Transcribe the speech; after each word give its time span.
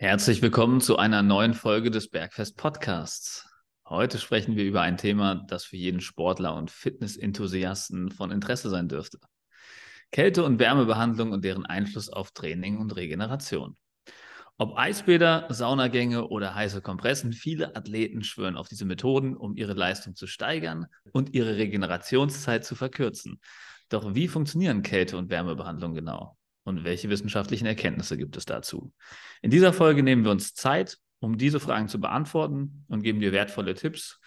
Herzlich 0.00 0.40
willkommen 0.42 0.80
zu 0.80 0.96
einer 0.96 1.24
neuen 1.24 1.54
Folge 1.54 1.90
des 1.90 2.08
Bergfest 2.08 2.56
Podcasts. 2.56 3.50
Heute 3.84 4.18
sprechen 4.18 4.54
wir 4.54 4.62
über 4.62 4.80
ein 4.80 4.96
Thema, 4.96 5.44
das 5.48 5.64
für 5.64 5.76
jeden 5.76 6.00
Sportler 6.00 6.54
und 6.54 6.70
Fitnessenthusiasten 6.70 8.12
von 8.12 8.30
Interesse 8.30 8.70
sein 8.70 8.86
dürfte. 8.86 9.18
Kälte- 10.12 10.44
und 10.44 10.60
Wärmebehandlung 10.60 11.32
und 11.32 11.44
deren 11.44 11.66
Einfluss 11.66 12.10
auf 12.10 12.30
Training 12.30 12.78
und 12.78 12.94
Regeneration. 12.94 13.76
Ob 14.56 14.78
Eisbäder, 14.78 15.48
Saunagänge 15.48 16.28
oder 16.28 16.54
heiße 16.54 16.80
Kompressen, 16.80 17.32
viele 17.32 17.74
Athleten 17.74 18.22
schwören 18.22 18.56
auf 18.56 18.68
diese 18.68 18.84
Methoden, 18.84 19.36
um 19.36 19.56
ihre 19.56 19.74
Leistung 19.74 20.14
zu 20.14 20.28
steigern 20.28 20.86
und 21.10 21.34
ihre 21.34 21.56
Regenerationszeit 21.56 22.64
zu 22.64 22.76
verkürzen. 22.76 23.40
Doch 23.88 24.14
wie 24.14 24.28
funktionieren 24.28 24.82
Kälte- 24.82 25.18
und 25.18 25.28
Wärmebehandlung 25.28 25.94
genau? 25.94 26.37
Und 26.68 26.84
welche 26.84 27.08
wissenschaftlichen 27.08 27.66
Erkenntnisse 27.66 28.16
gibt 28.16 28.36
es 28.36 28.44
dazu? 28.44 28.92
In 29.42 29.50
dieser 29.50 29.72
Folge 29.72 30.02
nehmen 30.02 30.24
wir 30.24 30.30
uns 30.30 30.54
Zeit, 30.54 30.98
um 31.18 31.36
diese 31.36 31.58
Fragen 31.58 31.88
zu 31.88 32.00
beantworten 32.00 32.84
und 32.88 33.02
geben 33.02 33.20
dir 33.20 33.32
wertvolle 33.32 33.74
Tipps, 33.74 34.20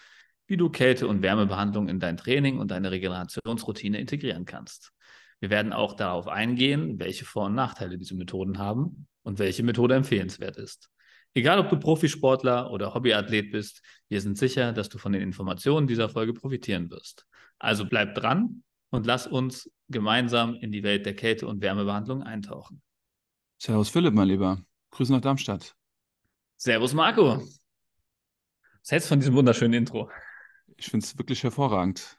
wie 0.46 0.56
du 0.56 0.68
Kälte- 0.68 1.06
und 1.06 1.22
Wärmebehandlung 1.22 1.88
in 1.88 2.00
dein 2.00 2.16
Training 2.16 2.58
und 2.58 2.70
deine 2.70 2.90
Regenerationsroutine 2.90 3.98
integrieren 3.98 4.44
kannst. 4.44 4.92
Wir 5.40 5.50
werden 5.50 5.72
auch 5.72 5.94
darauf 5.94 6.28
eingehen, 6.28 6.98
welche 6.98 7.24
Vor- 7.24 7.46
und 7.46 7.54
Nachteile 7.54 7.96
diese 7.96 8.14
Methoden 8.14 8.58
haben 8.58 9.06
und 9.22 9.38
welche 9.38 9.62
Methode 9.62 9.94
empfehlenswert 9.94 10.56
ist. 10.56 10.90
Egal, 11.34 11.58
ob 11.58 11.70
du 11.70 11.78
Profisportler 11.78 12.70
oder 12.70 12.92
Hobbyathlet 12.92 13.50
bist, 13.50 13.82
wir 14.08 14.20
sind 14.20 14.36
sicher, 14.36 14.72
dass 14.72 14.90
du 14.90 14.98
von 14.98 15.12
den 15.12 15.22
Informationen 15.22 15.86
dieser 15.86 16.10
Folge 16.10 16.34
profitieren 16.34 16.90
wirst. 16.90 17.26
Also 17.58 17.86
bleib 17.86 18.14
dran 18.14 18.62
und 18.90 19.06
lass 19.06 19.26
uns 19.26 19.70
gemeinsam 19.92 20.54
in 20.56 20.72
die 20.72 20.82
Welt 20.82 21.06
der 21.06 21.14
Kälte- 21.14 21.46
und 21.46 21.60
Wärmebehandlung 21.60 22.22
eintauchen. 22.22 22.82
Servus 23.58 23.88
Philipp, 23.88 24.14
mein 24.14 24.28
Lieber. 24.28 24.64
Grüße 24.90 25.12
nach 25.12 25.20
Darmstadt. 25.20 25.76
Servus 26.56 26.94
Marco. 26.94 27.42
Was 28.82 28.90
hältst 28.90 29.06
du 29.06 29.10
von 29.10 29.20
diesem 29.20 29.34
wunderschönen 29.34 29.74
Intro? 29.74 30.10
Ich 30.76 30.86
finde 30.86 31.04
es 31.04 31.16
wirklich 31.16 31.42
hervorragend. 31.44 32.18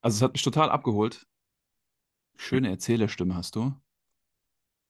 Also 0.00 0.16
es 0.16 0.22
hat 0.22 0.32
mich 0.32 0.42
total 0.42 0.70
abgeholt. 0.70 1.26
Schöne 2.36 2.70
Erzählerstimme 2.70 3.34
hast 3.34 3.56
du. 3.56 3.74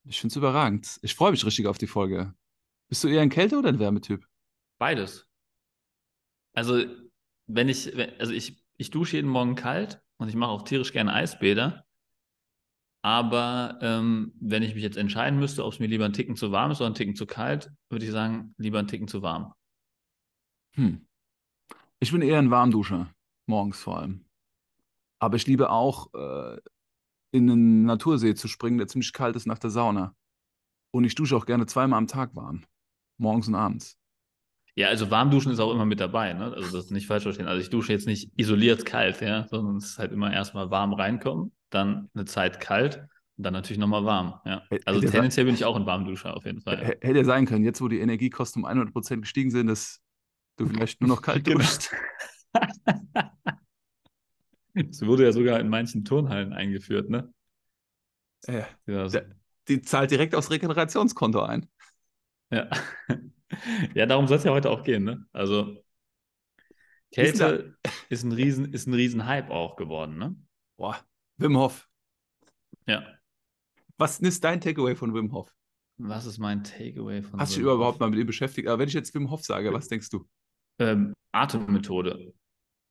Ich 0.05 0.21
finde 0.21 0.33
es 0.33 0.37
überragend. 0.37 0.99
Ich 1.01 1.15
freue 1.15 1.31
mich 1.31 1.45
richtig 1.45 1.67
auf 1.67 1.77
die 1.77 1.87
Folge. 1.87 2.33
Bist 2.87 3.03
du 3.03 3.07
eher 3.07 3.21
ein 3.21 3.29
Kälte- 3.29 3.57
oder 3.57 3.69
ein 3.69 3.79
Wärmetyp? 3.79 4.25
Beides. 4.77 5.27
Also, 6.53 6.85
wenn 7.47 7.69
ich, 7.69 7.93
also 8.19 8.33
ich, 8.33 8.63
ich 8.77 8.89
dusche 8.89 9.17
jeden 9.17 9.29
Morgen 9.29 9.55
kalt 9.55 10.01
und 10.17 10.29
ich 10.29 10.35
mache 10.35 10.51
auch 10.51 10.63
tierisch 10.63 10.93
gerne 10.93 11.13
Eisbäder. 11.13 11.85
Aber 13.01 13.79
ähm, 13.81 14.33
wenn 14.41 14.63
ich 14.63 14.73
mich 14.73 14.83
jetzt 14.83 14.97
entscheiden 14.97 15.39
müsste, 15.39 15.63
ob 15.63 15.73
es 15.73 15.79
mir 15.79 15.87
lieber 15.87 16.05
ein 16.05 16.13
Ticken 16.13 16.35
zu 16.35 16.51
warm 16.51 16.71
ist 16.71 16.81
oder 16.81 16.89
ein 16.89 16.95
Ticken 16.95 17.15
zu 17.15 17.25
kalt, 17.25 17.71
würde 17.89 18.05
ich 18.05 18.11
sagen, 18.11 18.53
lieber 18.57 18.79
ein 18.79 18.87
Ticken 18.87 19.07
zu 19.07 19.21
warm. 19.21 19.53
Hm. 20.75 21.07
Ich 22.01 22.11
bin 22.11 22.21
eher 22.21 22.39
ein 22.39 22.51
Warmduscher, 22.51 23.13
morgens 23.47 23.79
vor 23.79 23.99
allem. 23.99 24.25
Aber 25.19 25.35
ich 25.37 25.47
liebe 25.47 25.69
auch, 25.69 26.13
äh, 26.13 26.57
in 27.31 27.49
einen 27.49 27.85
Natursee 27.85 28.35
zu 28.35 28.47
springen, 28.47 28.77
der 28.77 28.87
ziemlich 28.87 29.13
kalt 29.13 29.35
ist 29.35 29.45
nach 29.45 29.59
der 29.59 29.69
Sauna. 29.69 30.15
Und 30.91 31.03
ich 31.03 31.15
dusche 31.15 31.35
auch 31.37 31.45
gerne 31.45 31.65
zweimal 31.67 31.97
am 31.97 32.07
Tag 32.07 32.35
warm. 32.35 32.63
Morgens 33.17 33.47
und 33.47 33.55
abends. 33.55 33.97
Ja, 34.75 34.87
also 34.87 35.11
warm 35.11 35.29
duschen 35.29 35.51
ist 35.51 35.59
auch 35.59 35.71
immer 35.71 35.85
mit 35.85 35.99
dabei, 35.99 36.33
ne? 36.33 36.53
Also 36.53 36.77
das 36.77 36.85
ist 36.85 36.91
nicht 36.91 37.07
falsch 37.07 37.23
verstehen. 37.23 37.47
Also 37.47 37.61
ich 37.61 37.69
dusche 37.69 37.91
jetzt 37.91 38.07
nicht 38.07 38.31
isoliert 38.37 38.85
kalt, 38.85 39.19
ja, 39.21 39.47
sondern 39.47 39.77
es 39.77 39.91
ist 39.91 39.99
halt 39.99 40.11
immer 40.11 40.31
erstmal 40.31 40.71
warm 40.71 40.93
reinkommen, 40.93 41.51
dann 41.69 42.09
eine 42.13 42.25
Zeit 42.25 42.59
kalt 42.59 42.97
und 43.37 43.43
dann 43.43 43.53
natürlich 43.53 43.77
nochmal 43.79 44.05
warm, 44.05 44.39
ja. 44.45 44.61
Also 44.85 44.99
Hätte 45.01 45.11
tendenziell 45.11 45.45
bin 45.45 45.55
ich 45.55 45.65
auch 45.65 45.75
ein 45.75 45.85
Warmduscher 45.85 46.35
auf 46.35 46.45
jeden 46.45 46.61
Fall. 46.61 46.77
Hätte 47.01 47.17
ja 47.17 47.23
sein 47.23 47.45
können, 47.45 47.63
jetzt 47.63 47.81
wo 47.81 47.87
die 47.87 47.99
Energiekosten 47.99 48.63
um 48.63 48.69
100% 48.69 49.21
gestiegen 49.21 49.51
sind, 49.51 49.67
dass 49.67 50.01
du 50.57 50.67
vielleicht 50.67 51.01
nur 51.01 51.07
noch 51.09 51.21
kalt 51.21 51.43
Genau. 51.45 51.59
duschst. 51.59 51.91
Das 54.73 55.05
wurde 55.05 55.25
ja 55.25 55.31
sogar 55.31 55.59
in 55.59 55.69
manchen 55.69 56.05
Turnhallen 56.05 56.53
eingeführt, 56.53 57.09
ne? 57.09 57.31
Äh, 58.47 58.63
Ja, 58.87 59.07
der- 59.07 59.35
die 59.67 59.81
zahlt 59.81 60.11
direkt 60.11 60.33
aufs 60.35 60.49
Regenerationskonto 60.51 61.41
ein. 61.43 61.69
ja. 62.51 62.69
ja 63.95 64.05
darum 64.05 64.27
soll 64.27 64.37
es 64.37 64.43
ja 64.43 64.51
heute 64.51 64.69
auch 64.71 64.83
gehen, 64.83 65.03
ne? 65.03 65.25
Also 65.33 65.77
Ist 67.11 67.39
Kälte 67.39 67.77
ist 68.09 68.23
ein 68.23 68.31
riesen, 68.31 68.73
ist 68.73 68.87
ein 68.87 68.93
riesen 68.93 69.25
Hype 69.25 69.49
auch 69.49 69.75
geworden, 69.75 70.17
ne? 70.17 70.35
Boah, 70.77 70.97
Wim 71.39 71.57
Hof. 71.57 71.87
Ja. 72.85 73.03
Was 73.97 74.19
ist 74.19 74.43
dein 74.43 74.61
Takeaway 74.61 74.95
von 74.95 75.13
Wim 75.13 75.31
Hof? 75.31 75.51
Was 75.97 76.25
ist 76.25 76.37
mein 76.37 76.63
Takeaway 76.63 77.21
von 77.21 77.39
Hast 77.39 77.53
du 77.53 77.59
dich 77.59 77.65
Wim 77.65 77.75
überhaupt 77.75 77.99
mal 77.99 78.09
mit 78.09 78.19
ihm 78.19 78.27
beschäftigt? 78.27 78.67
Aber 78.67 78.79
wenn 78.79 78.87
ich 78.87 78.93
jetzt 78.93 79.13
Wim 79.15 79.29
Hof 79.29 79.43
sage, 79.43 79.73
was 79.73 79.87
denkst 79.87 80.09
du? 80.09 80.27
Ähm, 80.79 81.13
Atemmethode. 81.31 82.33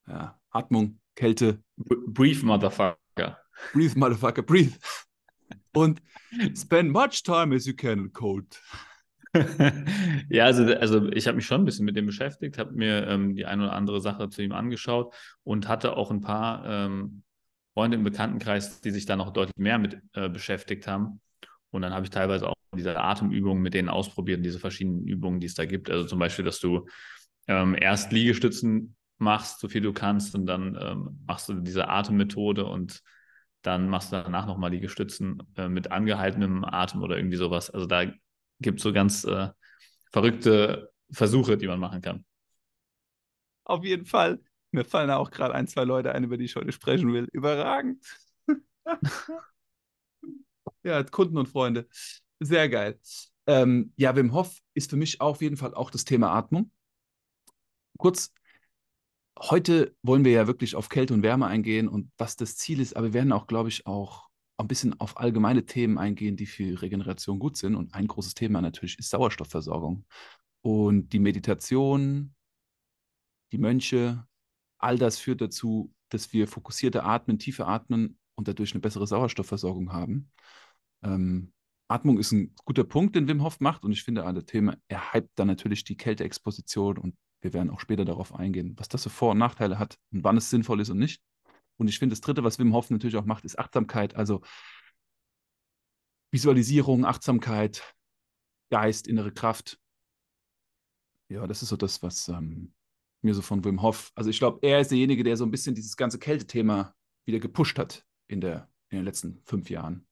Ja, 0.06 0.41
Atmung, 0.50 0.98
Kälte, 1.14 1.62
B 1.76 1.94
Brief, 2.06 2.42
Motherfucker. 2.42 2.97
breathe, 3.72 3.98
motherfucker, 3.98 4.42
breathe. 4.42 4.75
Und 5.75 6.00
spend 6.54 6.91
much 6.91 7.22
time 7.22 7.54
as 7.54 7.66
you 7.66 7.75
can 7.75 7.98
in 7.98 8.12
cold. 8.12 8.60
ja, 10.30 10.44
also, 10.47 10.65
also 10.65 11.09
ich 11.09 11.26
habe 11.26 11.36
mich 11.36 11.47
schon 11.47 11.60
ein 11.60 11.65
bisschen 11.66 11.84
mit 11.84 11.97
dem 11.97 12.06
beschäftigt, 12.06 12.56
habe 12.59 12.72
mir 12.72 13.06
ähm, 13.06 13.34
die 13.34 13.44
eine 13.44 13.65
oder 13.65 13.75
andere 13.75 14.00
Sache 14.00 14.30
zu 14.30 14.42
ihm 14.42 14.53
angeschaut 14.53 15.15
und 15.44 15.69
hatte 15.69 15.97
auch 15.97 16.10
ein 16.10 16.22
paar 16.22 16.65
ähm, 16.66 17.22
Freunde 17.78 17.97
im 17.97 18.03
Bekanntenkreis, 18.03 18.81
die 18.81 18.91
sich 18.91 19.06
da 19.06 19.15
noch 19.15 19.33
deutlich 19.33 19.55
mehr 19.56 19.78
mit 19.78 20.03
äh, 20.12 20.28
beschäftigt 20.28 20.89
haben. 20.89 21.21
Und 21.71 21.83
dann 21.83 21.94
habe 21.94 22.03
ich 22.03 22.11
teilweise 22.11 22.49
auch 22.49 22.55
diese 22.75 22.99
Atemübungen 22.99 23.62
mit 23.62 23.72
denen 23.72 23.89
ausprobiert, 23.89 24.44
diese 24.44 24.59
verschiedenen 24.59 25.06
Übungen, 25.06 25.39
die 25.39 25.47
es 25.47 25.55
da 25.55 25.65
gibt. 25.65 25.89
Also 25.89 26.05
zum 26.05 26.19
Beispiel, 26.19 26.44
dass 26.44 26.59
du 26.59 26.89
ähm, 27.47 27.77
erst 27.81 28.11
Liegestützen 28.11 28.97
machst, 29.19 29.61
so 29.61 29.69
viel 29.69 29.81
du 29.81 29.93
kannst, 29.93 30.34
und 30.34 30.47
dann 30.47 30.77
ähm, 30.81 31.21
machst 31.25 31.49
du 31.49 31.55
diese 31.55 31.87
Atemmethode 31.89 32.65
und 32.65 33.00
dann 33.62 33.89
machst 33.89 34.10
du 34.10 34.16
danach 34.16 34.47
nochmal 34.49 34.72
Liegestützen 34.72 35.41
äh, 35.56 35.69
mit 35.69 35.93
angehaltenem 35.93 36.65
Atem 36.65 37.05
oder 37.05 37.16
irgendwie 37.16 37.37
sowas. 37.37 37.71
Also 37.71 37.87
da 37.87 38.06
gibt 38.59 38.81
es 38.81 38.83
so 38.83 38.93
ganz 38.93 39.22
äh, 39.22 39.50
verrückte 40.10 40.91
Versuche, 41.12 41.56
die 41.56 41.69
man 41.69 41.78
machen 41.78 42.00
kann. 42.00 42.25
Auf 43.62 43.84
jeden 43.84 44.05
Fall. 44.05 44.41
Mir 44.71 44.84
fallen 44.84 45.11
auch 45.11 45.31
gerade 45.31 45.55
ein, 45.55 45.67
zwei 45.67 45.84
Leute 45.84 46.12
ein, 46.12 46.25
über 46.25 46.37
die 46.37 46.45
ich 46.45 46.56
heute 46.56 46.73
sprechen 46.73 47.12
will. 47.12 47.29
Überragend. 47.33 48.05
ja, 50.83 51.03
Kunden 51.05 51.39
und 51.39 51.49
Freunde. 51.49 51.89
Sehr 52.41 52.69
geil. 52.69 52.99
Ähm, 53.47 53.93
ja, 53.97 54.15
Wim 54.15 54.33
Hof 54.33 54.61
ist 54.75 54.91
für 54.91 54.97
mich 54.97 55.21
auf 55.21 55.41
jeden 55.41 55.57
Fall 55.57 55.75
auch 55.75 55.91
das 55.91 56.05
Thema 56.05 56.33
Atmung. 56.33 56.71
Kurz, 57.97 58.33
heute 59.39 59.97
wollen 60.03 60.25
wir 60.25 60.33
ja 60.33 60.47
wirklich 60.47 60.77
auf 60.77 60.89
Kälte 60.89 61.15
und 61.15 61.23
Wärme 61.23 61.47
eingehen 61.47 61.89
und 61.89 62.12
was 62.19 62.37
das 62.37 62.57
Ziel 62.57 62.81
ist, 62.81 62.95
aber 62.97 63.09
wir 63.09 63.15
werden 63.15 63.33
auch, 63.33 63.47
glaube 63.47 63.71
ich, 63.71 63.87
auch 63.87 64.28
ein 64.59 64.69
bisschen 64.69 65.01
auf 65.01 65.19
allgemeine 65.19 65.65
Themen 65.65 65.99
eingehen, 65.99 66.37
die 66.37 66.47
für 66.47 66.83
Regeneration 66.83 67.39
gut 67.39 67.57
sind. 67.57 67.75
Und 67.77 67.95
ein 67.95 68.09
großes 68.09 68.34
Thema 68.34 68.61
natürlich 68.61 68.99
ist 68.99 69.11
Sauerstoffversorgung. 69.11 70.05
Und 70.62 71.12
die 71.12 71.21
Meditation, 71.21 72.34
die 73.53 73.59
Mönche, 73.59 74.27
all 74.78 74.99
das 74.99 75.19
führt 75.19 75.41
dazu, 75.41 75.93
dass 76.09 76.33
wir 76.33 76.49
fokussierte 76.49 77.05
atmen, 77.05 77.39
tiefe 77.39 77.66
atmen 77.66 78.19
und 78.34 78.49
dadurch 78.49 78.72
eine 78.72 78.81
bessere 78.81 79.06
Sauerstoffversorgung 79.06 79.93
haben. 79.93 80.31
Ähm, 81.03 81.53
Atmung 81.89 82.19
ist 82.19 82.33
ein 82.33 82.55
guter 82.65 82.84
Punkt, 82.84 83.16
den 83.16 83.28
Wim 83.28 83.43
Hof 83.43 83.61
macht 83.61 83.84
und 83.84 83.93
ich 83.93 84.03
finde 84.03 84.25
alle 84.25 84.44
Themen, 84.44 84.77
er 84.89 85.12
hypt 85.12 85.39
dann 85.39 85.49
natürlich 85.49 85.84
die 85.84 85.97
Kälteexposition 85.97 86.99
und 86.99 87.16
wir 87.41 87.53
werden 87.53 87.71
auch 87.71 87.81
später 87.81 88.05
darauf 88.05 88.34
eingehen, 88.34 88.75
was 88.77 88.89
das 88.89 89.05
für 89.05 89.11
Vor- 89.11 89.33
und 89.33 89.39
Nachteile 89.39 89.78
hat 89.78 89.99
und 90.12 90.25
wann 90.25 90.37
es 90.37 90.50
sinnvoll 90.50 90.81
ist 90.81 90.91
und 90.91 90.99
nicht. 90.99 91.22
Und 91.77 91.89
ich 91.89 91.99
finde, 91.99 92.12
das 92.12 92.21
Dritte, 92.21 92.45
was 92.45 92.59
Wim 92.59 92.75
Hof 92.75 92.91
natürlich 92.91 93.16
auch 93.16 93.25
macht, 93.25 93.45
ist 93.45 93.59
Achtsamkeit, 93.59 94.16
also 94.16 94.43
Visualisierung, 96.31 97.05
Achtsamkeit, 97.05 97.95
Geist, 98.71 99.06
innere 99.06 99.33
Kraft. 99.33 99.78
Ja, 101.28 101.47
das 101.47 101.63
ist 101.63 101.71
so 101.71 101.77
das, 101.77 102.03
was 102.03 102.28
ähm, 102.28 102.75
mir 103.22 103.34
so 103.34 103.42
von 103.42 103.65
Wim 103.65 103.82
Hof, 103.82 104.12
also 104.15 104.30
ich 104.30 104.38
glaube, 104.38 104.59
er 104.62 104.80
ist 104.80 104.91
derjenige, 104.91 105.24
der 105.24 105.36
so 105.36 105.44
ein 105.44 105.50
bisschen 105.50 105.74
dieses 105.74 105.97
ganze 105.97 106.18
Kältethema 106.18 106.94
wieder 107.26 107.38
gepusht 107.41 107.78
hat 107.78 108.04
in, 108.28 108.41
der, 108.41 108.68
in 108.91 108.98
den 108.98 109.04
letzten 109.04 109.42
fünf 109.44 109.70
Jahren. 109.70 110.06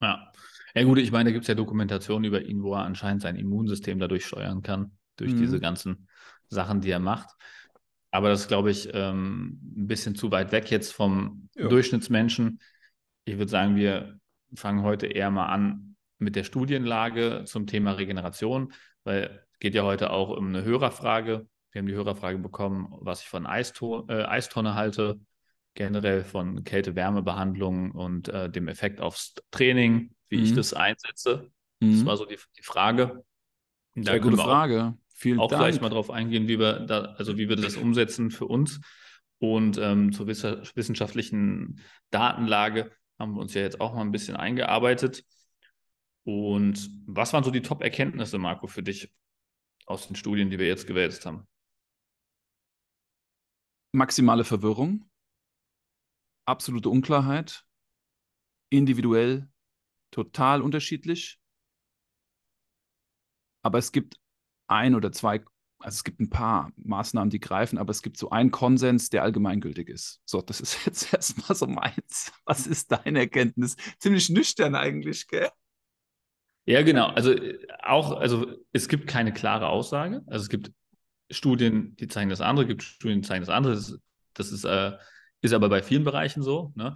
Ja. 0.00 0.32
Ja, 0.74 0.82
gut, 0.82 0.98
ich 0.98 1.12
meine, 1.12 1.30
da 1.30 1.32
gibt 1.32 1.44
es 1.44 1.48
ja 1.48 1.54
Dokumentationen 1.54 2.24
über 2.24 2.42
ihn, 2.42 2.62
wo 2.62 2.74
er 2.74 2.82
anscheinend 2.84 3.22
sein 3.22 3.36
Immunsystem 3.36 3.98
dadurch 3.98 4.26
steuern 4.26 4.62
kann, 4.62 4.98
durch 5.16 5.32
Mhm. 5.32 5.38
diese 5.38 5.60
ganzen 5.60 6.08
Sachen, 6.48 6.80
die 6.80 6.90
er 6.90 6.98
macht. 6.98 7.30
Aber 8.10 8.28
das 8.28 8.42
ist, 8.42 8.48
glaube 8.48 8.70
ich, 8.70 8.88
ähm, 8.92 9.60
ein 9.76 9.86
bisschen 9.86 10.14
zu 10.14 10.30
weit 10.30 10.52
weg 10.52 10.70
jetzt 10.70 10.92
vom 10.92 11.48
Ja. 11.54 11.68
Durchschnittsmenschen. 11.68 12.60
Ich 13.24 13.38
würde 13.38 13.50
sagen, 13.50 13.76
wir 13.76 14.18
fangen 14.54 14.82
heute 14.82 15.06
eher 15.06 15.30
mal 15.30 15.46
an 15.46 15.96
mit 16.18 16.36
der 16.36 16.44
Studienlage 16.44 17.44
zum 17.46 17.66
Thema 17.66 17.92
Regeneration, 17.92 18.72
weil 19.04 19.44
geht 19.64 19.74
ja 19.74 19.82
heute 19.82 20.10
auch 20.10 20.28
um 20.28 20.48
eine 20.48 20.62
Hörerfrage. 20.62 21.48
Wir 21.72 21.78
haben 21.78 21.86
die 21.86 21.94
Hörerfrage 21.94 22.36
bekommen, 22.36 22.94
was 23.00 23.22
ich 23.22 23.28
von 23.28 23.46
Eisto 23.46 24.04
äh, 24.10 24.22
Eistonne 24.24 24.74
halte, 24.74 25.18
generell 25.72 26.22
von 26.22 26.64
Kälte-Wärme-Behandlung 26.64 27.92
und 27.92 28.28
äh, 28.28 28.50
dem 28.50 28.68
Effekt 28.68 29.00
aufs 29.00 29.34
Training, 29.50 30.14
wie 30.28 30.42
ich 30.42 30.50
Mhm. 30.50 30.56
das 30.56 30.74
einsetze. 30.74 31.50
Das 31.80 31.88
Mhm. 31.88 32.04
war 32.04 32.18
so 32.18 32.26
die, 32.26 32.36
die 32.58 32.62
Frage. 32.62 33.24
Da 33.94 34.02
Sehr 34.12 34.20
gute 34.20 34.36
Frage. 34.36 34.98
Vielen 35.14 35.40
auch 35.40 35.48
Dank. 35.48 35.62
gleich 35.62 35.80
mal 35.80 35.88
drauf 35.88 36.10
eingehen, 36.10 36.46
wie 36.46 36.58
wir 36.58 36.80
da, 36.80 37.14
also 37.16 37.38
wie 37.38 37.48
wir 37.48 37.56
das 37.56 37.78
umsetzen 37.78 38.30
für 38.30 38.44
uns. 38.44 38.82
Und 39.38 39.78
ähm, 39.78 40.12
zur 40.12 40.26
wissenschaftlichen 40.26 41.80
Datenlage 42.10 42.90
haben 43.18 43.32
wir 43.32 43.40
uns 43.40 43.54
ja 43.54 43.62
jetzt 43.62 43.80
auch 43.80 43.94
mal 43.94 44.02
ein 44.02 44.12
bisschen 44.12 44.36
eingearbeitet. 44.36 45.24
Und 46.24 46.90
was 47.06 47.32
waren 47.32 47.44
so 47.44 47.50
die 47.50 47.62
Top-Erkenntnisse, 47.62 48.36
Marco, 48.36 48.66
für 48.66 48.82
dich 48.82 49.10
aus 49.86 50.06
den 50.06 50.16
Studien, 50.16 50.50
die 50.50 50.58
wir 50.58 50.66
jetzt 50.66 50.86
gewälzt 50.86 51.26
haben? 51.26 51.46
Maximale 53.92 54.44
Verwirrung, 54.44 55.08
absolute 56.46 56.88
Unklarheit, 56.88 57.64
individuell 58.70 59.48
total 60.10 60.62
unterschiedlich. 60.62 61.38
Aber 63.62 63.78
es 63.78 63.92
gibt 63.92 64.18
ein 64.68 64.94
oder 64.94 65.12
zwei, 65.12 65.44
also 65.78 65.96
es 65.96 66.04
gibt 66.04 66.20
ein 66.20 66.30
paar 66.30 66.72
Maßnahmen, 66.76 67.30
die 67.30 67.40
greifen, 67.40 67.78
aber 67.78 67.90
es 67.90 68.02
gibt 68.02 68.16
so 68.16 68.30
einen 68.30 68.50
Konsens, 68.50 69.10
der 69.10 69.22
allgemeingültig 69.22 69.88
ist. 69.88 70.20
So, 70.24 70.42
das 70.42 70.60
ist 70.60 70.84
jetzt 70.86 71.12
erstmal 71.12 71.56
so 71.56 71.66
meins. 71.66 72.32
Was 72.44 72.66
ist 72.66 72.92
deine 72.92 73.20
Erkenntnis? 73.20 73.76
Ziemlich 73.98 74.28
nüchtern 74.30 74.74
eigentlich, 74.74 75.26
gell? 75.28 75.50
Ja, 76.66 76.82
genau. 76.82 77.08
Also 77.08 77.32
äh, 77.32 77.58
auch, 77.82 78.18
also 78.18 78.46
es 78.72 78.88
gibt 78.88 79.06
keine 79.06 79.32
klare 79.32 79.68
Aussage. 79.68 80.22
Also 80.26 80.44
es 80.44 80.48
gibt 80.48 80.72
Studien, 81.30 81.96
die 81.96 82.08
zeigen 82.08 82.30
das 82.30 82.40
andere, 82.40 82.66
gibt 82.66 82.82
Studien, 82.82 83.22
die 83.22 83.28
zeigen 83.28 83.42
das 83.42 83.54
andere. 83.54 83.74
Das, 83.74 83.98
das 84.34 84.52
ist, 84.52 84.64
äh, 84.64 84.92
ist 85.40 85.52
aber 85.52 85.68
bei 85.68 85.82
vielen 85.82 86.04
Bereichen 86.04 86.42
so. 86.42 86.72
Ne? 86.74 86.94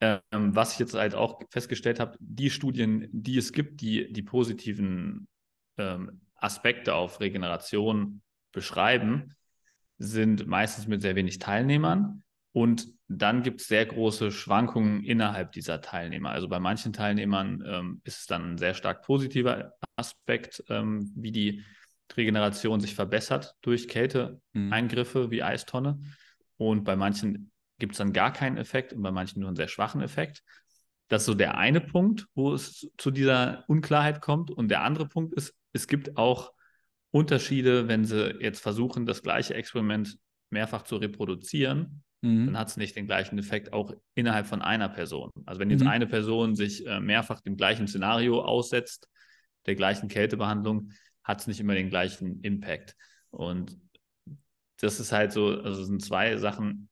Ähm, 0.00 0.54
was 0.54 0.74
ich 0.74 0.78
jetzt 0.78 0.94
halt 0.94 1.14
auch 1.14 1.40
festgestellt 1.50 1.98
habe, 1.98 2.16
die 2.20 2.50
Studien, 2.50 3.08
die 3.10 3.36
es 3.36 3.52
gibt, 3.52 3.80
die 3.80 4.12
die 4.12 4.22
positiven 4.22 5.26
ähm, 5.76 6.20
Aspekte 6.36 6.94
auf 6.94 7.20
Regeneration 7.20 8.22
beschreiben, 8.52 9.34
sind 9.98 10.46
meistens 10.46 10.86
mit 10.86 11.02
sehr 11.02 11.16
wenig 11.16 11.40
Teilnehmern. 11.40 12.22
Und 12.52 12.86
dann 13.08 13.42
gibt 13.42 13.62
es 13.62 13.68
sehr 13.68 13.86
große 13.86 14.30
Schwankungen 14.30 15.02
innerhalb 15.02 15.52
dieser 15.52 15.80
Teilnehmer. 15.80 16.30
Also 16.30 16.46
bei 16.46 16.60
manchen 16.60 16.92
Teilnehmern 16.92 17.64
ähm, 17.66 18.00
ist 18.04 18.20
es 18.20 18.26
dann 18.26 18.52
ein 18.52 18.58
sehr 18.58 18.74
stark 18.74 19.02
positiver 19.02 19.72
Aspekt, 19.96 20.62
ähm, 20.68 21.10
wie 21.16 21.32
die 21.32 21.64
Regeneration 22.14 22.80
sich 22.80 22.94
verbessert 22.94 23.54
durch 23.62 23.88
Kälteeingriffe 23.88 25.26
mhm. 25.26 25.30
wie 25.30 25.42
Eistonne. 25.42 25.98
Und 26.58 26.84
bei 26.84 26.96
manchen 26.96 27.50
gibt 27.78 27.92
es 27.92 27.98
dann 27.98 28.12
gar 28.12 28.32
keinen 28.32 28.58
Effekt 28.58 28.92
und 28.92 29.02
bei 29.02 29.10
manchen 29.10 29.40
nur 29.40 29.48
einen 29.48 29.56
sehr 29.56 29.68
schwachen 29.68 30.02
Effekt. 30.02 30.42
Das 31.08 31.22
ist 31.22 31.26
so 31.26 31.34
der 31.34 31.56
eine 31.56 31.80
Punkt, 31.80 32.26
wo 32.34 32.52
es 32.52 32.90
zu 32.98 33.10
dieser 33.10 33.64
Unklarheit 33.68 34.20
kommt. 34.20 34.50
Und 34.50 34.68
der 34.68 34.82
andere 34.82 35.08
Punkt 35.08 35.32
ist, 35.32 35.54
es 35.72 35.86
gibt 35.86 36.18
auch 36.18 36.52
Unterschiede, 37.10 37.88
wenn 37.88 38.04
sie 38.04 38.36
jetzt 38.40 38.60
versuchen, 38.60 39.06
das 39.06 39.22
gleiche 39.22 39.54
Experiment 39.54 40.18
mehrfach 40.50 40.82
zu 40.82 40.96
reproduzieren, 40.96 42.02
mhm. 42.20 42.46
dann 42.46 42.58
hat 42.58 42.68
es 42.68 42.76
nicht 42.76 42.96
den 42.96 43.06
gleichen 43.06 43.38
Effekt 43.38 43.72
auch 43.72 43.92
innerhalb 44.14 44.46
von 44.46 44.62
einer 44.62 44.88
Person. 44.88 45.30
Also 45.46 45.60
wenn 45.60 45.70
jetzt 45.70 45.82
mhm. 45.82 45.88
eine 45.88 46.06
Person 46.06 46.54
sich 46.56 46.86
äh, 46.86 47.00
mehrfach 47.00 47.40
dem 47.40 47.56
gleichen 47.56 47.86
Szenario 47.86 48.42
aussetzt, 48.42 49.08
der 49.66 49.74
gleichen 49.74 50.08
Kältebehandlung, 50.08 50.90
hat 51.24 51.40
es 51.40 51.46
nicht 51.46 51.60
immer 51.60 51.74
den 51.74 51.90
gleichen 51.90 52.40
Impact. 52.42 52.96
Und 53.30 53.76
das 54.80 55.00
ist 55.00 55.12
halt 55.12 55.32
so, 55.32 55.60
also 55.60 55.84
sind 55.84 56.02
zwei 56.02 56.36
Sachen, 56.38 56.88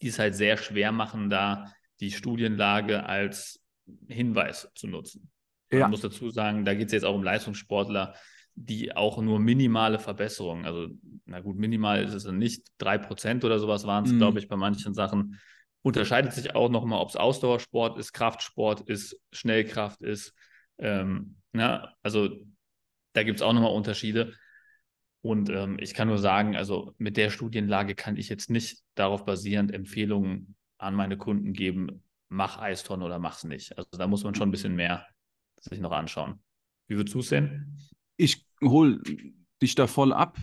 die 0.00 0.08
es 0.08 0.18
halt 0.18 0.34
sehr 0.34 0.56
schwer 0.56 0.92
machen, 0.92 1.28
da 1.28 1.72
die 2.00 2.10
Studienlage 2.10 3.04
als 3.04 3.62
Hinweis 4.08 4.70
zu 4.74 4.86
nutzen. 4.86 5.30
Ja. 5.70 5.80
Man 5.80 5.90
muss 5.90 6.00
dazu 6.00 6.30
sagen, 6.30 6.64
da 6.64 6.74
geht 6.74 6.86
es 6.86 6.92
jetzt 6.92 7.04
auch 7.04 7.14
um 7.14 7.22
Leistungssportler, 7.22 8.14
die 8.62 8.94
auch 8.94 9.20
nur 9.22 9.40
minimale 9.40 9.98
Verbesserungen, 9.98 10.66
also 10.66 10.88
na 11.24 11.40
gut, 11.40 11.56
minimal 11.56 12.04
ist 12.04 12.12
es 12.12 12.24
dann 12.24 12.38
nicht, 12.38 12.66
drei 12.76 12.98
Prozent 12.98 13.44
oder 13.44 13.58
sowas 13.58 13.86
waren 13.86 14.04
es, 14.04 14.12
mhm. 14.12 14.18
glaube 14.18 14.38
ich, 14.38 14.48
bei 14.48 14.56
manchen 14.56 14.92
Sachen. 14.92 15.38
Unterscheidet 15.82 16.34
sich 16.34 16.54
auch 16.54 16.68
nochmal, 16.68 17.00
ob 17.00 17.08
es 17.08 17.16
Ausdauersport 17.16 17.98
ist, 17.98 18.12
Kraftsport 18.12 18.82
ist, 18.82 19.18
Schnellkraft 19.32 20.02
ist. 20.02 20.34
Ähm, 20.76 21.36
na, 21.52 21.94
also 22.02 22.28
da 23.14 23.22
gibt 23.22 23.38
es 23.38 23.42
auch 23.42 23.54
nochmal 23.54 23.72
Unterschiede. 23.72 24.34
Und 25.22 25.48
ähm, 25.48 25.78
ich 25.80 25.94
kann 25.94 26.08
nur 26.08 26.18
sagen, 26.18 26.54
also 26.54 26.94
mit 26.98 27.16
der 27.16 27.30
Studienlage 27.30 27.94
kann 27.94 28.16
ich 28.16 28.28
jetzt 28.28 28.50
nicht 28.50 28.82
darauf 28.94 29.24
basierend 29.24 29.72
Empfehlungen 29.72 30.54
an 30.76 30.94
meine 30.94 31.16
Kunden 31.16 31.54
geben, 31.54 32.02
mach 32.28 32.58
Eistonne 32.58 33.04
oder 33.04 33.18
mach's 33.18 33.44
nicht. 33.44 33.76
Also 33.78 33.88
da 33.92 34.06
muss 34.06 34.22
man 34.24 34.34
schon 34.34 34.48
ein 34.48 34.52
bisschen 34.52 34.76
mehr 34.76 35.06
sich 35.60 35.80
noch 35.80 35.92
anschauen. 35.92 36.42
Wie 36.88 36.96
würdest 36.96 37.14
du 37.14 37.20
es 37.20 37.28
sehen? 37.28 37.78
Ich 38.20 38.46
hole 38.62 39.00
dich 39.62 39.74
da 39.76 39.86
voll 39.86 40.12
ab. 40.12 40.36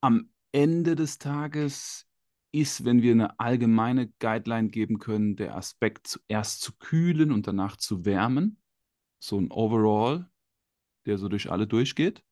Am 0.00 0.30
Ende 0.50 0.94
des 0.96 1.18
Tages 1.18 2.08
ist, 2.54 2.86
wenn 2.86 3.02
wir 3.02 3.12
eine 3.12 3.38
allgemeine 3.38 4.08
Guideline 4.18 4.70
geben 4.70 4.98
können, 4.98 5.36
der 5.36 5.56
Aspekt 5.56 6.06
zuerst 6.06 6.62
zu 6.62 6.72
kühlen 6.78 7.32
und 7.32 7.46
danach 7.46 7.76
zu 7.76 8.06
wärmen. 8.06 8.62
So 9.22 9.38
ein 9.38 9.50
Overall, 9.50 10.30
der 11.04 11.18
so 11.18 11.28
durch 11.28 11.50
alle 11.50 11.66
durchgeht. 11.66 12.24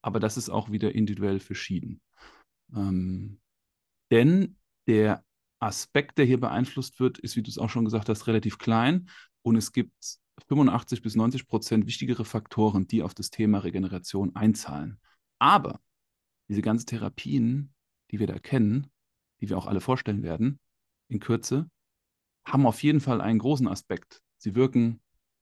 Aber 0.00 0.18
das 0.18 0.38
ist 0.38 0.48
auch 0.48 0.70
wieder 0.70 0.94
individuell 0.94 1.38
verschieden. 1.38 2.00
Ähm, 2.74 3.38
denn 4.10 4.56
der 4.86 5.26
Aspekt, 5.58 6.16
der 6.16 6.24
hier 6.24 6.40
beeinflusst 6.40 7.00
wird, 7.00 7.18
ist, 7.18 7.36
wie 7.36 7.42
du 7.42 7.50
es 7.50 7.58
auch 7.58 7.68
schon 7.68 7.84
gesagt 7.84 8.08
hast, 8.08 8.26
relativ 8.28 8.56
klein. 8.56 9.10
Und 9.42 9.56
es 9.56 9.72
gibt 9.72 10.20
85 10.44 11.02
bis 11.02 11.16
90 11.16 11.46
Prozent 11.46 11.86
wichtigere 11.86 12.24
Faktoren, 12.24 12.86
die 12.86 13.02
auf 13.02 13.14
das 13.14 13.30
Thema 13.30 13.58
Regeneration 13.58 14.36
einzahlen. 14.36 15.00
Aber 15.38 15.80
diese 16.48 16.62
ganzen 16.62 16.86
Therapien, 16.86 17.74
die 18.10 18.20
wir 18.20 18.26
da 18.26 18.38
kennen, 18.38 18.90
die 19.40 19.48
wir 19.48 19.58
auch 19.58 19.66
alle 19.66 19.80
vorstellen 19.80 20.22
werden, 20.22 20.60
in 21.08 21.20
Kürze, 21.20 21.70
haben 22.44 22.66
auf 22.66 22.82
jeden 22.82 23.00
Fall 23.00 23.20
einen 23.20 23.38
großen 23.38 23.66
Aspekt. 23.66 24.22
Sie 24.38 24.54
wirken 24.54 25.00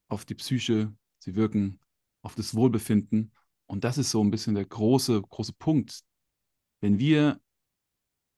auf 0.09 0.25
die 0.25 0.35
Psyche, 0.35 0.95
sie 1.19 1.35
wirken 1.35 1.81
auf 2.23 2.35
das 2.35 2.55
Wohlbefinden. 2.55 3.33
Und 3.67 3.85
das 3.85 3.99
ist 3.99 4.11
so 4.11 4.23
ein 4.23 4.31
bisschen 4.31 4.55
der 4.55 4.65
große, 4.65 5.21
große 5.21 5.53
Punkt. 5.55 6.03
Wenn 6.81 6.99
wir 6.99 7.41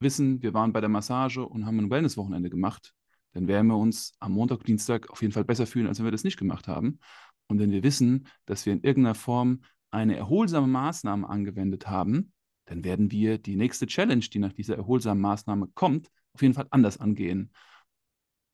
wissen, 0.01 0.43
wir 0.43 0.55
waren 0.55 0.73
bei 0.73 0.81
der 0.81 0.89
Massage 0.89 1.47
und 1.47 1.67
haben 1.67 1.79
ein 1.79 1.91
Wellness-Wochenende 1.91 2.51
gemacht, 2.51 2.95
dann 3.37 3.49
werden 3.49 3.67
wir 3.67 3.77
uns 3.77 4.15
am 4.19 4.33
Montag, 4.33 4.65
Dienstag 4.65 5.11
auf 5.11 5.21
jeden 5.21 5.35
Fall 5.35 5.45
besser 5.45 5.67
fühlen, 5.67 5.87
als 5.87 5.99
wenn 5.99 6.07
wir 6.07 6.11
das 6.11 6.25
nicht 6.25 6.39
gemacht 6.39 6.69
haben. 6.69 7.01
Und 7.49 7.59
wenn 7.59 7.71
wir 7.71 7.83
wissen, 7.83 8.29
dass 8.47 8.65
wir 8.65 8.73
in 8.73 8.83
irgendeiner 8.83 9.15
Form 9.15 9.61
eine 9.91 10.17
erholsame 10.17 10.67
Maßnahme 10.67 11.29
angewendet 11.29 11.87
haben, 11.87 12.33
dann 12.65 12.83
werden 12.83 13.11
wir 13.11 13.37
die 13.37 13.57
nächste 13.57 13.87
Challenge, 13.87 14.25
die 14.25 14.39
nach 14.39 14.55
dieser 14.55 14.77
erholsamen 14.77 15.21
Maßnahme 15.21 15.69
kommt, 15.75 16.09
auf 16.33 16.41
jeden 16.41 16.55
Fall 16.55 16.67
anders 16.71 16.99
angehen. 16.99 17.53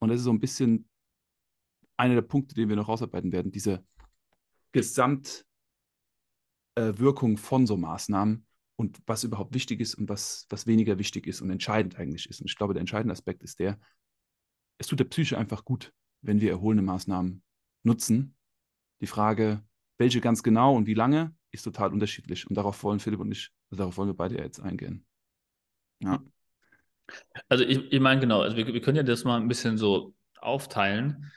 Und 0.00 0.08
das 0.08 0.18
ist 0.18 0.24
so 0.24 0.32
ein 0.32 0.40
bisschen 0.40 0.88
einer 1.96 2.16
der 2.16 2.22
Punkte, 2.22 2.56
den 2.56 2.68
wir 2.68 2.74
noch 2.74 2.88
rausarbeiten 2.88 3.30
werden, 3.30 3.52
diese 3.52 3.84
Gesamtwirkung 4.72 5.44
äh, 7.34 7.36
von 7.36 7.68
so 7.68 7.76
Maßnahmen 7.76 8.46
und 8.74 8.98
was 9.06 9.22
überhaupt 9.22 9.54
wichtig 9.54 9.78
ist 9.78 9.94
und 9.94 10.08
was, 10.08 10.46
was 10.48 10.66
weniger 10.66 10.98
wichtig 10.98 11.28
ist 11.28 11.40
und 11.40 11.50
entscheidend 11.50 12.00
eigentlich 12.00 12.28
ist. 12.28 12.40
Und 12.40 12.50
ich 12.50 12.56
glaube, 12.56 12.74
der 12.74 12.80
entscheidende 12.80 13.12
Aspekt 13.12 13.44
ist 13.44 13.60
der, 13.60 13.78
es 14.82 14.88
tut 14.88 14.98
der 14.98 15.04
Psyche 15.04 15.38
einfach 15.38 15.64
gut, 15.64 15.92
wenn 16.22 16.40
wir 16.40 16.50
erholende 16.50 16.82
Maßnahmen 16.82 17.40
nutzen. 17.84 18.34
Die 19.00 19.06
Frage, 19.06 19.62
welche 19.96 20.20
ganz 20.20 20.42
genau 20.42 20.74
und 20.74 20.88
wie 20.88 20.94
lange, 20.94 21.36
ist 21.52 21.62
total 21.62 21.92
unterschiedlich. 21.92 22.48
Und 22.48 22.56
darauf 22.56 22.82
wollen 22.82 22.98
Philipp 22.98 23.20
und 23.20 23.30
ich, 23.30 23.50
also 23.70 23.78
darauf 23.78 23.96
wollen 23.96 24.08
wir 24.08 24.16
beide 24.16 24.38
jetzt 24.38 24.58
eingehen. 24.58 25.06
Ja. 26.00 26.20
Also 27.48 27.62
ich, 27.62 27.92
ich 27.92 28.00
meine 28.00 28.20
genau, 28.20 28.40
also 28.40 28.56
wir, 28.56 28.66
wir 28.66 28.80
können 28.80 28.96
ja 28.96 29.04
das 29.04 29.22
mal 29.22 29.40
ein 29.40 29.46
bisschen 29.46 29.78
so 29.78 30.16
aufteilen, 30.40 31.30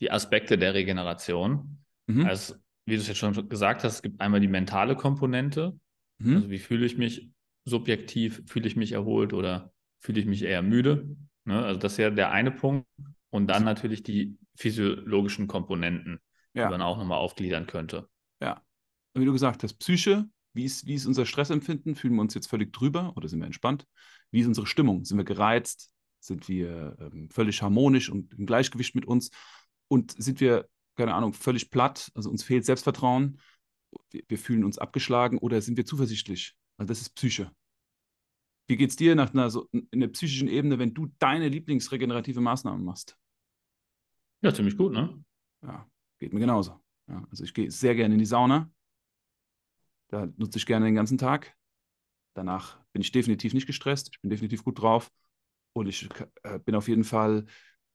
die 0.00 0.10
Aspekte 0.10 0.58
der 0.58 0.74
Regeneration. 0.74 1.82
Mhm. 2.06 2.26
Also, 2.26 2.56
wie 2.84 2.96
du 2.96 3.00
es 3.00 3.08
jetzt 3.08 3.16
schon 3.16 3.48
gesagt 3.48 3.82
hast, 3.82 3.94
es 3.94 4.02
gibt 4.02 4.20
einmal 4.20 4.40
die 4.40 4.48
mentale 4.48 4.94
Komponente. 4.94 5.78
Mhm. 6.18 6.36
Also 6.36 6.50
wie 6.50 6.58
fühle 6.58 6.84
ich 6.84 6.98
mich 6.98 7.30
subjektiv, 7.64 8.42
fühle 8.46 8.66
ich 8.66 8.76
mich 8.76 8.92
erholt 8.92 9.32
oder 9.32 9.72
fühle 10.00 10.20
ich 10.20 10.26
mich 10.26 10.42
eher 10.42 10.60
müde? 10.60 11.16
Ne? 11.44 11.64
Also 11.64 11.80
das 11.80 11.92
ist 11.92 11.98
ja 11.98 12.10
der 12.10 12.30
eine 12.30 12.50
Punkt. 12.50 12.86
Und 13.30 13.46
dann 13.46 13.64
natürlich 13.64 14.02
die 14.02 14.36
physiologischen 14.56 15.46
Komponenten, 15.46 16.20
ja. 16.52 16.66
die 16.66 16.70
man 16.70 16.82
auch 16.82 16.98
nochmal 16.98 17.18
aufgliedern 17.18 17.66
könnte. 17.66 18.08
Ja. 18.42 18.60
wie 19.14 19.24
du 19.24 19.32
gesagt 19.32 19.62
hast, 19.62 19.74
Psyche, 19.74 20.28
wie 20.52 20.64
ist, 20.64 20.86
wie 20.86 20.94
ist 20.94 21.06
unser 21.06 21.26
Stressempfinden? 21.26 21.94
Fühlen 21.94 22.14
wir 22.14 22.22
uns 22.22 22.34
jetzt 22.34 22.48
völlig 22.48 22.72
drüber 22.72 23.12
oder 23.16 23.28
sind 23.28 23.38
wir 23.38 23.46
entspannt? 23.46 23.86
Wie 24.30 24.40
ist 24.40 24.46
unsere 24.46 24.66
Stimmung? 24.66 25.04
Sind 25.04 25.16
wir 25.16 25.24
gereizt? 25.24 25.92
Sind 26.18 26.48
wir 26.48 26.96
ähm, 27.00 27.30
völlig 27.30 27.62
harmonisch 27.62 28.10
und 28.10 28.34
im 28.34 28.46
Gleichgewicht 28.46 28.94
mit 28.94 29.06
uns? 29.06 29.30
Und 29.88 30.12
sind 30.22 30.40
wir, 30.40 30.68
keine 30.96 31.14
Ahnung, 31.14 31.32
völlig 31.32 31.70
platt? 31.70 32.10
Also 32.14 32.30
uns 32.30 32.42
fehlt 32.42 32.64
Selbstvertrauen? 32.64 33.40
Wir, 34.10 34.22
wir 34.28 34.38
fühlen 34.38 34.64
uns 34.64 34.78
abgeschlagen 34.78 35.38
oder 35.38 35.60
sind 35.62 35.76
wir 35.76 35.86
zuversichtlich? 35.86 36.56
Also 36.76 36.88
das 36.88 37.00
ist 37.00 37.14
Psyche. 37.14 37.52
Wie 38.70 38.76
geht 38.76 38.90
es 38.90 38.96
dir 38.96 39.16
nach 39.16 39.34
einer, 39.34 39.50
so, 39.50 39.68
in 39.72 39.98
der 39.98 40.06
psychischen 40.06 40.46
Ebene, 40.46 40.78
wenn 40.78 40.94
du 40.94 41.08
deine 41.18 41.48
Lieblingsregenerative 41.48 42.40
Maßnahmen 42.40 42.84
machst? 42.84 43.18
Ja, 44.42 44.54
ziemlich 44.54 44.76
gut, 44.76 44.92
ne? 44.92 45.24
Ja, 45.60 45.90
geht 46.20 46.32
mir 46.32 46.38
genauso. 46.38 46.80
Ja, 47.08 47.26
also 47.28 47.42
ich 47.42 47.52
gehe 47.52 47.68
sehr 47.72 47.96
gerne 47.96 48.14
in 48.14 48.20
die 48.20 48.26
Sauna. 48.26 48.70
Da 50.06 50.28
nutze 50.36 50.58
ich 50.58 50.66
gerne 50.66 50.86
den 50.86 50.94
ganzen 50.94 51.18
Tag. 51.18 51.56
Danach 52.34 52.78
bin 52.92 53.02
ich 53.02 53.10
definitiv 53.10 53.54
nicht 53.54 53.66
gestresst. 53.66 54.10
Ich 54.12 54.20
bin 54.20 54.30
definitiv 54.30 54.62
gut 54.62 54.80
drauf. 54.80 55.10
Und 55.72 55.88
ich 55.88 56.08
äh, 56.44 56.60
bin 56.60 56.76
auf 56.76 56.86
jeden 56.86 57.02
Fall 57.02 57.46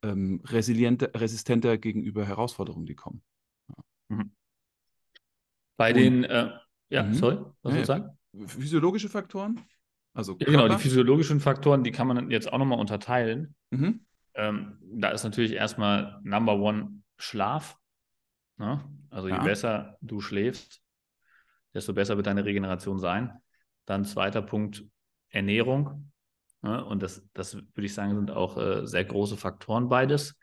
ähm, 0.01 0.41
resistenter 0.43 1.77
gegenüber 1.77 2.25
Herausforderungen, 2.25 2.85
die 2.85 2.95
kommen. 2.95 3.23
Ja. 3.69 3.75
Mhm. 4.09 4.35
Bei 5.77 5.93
Und, 5.93 5.95
den, 5.95 6.23
äh, 6.25 6.51
ja, 6.89 7.03
mhm. 7.03 7.13
sorry, 7.13 7.37
was 7.61 7.71
ja, 7.71 7.71
soll 7.71 7.79
ich 7.79 7.85
sagen? 7.85 8.47
Physiologische 8.47 9.07
Faktoren? 9.07 9.61
Also 10.15 10.37
ja, 10.39 10.45
genau, 10.45 10.69
die 10.69 10.77
physiologischen 10.77 11.41
Faktoren, 11.41 11.83
die 11.83 11.91
kann 11.91 12.07
man 12.07 12.31
jetzt 12.31 12.51
auch 12.51 12.57
nochmal 12.57 12.79
unterteilen. 12.79 13.53
Mhm. 13.69 13.99
Ähm, 14.33 14.77
da 14.81 15.09
ist 15.09 15.25
natürlich 15.25 15.51
erstmal 15.51 16.19
Number 16.23 16.57
One 16.57 17.01
Schlaf. 17.17 17.77
Ne? 18.57 18.83
Also 19.09 19.27
je 19.27 19.39
besser 19.39 19.97
du 20.01 20.21
schläfst, 20.21 20.81
desto 21.73 21.93
besser 21.93 22.15
wird 22.15 22.27
deine 22.27 22.45
Regeneration 22.45 22.97
sein. 22.97 23.33
Dann 23.85 24.05
zweiter 24.05 24.41
Punkt 24.41 24.85
Ernährung. 25.29 26.11
Ne? 26.61 26.83
Und 26.83 27.03
das, 27.03 27.21
das 27.33 27.55
würde 27.55 27.85
ich 27.85 27.93
sagen, 27.93 28.15
sind 28.15 28.31
auch 28.31 28.57
äh, 28.57 28.87
sehr 28.87 29.03
große 29.03 29.35
Faktoren 29.35 29.89
beides. 29.89 30.37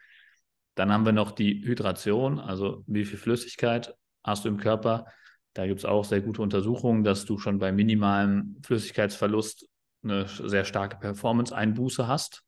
Dann 0.75 0.93
haben 0.93 1.07
wir 1.07 1.13
noch 1.13 1.33
die 1.33 1.67
Hydration, 1.67 2.39
also 2.39 2.85
wie 2.87 3.07
viel 3.07 3.19
Flüssigkeit 3.19 3.95
hast 4.23 4.45
du 4.45 4.51
im 4.51 4.59
Körper. 4.59 5.07
Da 5.55 5.67
gibt 5.67 5.81
es 5.81 5.85
auch 5.85 6.05
sehr 6.05 6.21
gute 6.21 6.41
Untersuchungen, 6.41 7.05
dass 7.05 7.25
du 7.25 7.39
schon 7.39 7.59
bei 7.59 7.73
minimalem 7.73 8.57
Flüssigkeitsverlust 8.63 9.69
eine 10.03 10.27
sehr 10.27 10.65
starke 10.65 10.97
Performance-Einbuße 10.97 12.09
hast. 12.09 12.45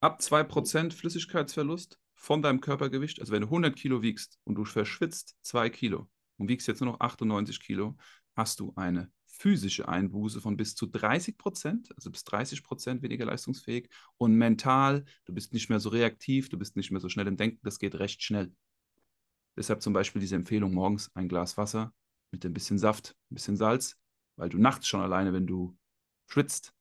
Ab 0.00 0.20
2% 0.20 0.92
Flüssigkeitsverlust 0.92 1.98
von 2.14 2.42
deinem 2.42 2.60
Körpergewicht, 2.60 3.20
also 3.20 3.32
wenn 3.32 3.42
du 3.42 3.46
100 3.46 3.76
Kilo 3.76 4.02
wiegst 4.02 4.38
und 4.44 4.56
du 4.56 4.64
verschwitzt 4.64 5.36
2 5.42 5.70
Kilo 5.70 6.08
und 6.36 6.48
wiegst 6.48 6.66
jetzt 6.66 6.80
nur 6.80 6.92
noch 6.92 7.00
98 7.00 7.60
Kilo, 7.60 7.96
hast 8.34 8.60
du 8.60 8.72
eine 8.76 9.10
physische 9.26 9.88
Einbuße 9.88 10.40
von 10.40 10.56
bis 10.56 10.74
zu 10.74 10.86
30 10.86 11.38
Prozent, 11.38 11.88
also 11.96 12.10
bis 12.10 12.24
30 12.24 12.62
Prozent 12.62 13.02
weniger 13.02 13.26
leistungsfähig 13.26 13.88
und 14.16 14.34
mental, 14.34 15.04
du 15.24 15.32
bist 15.34 15.52
nicht 15.52 15.70
mehr 15.70 15.80
so 15.80 15.88
reaktiv, 15.88 16.48
du 16.48 16.58
bist 16.58 16.76
nicht 16.76 16.90
mehr 16.90 17.00
so 17.00 17.08
schnell 17.08 17.26
im 17.26 17.36
Denken, 17.36 17.60
das 17.62 17.78
geht 17.78 17.94
recht 17.96 18.22
schnell. 18.22 18.52
Deshalb 19.56 19.82
zum 19.82 19.92
Beispiel 19.92 20.20
diese 20.20 20.36
Empfehlung 20.36 20.72
morgens 20.72 21.10
ein 21.14 21.28
Glas 21.28 21.56
Wasser 21.56 21.92
mit 22.34 22.44
ein 22.44 22.52
bisschen 22.52 22.78
Saft, 22.78 23.16
ein 23.30 23.34
bisschen 23.34 23.56
Salz, 23.56 23.96
weil 24.36 24.48
du 24.48 24.58
nachts 24.58 24.88
schon 24.88 25.00
alleine, 25.00 25.32
wenn 25.32 25.46
du 25.46 25.76
schwitzt, 26.26 26.74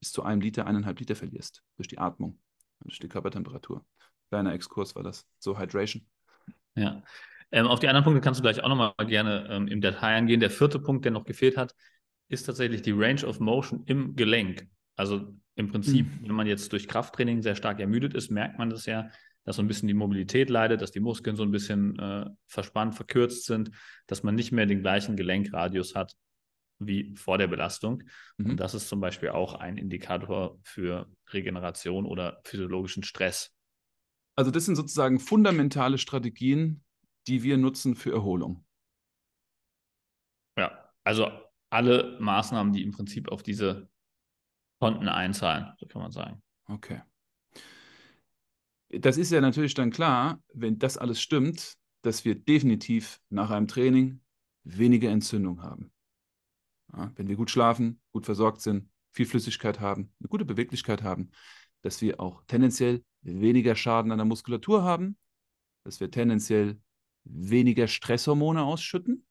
bis 0.00 0.12
zu 0.12 0.22
einem 0.22 0.40
Liter, 0.40 0.66
eineinhalb 0.66 0.98
Liter 0.98 1.14
verlierst 1.14 1.62
durch 1.76 1.88
die 1.88 1.98
Atmung, 1.98 2.40
durch 2.80 2.98
die 2.98 3.08
Körpertemperatur. 3.08 3.84
Kleiner 4.30 4.52
Exkurs 4.52 4.94
war 4.94 5.02
das, 5.02 5.26
so 5.38 5.58
Hydration. 5.58 6.06
Ja, 6.74 7.02
ähm, 7.52 7.66
auf 7.66 7.78
die 7.78 7.88
anderen 7.88 8.04
Punkte 8.04 8.20
kannst 8.20 8.40
du 8.40 8.42
gleich 8.42 8.62
auch 8.62 8.68
nochmal 8.68 8.94
gerne 9.06 9.46
ähm, 9.50 9.68
im 9.68 9.80
Detail 9.80 10.16
eingehen. 10.16 10.40
Der 10.40 10.50
vierte 10.50 10.80
Punkt, 10.80 11.04
der 11.04 11.12
noch 11.12 11.24
gefehlt 11.24 11.56
hat, 11.56 11.74
ist 12.28 12.44
tatsächlich 12.44 12.82
die 12.82 12.92
Range 12.92 13.24
of 13.24 13.38
Motion 13.38 13.84
im 13.86 14.16
Gelenk. 14.16 14.66
Also 14.96 15.34
im 15.54 15.68
Prinzip, 15.70 16.06
mhm. 16.06 16.28
wenn 16.28 16.34
man 16.34 16.46
jetzt 16.46 16.72
durch 16.72 16.88
Krafttraining 16.88 17.42
sehr 17.42 17.54
stark 17.54 17.78
ermüdet 17.78 18.14
ist, 18.14 18.30
merkt 18.30 18.58
man 18.58 18.70
das 18.70 18.86
ja, 18.86 19.10
dass 19.44 19.56
so 19.56 19.62
ein 19.62 19.68
bisschen 19.68 19.88
die 19.88 19.94
Mobilität 19.94 20.50
leidet, 20.50 20.80
dass 20.80 20.90
die 20.90 21.00
Muskeln 21.00 21.36
so 21.36 21.42
ein 21.42 21.50
bisschen 21.50 21.98
äh, 21.98 22.26
verspannt, 22.46 22.94
verkürzt 22.94 23.44
sind, 23.44 23.70
dass 24.06 24.22
man 24.22 24.34
nicht 24.34 24.52
mehr 24.52 24.66
den 24.66 24.80
gleichen 24.80 25.16
Gelenkradius 25.16 25.94
hat 25.94 26.16
wie 26.78 27.14
vor 27.16 27.38
der 27.38 27.46
Belastung. 27.46 28.02
Mhm. 28.36 28.50
Und 28.50 28.56
das 28.58 28.74
ist 28.74 28.88
zum 28.88 29.00
Beispiel 29.00 29.30
auch 29.30 29.54
ein 29.54 29.76
Indikator 29.76 30.58
für 30.62 31.08
Regeneration 31.32 32.06
oder 32.06 32.40
physiologischen 32.44 33.02
Stress. 33.02 33.54
Also 34.36 34.50
das 34.50 34.64
sind 34.64 34.76
sozusagen 34.76 35.20
fundamentale 35.20 35.98
Strategien, 35.98 36.82
die 37.26 37.42
wir 37.42 37.56
nutzen 37.56 37.94
für 37.94 38.12
Erholung. 38.12 38.64
Ja, 40.58 40.90
also 41.04 41.30
alle 41.70 42.18
Maßnahmen, 42.20 42.72
die 42.72 42.82
im 42.82 42.92
Prinzip 42.92 43.30
auf 43.30 43.42
diese 43.42 43.88
Konten 44.80 45.08
einzahlen, 45.08 45.72
so 45.78 45.86
kann 45.86 46.02
man 46.02 46.10
sagen. 46.10 46.42
Okay. 46.66 47.00
Das 49.00 49.16
ist 49.16 49.30
ja 49.32 49.40
natürlich 49.40 49.74
dann 49.74 49.90
klar, 49.90 50.40
wenn 50.52 50.78
das 50.78 50.98
alles 50.98 51.20
stimmt, 51.20 51.76
dass 52.02 52.24
wir 52.24 52.34
definitiv 52.34 53.20
nach 53.30 53.50
einem 53.50 53.66
Training 53.66 54.20
weniger 54.64 55.10
Entzündung 55.10 55.62
haben. 55.62 55.92
Ja, 56.92 57.12
wenn 57.16 57.28
wir 57.28 57.36
gut 57.36 57.50
schlafen, 57.50 58.00
gut 58.12 58.24
versorgt 58.24 58.60
sind, 58.60 58.88
viel 59.12 59.26
Flüssigkeit 59.26 59.80
haben, 59.80 60.12
eine 60.20 60.28
gute 60.28 60.44
Beweglichkeit 60.44 61.02
haben, 61.02 61.30
dass 61.82 62.00
wir 62.00 62.20
auch 62.20 62.42
tendenziell 62.46 63.04
weniger 63.22 63.76
Schaden 63.76 64.12
an 64.12 64.18
der 64.18 64.24
Muskulatur 64.24 64.82
haben, 64.82 65.16
dass 65.84 66.00
wir 66.00 66.10
tendenziell 66.10 66.80
weniger 67.24 67.88
Stresshormone 67.88 68.62
ausschütten 68.62 69.26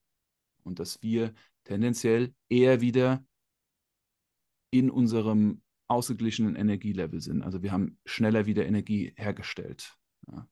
und 0.63 0.79
dass 0.79 1.01
wir 1.01 1.33
tendenziell 1.63 2.33
eher 2.49 2.81
wieder 2.81 3.25
in 4.71 4.89
unserem 4.89 5.62
ausgeglichenen 5.93 6.55
Energielevel 6.55 7.21
sind. 7.21 7.43
Also 7.43 7.61
wir 7.61 7.71
haben 7.71 7.97
schneller 8.05 8.45
wieder 8.45 8.65
Energie 8.65 9.13
hergestellt. 9.15 9.95
Ja. 10.31 10.47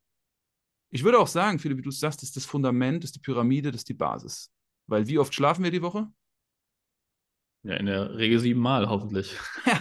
Ich 0.89 1.03
würde 1.03 1.19
auch 1.19 1.27
sagen, 1.27 1.59
Philipp, 1.59 1.77
wie 1.77 1.83
du 1.83 1.91
sagst, 1.91 2.23
ist 2.23 2.35
das 2.35 2.45
Fundament, 2.45 3.03
ist 3.03 3.15
die 3.15 3.19
Pyramide, 3.19 3.71
das 3.71 3.81
ist 3.81 3.89
die 3.89 3.93
Basis. 3.93 4.51
Weil 4.87 5.07
wie 5.07 5.19
oft 5.19 5.33
schlafen 5.33 5.63
wir 5.63 5.71
die 5.71 5.81
Woche? 5.81 6.11
Ja, 7.63 7.75
in 7.75 7.85
der 7.85 8.15
Regel 8.17 8.39
siebenmal, 8.39 8.89
hoffentlich. 8.89 9.37
Ja. 9.65 9.79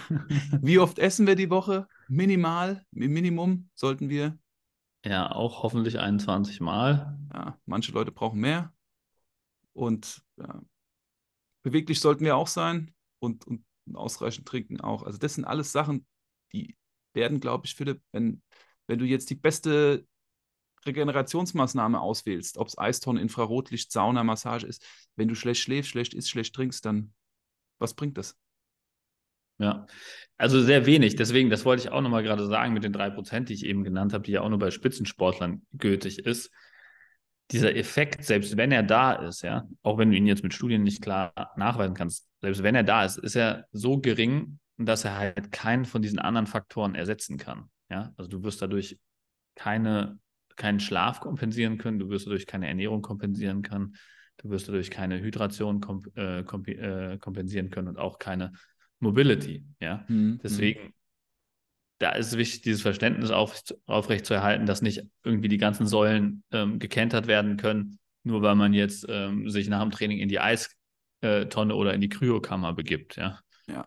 Wie 0.60 0.78
oft 0.78 0.98
essen 0.98 1.26
wir 1.26 1.34
die 1.34 1.50
Woche? 1.50 1.88
Minimal, 2.08 2.84
Minimum 2.90 3.70
sollten 3.74 4.08
wir. 4.08 4.38
Ja, 5.04 5.30
auch 5.32 5.62
hoffentlich 5.62 5.98
21 5.98 6.60
Mal. 6.60 7.18
Ja, 7.32 7.58
manche 7.64 7.92
Leute 7.92 8.12
brauchen 8.12 8.40
mehr. 8.40 8.72
Und 9.72 10.22
ja, 10.36 10.60
beweglich 11.62 12.00
sollten 12.00 12.24
wir 12.24 12.36
auch 12.36 12.48
sein 12.48 12.92
und, 13.18 13.46
und 13.46 13.64
ausreichend 13.92 14.46
trinken 14.46 14.80
auch. 14.80 15.02
Also 15.02 15.18
das 15.18 15.34
sind 15.34 15.44
alles 15.44 15.72
Sachen, 15.72 16.06
die 16.52 16.76
werden, 17.14 17.40
glaube 17.40 17.66
ich, 17.66 17.74
Philipp, 17.74 18.00
wenn, 18.12 18.42
wenn 18.86 18.98
du 18.98 19.04
jetzt 19.04 19.30
die 19.30 19.34
beste 19.34 20.06
Regenerationsmaßnahme 20.86 22.00
auswählst, 22.00 22.56
ob 22.58 22.68
es 22.68 22.78
Eistonne, 22.78 23.20
Infrarotlicht, 23.20 23.92
Sauna, 23.92 24.24
Massage 24.24 24.66
ist, 24.66 24.84
wenn 25.16 25.28
du 25.28 25.34
schlecht 25.34 25.60
schläfst, 25.60 25.90
schlecht 25.90 26.14
isst, 26.14 26.30
schlecht 26.30 26.54
trinkst, 26.54 26.84
dann 26.84 27.12
was 27.78 27.94
bringt 27.94 28.18
das? 28.18 28.38
Ja, 29.58 29.86
also 30.38 30.62
sehr 30.62 30.86
wenig. 30.86 31.16
Deswegen, 31.16 31.50
das 31.50 31.66
wollte 31.66 31.82
ich 31.82 31.90
auch 31.90 32.00
nochmal 32.00 32.22
gerade 32.22 32.46
sagen 32.46 32.72
mit 32.72 32.82
den 32.82 32.94
drei 32.94 33.10
Prozent, 33.10 33.50
die 33.50 33.54
ich 33.54 33.66
eben 33.66 33.84
genannt 33.84 34.14
habe, 34.14 34.24
die 34.24 34.32
ja 34.32 34.40
auch 34.40 34.48
nur 34.48 34.58
bei 34.58 34.70
Spitzensportlern 34.70 35.66
gültig 35.72 36.20
ist. 36.20 36.50
Dieser 37.50 37.74
Effekt, 37.74 38.24
selbst 38.24 38.56
wenn 38.56 38.72
er 38.72 38.82
da 38.82 39.12
ist, 39.12 39.42
ja, 39.42 39.66
auch 39.82 39.98
wenn 39.98 40.10
du 40.10 40.16
ihn 40.16 40.26
jetzt 40.26 40.42
mit 40.42 40.54
Studien 40.54 40.82
nicht 40.82 41.02
klar 41.02 41.32
nachweisen 41.56 41.94
kannst, 41.94 42.28
selbst 42.40 42.62
wenn 42.62 42.74
er 42.74 42.84
da 42.84 43.04
ist, 43.04 43.18
ist 43.18 43.36
er 43.36 43.66
so 43.72 43.98
gering, 43.98 44.58
dass 44.76 45.04
er 45.04 45.16
halt 45.16 45.52
keinen 45.52 45.84
von 45.84 46.02
diesen 46.02 46.18
anderen 46.18 46.46
Faktoren 46.46 46.94
ersetzen 46.94 47.36
kann. 47.36 47.70
Ja, 47.90 48.12
also 48.16 48.30
du 48.30 48.42
wirst 48.42 48.62
dadurch 48.62 48.98
keine, 49.54 50.18
keinen 50.56 50.80
Schlaf 50.80 51.20
kompensieren 51.20 51.76
können, 51.78 51.98
du 51.98 52.08
wirst 52.08 52.26
dadurch 52.26 52.46
keine 52.46 52.68
Ernährung 52.68 53.02
kompensieren 53.02 53.62
können, 53.62 53.96
du 54.38 54.50
wirst 54.50 54.68
dadurch 54.68 54.90
keine 54.90 55.20
Hydration 55.20 55.80
komp 55.80 56.16
äh, 56.16 56.44
komp 56.44 56.68
äh, 56.68 57.18
kompensieren 57.18 57.70
können 57.70 57.88
und 57.88 57.98
auch 57.98 58.18
keine 58.18 58.52
Mobility. 59.00 59.64
Ja, 59.80 60.04
mhm. 60.08 60.40
deswegen, 60.42 60.94
da 62.00 62.12
ist 62.12 62.28
es 62.28 62.38
wichtig, 62.38 62.62
dieses 62.62 62.80
Verständnis 62.80 63.30
auf, 63.30 63.62
aufrecht 63.86 64.24
zu 64.24 64.32
erhalten, 64.32 64.64
dass 64.64 64.80
nicht 64.80 65.02
irgendwie 65.22 65.48
die 65.48 65.58
ganzen 65.58 65.86
Säulen 65.86 66.42
ähm, 66.50 66.78
gekentert 66.78 67.26
werden 67.26 67.58
können, 67.58 67.98
nur 68.24 68.40
weil 68.40 68.54
man 68.54 68.72
jetzt 68.72 69.06
ähm, 69.08 69.50
sich 69.50 69.68
nach 69.68 69.82
dem 69.82 69.90
Training 69.90 70.18
in 70.18 70.30
die 70.30 70.40
Eistonne 70.40 71.74
oder 71.74 71.92
in 71.92 72.00
die 72.00 72.08
Kryokammer 72.08 72.72
begibt. 72.72 73.16
Ja. 73.16 73.38
ja. 73.66 73.86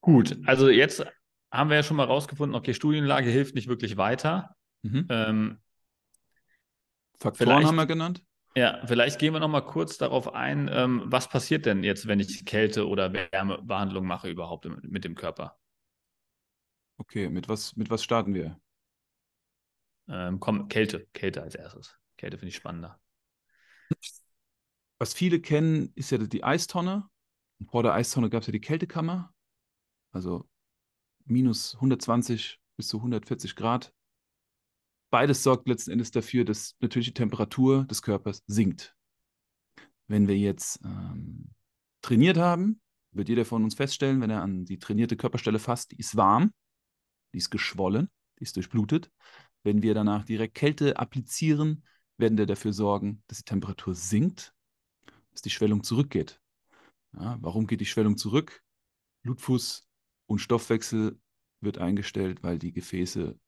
Gut, 0.00 0.38
also 0.46 0.68
jetzt 0.68 1.04
haben 1.50 1.68
wir 1.68 1.76
ja 1.76 1.82
schon 1.82 1.96
mal 1.96 2.04
rausgefunden, 2.04 2.54
okay, 2.54 2.74
Studienlage 2.74 3.28
hilft 3.28 3.56
nicht 3.56 3.66
wirklich 3.66 3.96
weiter. 3.96 4.54
Mhm. 4.82 5.06
Ähm, 5.10 5.58
Faktoren 7.18 7.66
haben 7.66 7.74
wir 7.74 7.86
genannt. 7.86 8.22
Ja, 8.54 8.80
vielleicht 8.86 9.18
gehen 9.18 9.32
wir 9.32 9.40
noch 9.40 9.48
mal 9.48 9.60
kurz 9.62 9.98
darauf 9.98 10.32
ein, 10.32 10.70
ähm, 10.72 11.02
was 11.06 11.28
passiert 11.28 11.66
denn 11.66 11.82
jetzt, 11.82 12.06
wenn 12.06 12.20
ich 12.20 12.44
Kälte- 12.44 12.88
oder 12.88 13.12
Wärmebehandlung 13.12 14.06
mache 14.06 14.28
überhaupt 14.28 14.68
mit 14.82 15.04
dem 15.04 15.16
Körper? 15.16 15.59
Okay, 17.00 17.30
mit 17.30 17.48
was, 17.48 17.76
mit 17.76 17.88
was 17.88 18.04
starten 18.04 18.34
wir? 18.34 18.60
Ähm, 20.08 20.38
komm, 20.38 20.68
Kälte, 20.68 21.06
Kälte 21.14 21.42
als 21.42 21.54
erstes. 21.54 21.98
Kälte 22.18 22.36
finde 22.36 22.50
ich 22.50 22.56
spannender. 22.56 23.00
Was 24.98 25.14
viele 25.14 25.40
kennen, 25.40 25.92
ist 25.94 26.10
ja 26.10 26.18
die 26.18 26.44
Eistonne. 26.44 27.08
Und 27.58 27.70
vor 27.70 27.82
der 27.82 27.94
Eistonne 27.94 28.28
gab 28.28 28.42
es 28.42 28.48
ja 28.48 28.52
die 28.52 28.60
Kältekammer. 28.60 29.32
Also 30.12 30.46
minus 31.24 31.74
120 31.76 32.60
bis 32.76 32.88
zu 32.88 32.98
140 32.98 33.56
Grad 33.56 33.94
beides 35.10 35.42
sorgt 35.42 35.68
letzten 35.68 35.90
Endes 35.90 36.10
dafür, 36.10 36.44
dass 36.44 36.76
natürlich 36.80 37.08
die 37.08 37.14
Temperatur 37.14 37.84
des 37.84 38.02
Körpers 38.02 38.42
sinkt. 38.46 38.94
Wenn 40.06 40.28
wir 40.28 40.38
jetzt 40.38 40.80
ähm, 40.84 41.50
trainiert 42.00 42.36
haben, 42.36 42.80
wird 43.12 43.28
jeder 43.28 43.44
von 43.44 43.64
uns 43.64 43.74
feststellen, 43.74 44.20
wenn 44.20 44.30
er 44.30 44.42
an 44.42 44.64
die 44.64 44.78
trainierte 44.78 45.16
Körperstelle 45.16 45.58
fasst, 45.58 45.90
die 45.90 45.98
ist 45.98 46.16
warm, 46.16 46.52
die 47.32 47.38
ist 47.38 47.50
geschwollen, 47.50 48.08
die 48.38 48.44
ist 48.44 48.56
durchblutet. 48.56 49.10
Wenn 49.62 49.82
wir 49.82 49.94
danach 49.94 50.24
direkt 50.24 50.54
Kälte 50.54 50.98
applizieren, 50.98 51.84
werden 52.16 52.38
wir 52.38 52.46
dafür 52.46 52.72
sorgen, 52.72 53.22
dass 53.26 53.38
die 53.38 53.44
Temperatur 53.44 53.94
sinkt, 53.94 54.54
dass 55.32 55.42
die 55.42 55.50
Schwellung 55.50 55.82
zurückgeht. 55.82 56.40
Ja, 57.14 57.38
warum 57.40 57.66
geht 57.66 57.80
die 57.80 57.86
Schwellung 57.86 58.16
zurück? 58.16 58.62
Blutfuß 59.22 59.86
und 60.26 60.38
Stoffwechsel 60.38 61.18
wird 61.60 61.78
eingestellt, 61.78 62.42
weil 62.42 62.58
die 62.58 62.72
Gefäße, 62.72 63.38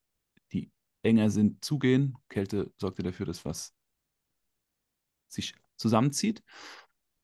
die 0.53 0.71
enger 1.03 1.31
sind, 1.31 1.65
zugehen. 1.65 2.17
Kälte 2.29 2.73
sorgt 2.77 2.99
ja 2.99 3.05
dafür, 3.05 3.27
dass 3.27 3.45
was 3.45 3.75
sich 5.29 5.55
zusammenzieht. 5.77 6.43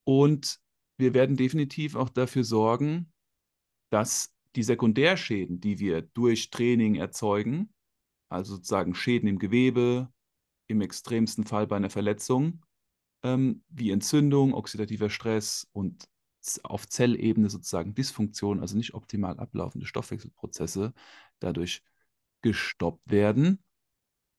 Und 0.05 0.61
wir 0.97 1.15
werden 1.15 1.37
definitiv 1.37 1.95
auch 1.95 2.09
dafür 2.09 2.45
sorgen, 2.45 3.13
dass 3.91 4.33
die 4.57 4.63
Sekundärschäden, 4.63 5.61
die 5.61 5.79
wir 5.79 6.03
durch 6.03 6.51
Training 6.51 6.97
erzeugen, 6.97 7.73
also 8.29 8.57
sozusagen 8.57 8.95
Schäden 8.95 9.29
im 9.29 9.39
Gewebe, 9.39 10.13
im 10.67 10.81
extremsten 10.81 11.45
Fall 11.45 11.67
bei 11.67 11.77
einer 11.77 11.91
Verletzung, 11.91 12.65
ähm, 13.23 13.65
wie 13.69 13.91
Entzündung, 13.91 14.55
oxidativer 14.55 15.11
Stress 15.11 15.67
und 15.73 16.09
auf 16.63 16.89
Zellebene 16.89 17.51
sozusagen 17.51 17.95
Dysfunktion, 17.95 18.61
also 18.61 18.77
nicht 18.77 18.95
optimal 18.95 19.39
ablaufende 19.39 19.87
Stoffwechselprozesse, 19.87 20.95
dadurch 21.41 21.83
gestoppt 22.43 23.11
werden 23.11 23.63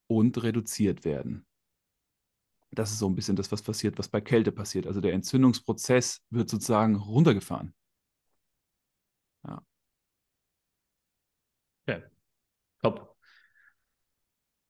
und 0.07 0.41
reduziert 0.41 1.05
werden. 1.05 1.45
Das 2.71 2.91
ist 2.91 2.99
so 2.99 3.07
ein 3.09 3.15
bisschen 3.15 3.35
das, 3.35 3.51
was 3.51 3.61
passiert, 3.61 3.97
was 3.97 4.07
bei 4.09 4.21
Kälte 4.21 4.51
passiert. 4.51 4.85
Also 4.87 5.01
der 5.01 5.13
Entzündungsprozess 5.13 6.21
wird 6.29 6.49
sozusagen 6.49 6.95
runtergefahren. 6.95 7.73
Ja. 9.43 9.59
Okay. 11.87 12.03
Top. 12.81 13.15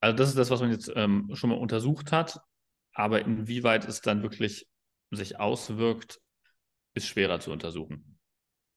Also 0.01 0.15
das 0.15 0.29
ist 0.29 0.37
das, 0.37 0.49
was 0.49 0.61
man 0.61 0.71
jetzt 0.71 0.91
ähm, 0.95 1.29
schon 1.33 1.49
mal 1.49 1.57
untersucht 1.57 2.11
hat. 2.11 2.39
Aber 2.93 3.23
inwieweit 3.23 3.87
es 3.87 4.01
dann 4.01 4.23
wirklich 4.23 4.67
sich 5.11 5.39
auswirkt, 5.39 6.21
ist 6.95 7.07
schwerer 7.07 7.39
zu 7.39 7.51
untersuchen. 7.51 8.19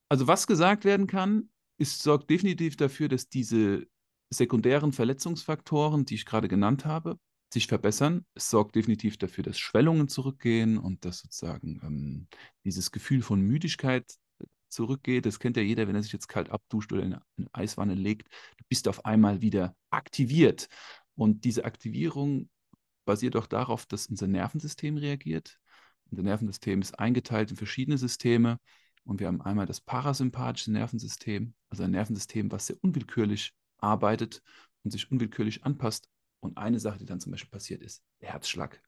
Also 0.09 0.27
was 0.27 0.47
gesagt 0.47 0.85
werden 0.85 1.07
kann, 1.07 1.49
ist, 1.79 2.03
sorgt 2.03 2.31
definitiv 2.31 2.77
dafür, 2.77 3.09
dass 3.09 3.29
diese 3.29 3.87
sekundären 4.31 4.93
Verletzungsfaktoren, 4.93 6.05
die 6.05 6.15
ich 6.15 6.27
gerade 6.27 6.49
genannt 6.49 6.85
habe, 6.85 7.19
sich 7.53 7.67
verbessern. 7.67 8.25
Es 8.35 8.51
sorgt 8.51 8.77
definitiv 8.77 9.19
dafür, 9.19 9.45
dass 9.45 9.59
Schwellungen 9.59 10.09
zurückgehen 10.09 10.79
und 10.79 11.05
dass 11.05 11.19
sozusagen 11.21 11.81
ähm, 11.83 12.29
dieses 12.65 12.91
Gefühl 12.93 13.23
von 13.23 13.41
Müdigkeit 13.41 14.07
zurückgeht. 14.73 15.27
Das 15.27 15.39
kennt 15.39 15.57
ja 15.57 15.63
jeder, 15.63 15.87
wenn 15.89 15.95
er 15.95 16.03
sich 16.03 16.13
jetzt 16.13 16.29
kalt 16.29 16.51
abduscht 16.51 16.93
oder 16.93 17.03
in 17.03 17.15
eine 17.15 17.49
Eiswanne 17.53 17.95
legt. 17.95 18.29
Du 18.57 18.65
bist 18.69 18.89
auf 18.89 19.05
einmal 19.05 19.41
wieder 19.41 19.77
aktiviert. 19.91 20.69
Und 21.15 21.45
diese 21.45 21.65
Aktivierung 21.65 22.49
basiert 23.05 23.37
auch 23.37 23.47
darauf, 23.47 23.87
dass 23.87 24.07
unser 24.07 24.27
Nervensystem 24.27 24.97
reagiert. 24.97 25.59
Unser 26.11 26.23
Nervensystem 26.23 26.81
ist 26.81 26.99
eingeteilt 26.99 27.51
in 27.51 27.57
verschiedene 27.57 27.99
Systeme. 27.99 28.59
Und 29.05 29.21
wir 29.21 29.27
haben 29.27 29.43
einmal 29.43 29.67
das 29.67 29.81
parasympathische 29.81 30.73
Nervensystem, 30.73 31.55
also 31.69 31.83
ein 31.83 31.91
Nervensystem, 31.91 32.53
was 32.53 32.69
sehr 32.69 32.77
unwillkürlich 32.83 33.53
arbeitet 33.79 34.43
und 34.85 34.93
sich 34.93 35.11
unwillkürlich 35.11 35.65
anpasst. 35.65 36.09
Und 36.41 36.57
eine 36.57 36.81
Sache, 36.81 36.99
die 36.99 37.07
dann 37.07 37.21
zum 37.21 37.33
Beispiel 37.33 37.51
passiert 37.51 37.83
ist, 37.83 38.03
der 38.21 38.31
Herzschlag 38.31 38.81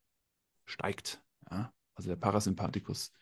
steigt. 0.65 1.23
Ja? 1.51 1.73
Also 1.95 2.09
der 2.09 2.17
Parasympathikus, 2.17 3.13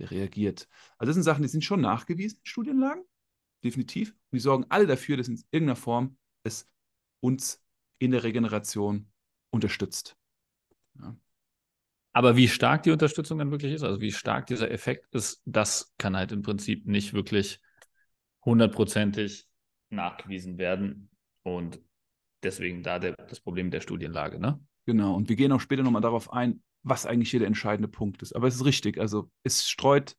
der 0.00 0.10
reagiert. 0.10 0.68
Also 0.98 1.10
das 1.10 1.14
sind 1.14 1.22
Sachen, 1.22 1.42
die 1.42 1.48
sind 1.48 1.64
schon 1.64 1.80
nachgewiesen 1.80 2.38
in 2.38 2.46
Studienlagen, 2.46 3.04
definitiv. 3.62 4.10
Und 4.10 4.36
die 4.36 4.40
sorgen 4.40 4.66
alle 4.68 4.86
dafür, 4.86 5.16
dass 5.16 5.28
in 5.28 5.42
irgendeiner 5.50 5.76
Form 5.76 6.16
es 6.42 6.68
uns 7.20 7.62
in 7.98 8.10
der 8.10 8.24
Regeneration 8.24 9.10
unterstützt. 9.50 10.16
Ja. 10.98 11.16
Aber 12.12 12.36
wie 12.36 12.48
stark 12.48 12.82
die 12.82 12.90
Unterstützung 12.90 13.38
dann 13.38 13.50
wirklich 13.50 13.72
ist, 13.72 13.82
also 13.82 14.00
wie 14.00 14.10
stark 14.10 14.46
dieser 14.46 14.70
Effekt 14.70 15.14
ist, 15.14 15.42
das 15.44 15.94
kann 15.96 16.16
halt 16.16 16.32
im 16.32 16.42
Prinzip 16.42 16.86
nicht 16.86 17.12
wirklich 17.12 17.60
hundertprozentig 18.44 19.46
nachgewiesen 19.90 20.58
werden. 20.58 21.10
Und 21.42 21.80
deswegen 22.42 22.82
da 22.82 22.98
der, 22.98 23.12
das 23.12 23.40
Problem 23.40 23.70
der 23.70 23.80
Studienlage. 23.80 24.40
Ne? 24.40 24.60
Genau, 24.86 25.14
und 25.14 25.28
wir 25.28 25.36
gehen 25.36 25.52
auch 25.52 25.60
später 25.60 25.82
nochmal 25.82 26.02
darauf 26.02 26.32
ein, 26.32 26.62
was 26.82 27.06
eigentlich 27.06 27.30
hier 27.30 27.40
der 27.40 27.48
entscheidende 27.48 27.88
Punkt 27.88 28.22
ist. 28.22 28.34
Aber 28.34 28.46
es 28.48 28.56
ist 28.56 28.64
richtig, 28.64 28.98
also 28.98 29.30
es 29.42 29.68
streut, 29.68 30.16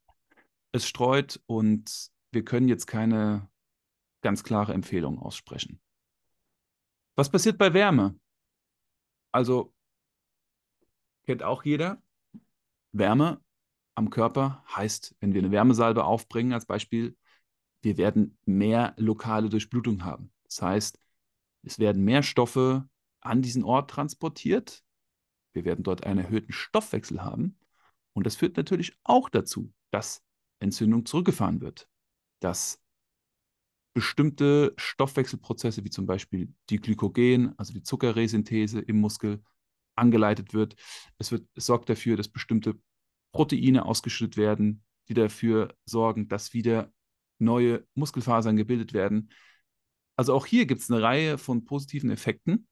es 0.71 0.87
streut 0.87 1.41
und 1.45 2.11
wir 2.31 2.45
können 2.45 2.67
jetzt 2.67 2.87
keine 2.87 3.49
ganz 4.21 4.43
klare 4.43 4.73
Empfehlung 4.73 5.19
aussprechen. 5.19 5.81
Was 7.15 7.29
passiert 7.29 7.57
bei 7.57 7.73
Wärme? 7.73 8.19
Also 9.31 9.73
kennt 11.25 11.43
auch 11.43 11.63
jeder. 11.63 12.01
Wärme 12.91 13.41
am 13.95 14.09
Körper 14.09 14.63
heißt, 14.75 15.15
wenn 15.19 15.33
wir 15.33 15.41
eine 15.41 15.51
Wärmesalbe 15.51 16.05
aufbringen 16.05 16.53
als 16.53 16.65
Beispiel, 16.65 17.17
wir 17.81 17.97
werden 17.97 18.37
mehr 18.45 18.93
lokale 18.97 19.49
Durchblutung 19.49 20.03
haben. 20.03 20.31
Das 20.43 20.61
heißt, 20.61 20.99
es 21.63 21.79
werden 21.79 22.03
mehr 22.03 22.23
Stoffe 22.23 22.87
an 23.21 23.41
diesen 23.41 23.63
Ort 23.63 23.89
transportiert. 23.91 24.83
Wir 25.53 25.65
werden 25.65 25.83
dort 25.83 26.05
einen 26.05 26.19
erhöhten 26.19 26.53
Stoffwechsel 26.53 27.23
haben. 27.23 27.57
Und 28.13 28.25
das 28.25 28.35
führt 28.35 28.57
natürlich 28.57 28.97
auch 29.03 29.29
dazu, 29.29 29.71
dass 29.91 30.23
Entzündung 30.59 31.05
zurückgefahren 31.05 31.61
wird, 31.61 31.87
dass 32.39 32.81
bestimmte 33.93 34.73
Stoffwechselprozesse 34.77 35.83
wie 35.83 35.89
zum 35.89 36.05
Beispiel 36.05 36.53
die 36.69 36.77
Glykogen, 36.77 37.57
also 37.57 37.73
die 37.73 37.83
Zuckerresynthese 37.83 38.79
im 38.79 38.99
Muskel, 38.99 39.43
angeleitet 39.95 40.53
wird. 40.53 40.75
Es, 41.17 41.31
wird, 41.31 41.47
es 41.55 41.65
sorgt 41.65 41.89
dafür, 41.89 42.15
dass 42.15 42.29
bestimmte 42.29 42.79
Proteine 43.33 43.85
ausgeschüttet 43.85 44.37
werden, 44.37 44.83
die 45.09 45.13
dafür 45.13 45.75
sorgen, 45.85 46.27
dass 46.27 46.53
wieder 46.53 46.91
neue 47.39 47.85
Muskelfasern 47.95 48.55
gebildet 48.55 48.93
werden. 48.93 49.31
Also 50.15 50.33
auch 50.33 50.45
hier 50.45 50.65
gibt 50.65 50.81
es 50.81 50.91
eine 50.91 51.01
Reihe 51.01 51.37
von 51.37 51.65
positiven 51.65 52.11
Effekten. 52.11 52.67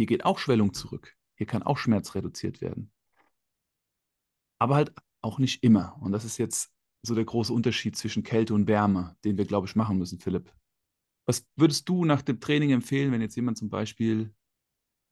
Hier 0.00 0.06
geht 0.06 0.24
auch 0.24 0.38
Schwellung 0.38 0.72
zurück. 0.72 1.14
Hier 1.36 1.46
kann 1.46 1.62
auch 1.62 1.76
Schmerz 1.76 2.14
reduziert 2.14 2.62
werden. 2.62 2.90
Aber 4.58 4.74
halt 4.74 4.94
auch 5.20 5.38
nicht 5.38 5.62
immer. 5.62 6.00
Und 6.00 6.12
das 6.12 6.24
ist 6.24 6.38
jetzt 6.38 6.72
so 7.02 7.14
der 7.14 7.26
große 7.26 7.52
Unterschied 7.52 7.96
zwischen 7.96 8.22
Kälte 8.22 8.54
und 8.54 8.66
Wärme, 8.66 9.18
den 9.24 9.36
wir, 9.36 9.44
glaube 9.44 9.66
ich, 9.66 9.76
machen 9.76 9.98
müssen, 9.98 10.18
Philipp. 10.18 10.54
Was 11.26 11.46
würdest 11.54 11.86
du 11.86 12.06
nach 12.06 12.22
dem 12.22 12.40
Training 12.40 12.70
empfehlen, 12.70 13.12
wenn 13.12 13.20
jetzt 13.20 13.36
jemand 13.36 13.58
zum 13.58 13.68
Beispiel 13.68 14.34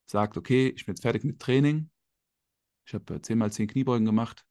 sagt, 0.07 0.39
okay, 0.39 0.69
ich 0.69 0.87
bin 0.87 0.95
jetzt 0.95 1.03
fertig 1.03 1.23
mit 1.23 1.39
Training, 1.39 1.91
ich 2.87 2.95
habe 2.95 3.21
10 3.21 3.37
mal 3.37 3.53
10 3.53 3.69
Kniebeugen 3.69 4.07
gemacht, 4.07 4.47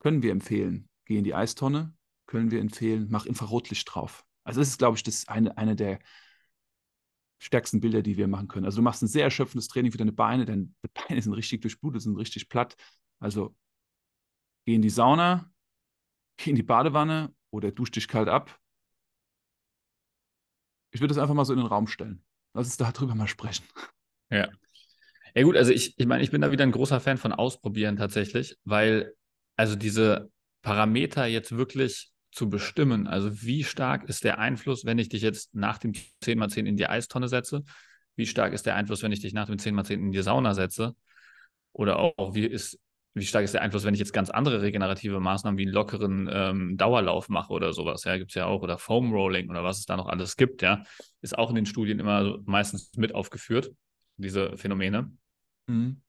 können 0.00 0.22
wir 0.22 0.32
empfehlen, 0.32 0.90
geh 1.06 1.16
in 1.16 1.24
die 1.24 1.34
Eistonne, 1.34 1.96
können 2.26 2.50
wir 2.50 2.60
empfehlen, 2.60 3.06
mach 3.08 3.24
Infrarotlicht 3.24 3.88
drauf. 3.90 4.22
Also 4.44 4.60
das 4.60 4.68
ist, 4.68 4.78
glaube 4.78 4.98
ich, 4.98 5.02
das 5.02 5.28
eine, 5.28 5.56
eine 5.56 5.76
der 5.76 5.98
stärksten 7.38 7.80
Bilder, 7.80 8.02
die 8.02 8.16
wir 8.16 8.28
machen 8.28 8.48
können. 8.48 8.64
Also 8.64 8.76
du 8.76 8.82
machst 8.82 9.02
ein 9.02 9.08
sehr 9.08 9.24
erschöpfendes 9.24 9.68
Training 9.68 9.92
für 9.92 9.98
deine 9.98 10.12
Beine, 10.12 10.44
deine 10.44 10.68
Beine 11.08 11.20
sind 11.20 11.34
richtig 11.34 11.62
durchblutet, 11.62 12.02
sind 12.02 12.16
richtig 12.16 12.48
platt. 12.48 12.76
Also 13.18 13.54
geh 14.64 14.74
in 14.74 14.82
die 14.82 14.90
Sauna, 14.90 15.50
geh 16.36 16.50
in 16.50 16.56
die 16.56 16.62
Badewanne 16.62 17.34
oder 17.50 17.70
dusch 17.72 17.90
dich 17.90 18.08
kalt 18.08 18.28
ab. 18.28 18.58
Ich 20.92 21.00
würde 21.00 21.14
das 21.14 21.18
einfach 21.18 21.34
mal 21.34 21.44
so 21.44 21.52
in 21.52 21.58
den 21.58 21.68
Raum 21.68 21.86
stellen. 21.86 22.24
Lass 22.54 22.66
uns 22.66 22.76
darüber 22.78 23.14
mal 23.14 23.28
sprechen. 23.28 23.64
Ja. 24.30 24.48
Ja 25.34 25.42
gut, 25.42 25.56
also 25.56 25.70
ich, 25.70 25.98
ich 25.98 26.06
meine, 26.06 26.22
ich 26.22 26.30
bin 26.30 26.40
da 26.40 26.50
wieder 26.50 26.64
ein 26.64 26.72
großer 26.72 26.98
Fan 26.98 27.18
von 27.18 27.32
Ausprobieren 27.32 27.96
tatsächlich, 27.96 28.56
weil 28.64 29.14
also 29.56 29.76
diese 29.76 30.30
Parameter 30.62 31.26
jetzt 31.26 31.56
wirklich 31.56 32.10
zu 32.36 32.50
bestimmen, 32.50 33.06
also 33.06 33.42
wie 33.42 33.64
stark 33.64 34.04
ist 34.04 34.22
der 34.22 34.38
Einfluss, 34.38 34.84
wenn 34.84 34.98
ich 34.98 35.08
dich 35.08 35.22
jetzt 35.22 35.54
nach 35.54 35.78
dem 35.78 35.92
10x10 36.22 36.66
in 36.66 36.76
die 36.76 36.86
Eistonne 36.86 37.28
setze, 37.28 37.64
wie 38.14 38.26
stark 38.26 38.52
ist 38.52 38.66
der 38.66 38.76
Einfluss, 38.76 39.02
wenn 39.02 39.12
ich 39.12 39.20
dich 39.20 39.32
nach 39.32 39.46
dem 39.46 39.56
10x10 39.56 39.92
in 39.94 40.12
die 40.12 40.22
Sauna 40.22 40.52
setze? 40.52 40.94
Oder 41.72 41.98
auch 41.98 42.34
wie 42.34 42.46
ist 42.46 42.78
wie 43.14 43.24
stark 43.24 43.44
ist 43.44 43.54
der 43.54 43.62
Einfluss, 43.62 43.84
wenn 43.84 43.94
ich 43.94 44.00
jetzt 44.00 44.12
ganz 44.12 44.28
andere 44.28 44.60
regenerative 44.60 45.20
Maßnahmen 45.20 45.56
wie 45.56 45.62
einen 45.62 45.72
lockeren 45.72 46.28
ähm, 46.30 46.76
Dauerlauf 46.76 47.30
mache 47.30 47.50
oder 47.50 47.72
sowas, 47.72 48.04
ja, 48.04 48.18
gibt 48.18 48.32
es 48.32 48.34
ja 48.34 48.44
auch, 48.44 48.60
oder 48.60 48.76
Foam 48.76 49.10
Rolling 49.10 49.48
oder 49.48 49.64
was 49.64 49.78
es 49.78 49.86
da 49.86 49.96
noch 49.96 50.08
alles 50.08 50.36
gibt, 50.36 50.60
ja, 50.60 50.84
ist 51.22 51.38
auch 51.38 51.48
in 51.48 51.56
den 51.56 51.64
Studien 51.64 51.98
immer 51.98 52.38
meistens 52.44 52.90
mit 52.96 53.14
aufgeführt, 53.14 53.72
diese 54.18 54.58
Phänomene. 54.58 55.10
Mhm. 55.66 56.02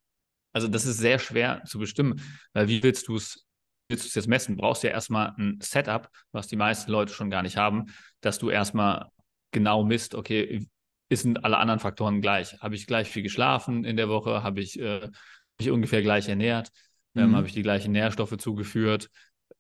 Also 0.52 0.68
das 0.68 0.86
ist 0.86 0.98
sehr 0.98 1.18
schwer 1.18 1.64
zu 1.66 1.80
bestimmen, 1.80 2.22
weil 2.52 2.68
wie 2.68 2.84
willst 2.84 3.08
du 3.08 3.16
es 3.16 3.47
willst 3.90 4.06
du 4.06 4.08
es 4.08 4.16
jetzt 4.16 4.28
messen? 4.28 4.56
Du 4.56 4.62
brauchst 4.62 4.84
ja 4.84 4.90
erstmal 4.90 5.34
ein 5.38 5.60
Setup, 5.62 6.10
was 6.32 6.48
die 6.48 6.56
meisten 6.56 6.92
Leute 6.92 7.14
schon 7.14 7.30
gar 7.30 7.44
nicht 7.44 7.58
haben, 7.58 7.86
dass 8.22 8.40
du 8.40 8.50
erstmal 8.50 9.10
genau 9.52 9.84
misst, 9.84 10.16
okay, 10.16 10.68
sind 11.10 11.46
alle 11.46 11.58
anderen 11.58 11.80
Faktoren 11.80 12.22
gleich? 12.22 12.60
Habe 12.60 12.76
ich 12.76 12.86
gleich 12.86 13.10
viel 13.10 13.24
geschlafen 13.24 13.86
in 13.86 13.96
der 13.96 14.10
Woche? 14.10 14.44
Habe 14.44 14.60
ich 14.60 14.80
äh, 14.80 15.10
mich 15.58 15.72
ungefähr 15.72 16.02
gleich 16.02 16.28
ernährt? 16.28 16.70
Ähm, 17.16 17.30
mhm. 17.30 17.36
Habe 17.36 17.48
ich 17.48 17.54
die 17.54 17.62
gleichen 17.62 17.94
Nährstoffe 17.94 18.38
zugeführt? 18.38 19.10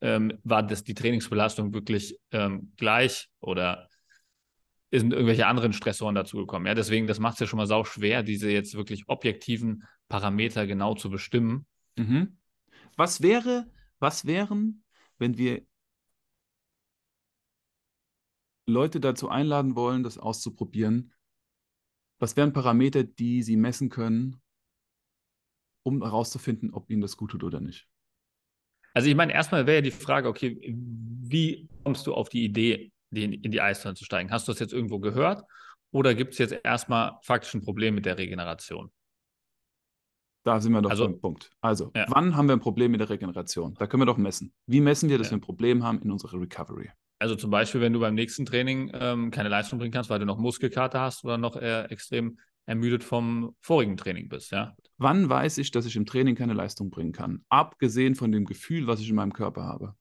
Ähm, 0.01 0.37
war 0.43 0.61
das 0.61 0.83
die 0.83 0.93
Trainingsbelastung 0.93 1.73
wirklich 1.73 2.17
ähm, 2.31 2.73
gleich 2.75 3.29
oder 3.39 3.87
sind 4.91 5.13
irgendwelche 5.13 5.47
anderen 5.47 5.73
Stressoren 5.73 6.15
dazugekommen? 6.15 6.67
Ja, 6.67 6.73
deswegen, 6.73 7.07
das 7.07 7.19
macht 7.19 7.35
es 7.35 7.39
ja 7.41 7.47
schon 7.47 7.57
mal 7.57 7.67
sau 7.67 7.83
schwer, 7.83 8.23
diese 8.23 8.49
jetzt 8.49 8.75
wirklich 8.75 9.05
objektiven 9.07 9.83
Parameter 10.07 10.67
genau 10.67 10.95
zu 10.95 11.09
bestimmen. 11.09 11.65
Mhm. 11.95 12.37
Was 12.95 13.21
wäre, 13.21 13.67
was 13.99 14.25
wären 14.25 14.83
wenn 15.17 15.37
wir 15.37 15.65
Leute 18.65 18.99
dazu 18.99 19.29
einladen 19.29 19.75
wollen, 19.75 20.03
das 20.03 20.17
auszuprobieren, 20.17 21.13
was 22.19 22.35
wären 22.35 22.53
Parameter, 22.53 23.03
die 23.03 23.43
sie 23.43 23.55
messen 23.55 23.89
können, 23.89 24.41
um 25.83 26.03
herauszufinden, 26.03 26.73
ob 26.73 26.89
ihnen 26.89 27.01
das 27.01 27.15
gut 27.15 27.31
tut 27.31 27.43
oder 27.43 27.61
nicht? 27.61 27.87
Also 28.93 29.09
ich 29.09 29.15
meine, 29.15 29.33
erstmal 29.33 29.67
wäre 29.67 29.77
ja 29.77 29.81
die 29.81 29.91
Frage, 29.91 30.27
okay, 30.27 30.59
wie 30.75 31.69
kommst 31.83 32.07
du 32.07 32.13
auf 32.13 32.29
die 32.29 32.43
Idee, 32.43 32.91
in 33.11 33.51
die 33.51 33.61
Eistonne 33.61 33.95
zu 33.95 34.03
steigen? 34.03 34.31
Hast 34.31 34.47
du 34.47 34.51
das 34.51 34.59
jetzt 34.59 34.73
irgendwo 34.73 34.99
gehört 34.99 35.43
oder 35.91 36.15
gibt 36.15 36.33
es 36.33 36.39
jetzt 36.39 36.55
erstmal 36.63 37.17
faktisch 37.21 37.53
ein 37.53 37.63
Problem 37.63 37.95
mit 37.95 38.05
der 38.05 38.17
Regeneration? 38.17 38.91
Da 40.47 40.61
sind 40.61 40.71
wir 40.71 40.81
doch 40.81 40.91
also, 40.91 41.03
beim 41.03 41.19
Punkt. 41.19 41.51
Also, 41.59 41.91
ja. 41.93 42.05
wann 42.07 42.37
haben 42.37 42.47
wir 42.47 42.53
ein 42.53 42.61
Problem 42.61 42.91
mit 42.91 43.01
der 43.01 43.09
Regeneration? 43.09 43.73
Da 43.77 43.85
können 43.85 44.03
wir 44.03 44.05
doch 44.05 44.15
messen. 44.15 44.53
Wie 44.65 44.79
messen 44.79 45.09
wir, 45.09 45.17
dass 45.17 45.27
ja. 45.27 45.31
wir 45.31 45.39
ein 45.39 45.41
Problem 45.41 45.83
haben 45.83 46.01
in 46.01 46.09
unserer 46.09 46.39
Recovery? 46.39 46.89
Also 47.19 47.35
zum 47.35 47.51
Beispiel, 47.51 47.81
wenn 47.81 47.91
du 47.91 47.99
beim 47.99 48.15
nächsten 48.15 48.45
Training 48.45 48.89
ähm, 48.93 49.29
keine 49.29 49.49
Leistung 49.49 49.77
bringen 49.77 49.91
kannst, 49.91 50.09
weil 50.09 50.19
du 50.19 50.25
noch 50.25 50.37
Muskelkater 50.37 51.01
hast 51.01 51.25
oder 51.25 51.37
noch 51.37 51.57
äh, 51.57 51.83
extrem 51.89 52.39
ermüdet 52.65 53.03
vom 53.03 53.57
vorigen 53.59 53.97
Training 53.97 54.29
bist, 54.29 54.51
ja. 54.51 54.73
Wann 54.97 55.27
weiß 55.27 55.57
ich, 55.57 55.71
dass 55.71 55.85
ich 55.85 55.97
im 55.97 56.05
Training 56.05 56.35
keine 56.35 56.53
Leistung 56.53 56.91
bringen 56.91 57.11
kann? 57.11 57.43
Abgesehen 57.49 58.15
von 58.15 58.31
dem 58.31 58.45
Gefühl, 58.45 58.87
was 58.87 59.01
ich 59.01 59.09
in 59.09 59.17
meinem 59.17 59.33
Körper 59.33 59.63
habe. 59.63 59.95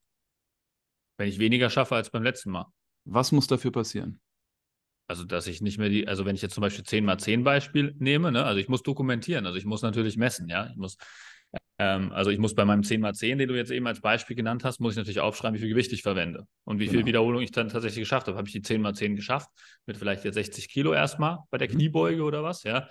Wenn 1.18 1.28
ich 1.28 1.40
weniger 1.40 1.70
schaffe 1.70 1.96
als 1.96 2.10
beim 2.10 2.22
letzten 2.22 2.52
Mal. 2.52 2.66
Was 3.04 3.32
muss 3.32 3.48
dafür 3.48 3.72
passieren? 3.72 4.20
Also, 5.08 5.24
dass 5.24 5.46
ich 5.46 5.60
nicht 5.60 5.78
mehr 5.78 5.88
die, 5.88 6.08
also 6.08 6.24
wenn 6.24 6.34
ich 6.34 6.42
jetzt 6.42 6.54
zum 6.54 6.62
Beispiel 6.62 6.84
10 6.84 7.04
mal 7.04 7.18
10 7.18 7.44
Beispiel 7.44 7.94
nehme, 7.98 8.32
ne, 8.32 8.44
also 8.44 8.58
ich 8.58 8.68
muss 8.68 8.82
dokumentieren, 8.82 9.46
also 9.46 9.56
ich 9.56 9.64
muss 9.64 9.82
natürlich 9.82 10.16
messen, 10.16 10.48
ja. 10.48 10.68
Ich 10.70 10.76
muss 10.76 10.96
ähm, 11.78 12.10
also 12.12 12.30
ich 12.30 12.38
muss 12.38 12.54
bei 12.54 12.64
meinem 12.64 12.80
10x10, 12.80 13.36
den 13.36 13.48
du 13.48 13.54
jetzt 13.54 13.70
eben 13.70 13.86
als 13.86 14.00
Beispiel 14.00 14.34
genannt 14.34 14.64
hast, 14.64 14.80
muss 14.80 14.94
ich 14.94 14.96
natürlich 14.96 15.20
aufschreiben, 15.20 15.56
wie 15.56 15.60
viel 15.60 15.68
Gewicht 15.68 15.92
ich 15.92 16.02
verwende 16.02 16.46
und 16.64 16.78
wie 16.78 16.86
genau. 16.86 16.98
viel 16.98 17.06
Wiederholung 17.06 17.42
ich 17.42 17.50
dann 17.50 17.68
tatsächlich 17.68 18.02
geschafft 18.02 18.28
habe. 18.28 18.38
Habe 18.38 18.48
ich 18.48 18.52
die 18.52 18.62
10x10 18.62 19.14
geschafft, 19.14 19.50
mit 19.84 19.98
vielleicht 19.98 20.24
jetzt 20.24 20.34
60 20.34 20.68
Kilo 20.68 20.94
erstmal 20.94 21.38
bei 21.50 21.58
der 21.58 21.68
mhm. 21.68 21.74
Kniebeuge 21.74 22.22
oder 22.22 22.42
was, 22.42 22.62
ja. 22.62 22.88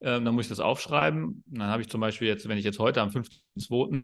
Ähm, 0.00 0.24
dann 0.24 0.34
muss 0.34 0.46
ich 0.46 0.48
das 0.48 0.60
aufschreiben. 0.60 1.44
Dann 1.46 1.68
habe 1.68 1.82
ich 1.82 1.88
zum 1.88 2.00
Beispiel 2.00 2.26
jetzt, 2.26 2.48
wenn 2.48 2.58
ich 2.58 2.64
jetzt 2.64 2.78
heute 2.78 3.02
am 3.02 3.10
5.2. 3.10 4.02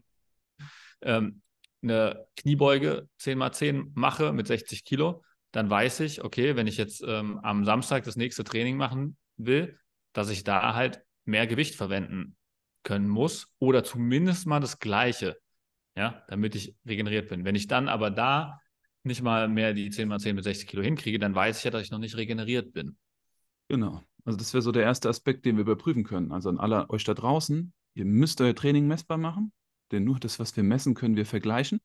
Ähm, 1.01 1.41
eine 1.81 2.25
Kniebeuge 2.35 3.07
10x10 3.21 3.91
mache 3.95 4.31
mit 4.31 4.47
60 4.47 4.83
Kilo, 4.83 5.23
dann 5.51 5.69
weiß 5.69 6.01
ich, 6.01 6.23
okay, 6.23 6.55
wenn 6.55 6.67
ich 6.67 6.77
jetzt 6.77 7.03
ähm, 7.05 7.39
am 7.39 7.65
Samstag 7.65 8.03
das 8.03 8.15
nächste 8.15 8.43
Training 8.43 8.77
machen 8.77 9.17
will, 9.37 9.77
dass 10.13 10.29
ich 10.29 10.43
da 10.43 10.75
halt 10.75 11.01
mehr 11.25 11.47
Gewicht 11.47 11.75
verwenden 11.75 12.35
können 12.83 13.07
muss 13.07 13.53
oder 13.59 13.83
zumindest 13.83 14.47
mal 14.47 14.59
das 14.59 14.79
Gleiche, 14.79 15.37
ja, 15.95 16.23
damit 16.27 16.55
ich 16.55 16.75
regeneriert 16.87 17.29
bin. 17.29 17.45
Wenn 17.45 17.55
ich 17.55 17.67
dann 17.67 17.87
aber 17.87 18.11
da 18.11 18.59
nicht 19.03 19.21
mal 19.21 19.47
mehr 19.47 19.73
die 19.73 19.91
10x10 19.91 20.33
mit 20.33 20.43
60 20.43 20.67
Kilo 20.67 20.83
hinkriege, 20.83 21.19
dann 21.19 21.35
weiß 21.35 21.59
ich 21.59 21.63
ja, 21.63 21.71
dass 21.71 21.83
ich 21.83 21.91
noch 21.91 21.99
nicht 21.99 22.17
regeneriert 22.17 22.73
bin. 22.73 22.97
Genau. 23.67 24.03
Also 24.25 24.37
das 24.37 24.53
wäre 24.53 24.61
so 24.61 24.71
der 24.71 24.83
erste 24.83 25.09
Aspekt, 25.09 25.45
den 25.45 25.55
wir 25.55 25.61
überprüfen 25.61 26.03
können. 26.03 26.31
Also 26.31 26.49
an 26.49 26.59
alle 26.59 26.89
euch 26.89 27.03
da 27.03 27.13
draußen, 27.13 27.73
ihr 27.93 28.05
müsst 28.05 28.41
euer 28.41 28.55
Training 28.55 28.87
messbar 28.87 29.17
machen, 29.17 29.51
denn 29.91 30.03
nur 30.03 30.19
das, 30.19 30.39
was 30.39 30.55
wir 30.55 30.63
messen, 30.63 30.93
können 30.93 31.15
wir 31.15 31.25
vergleichen. 31.25 31.79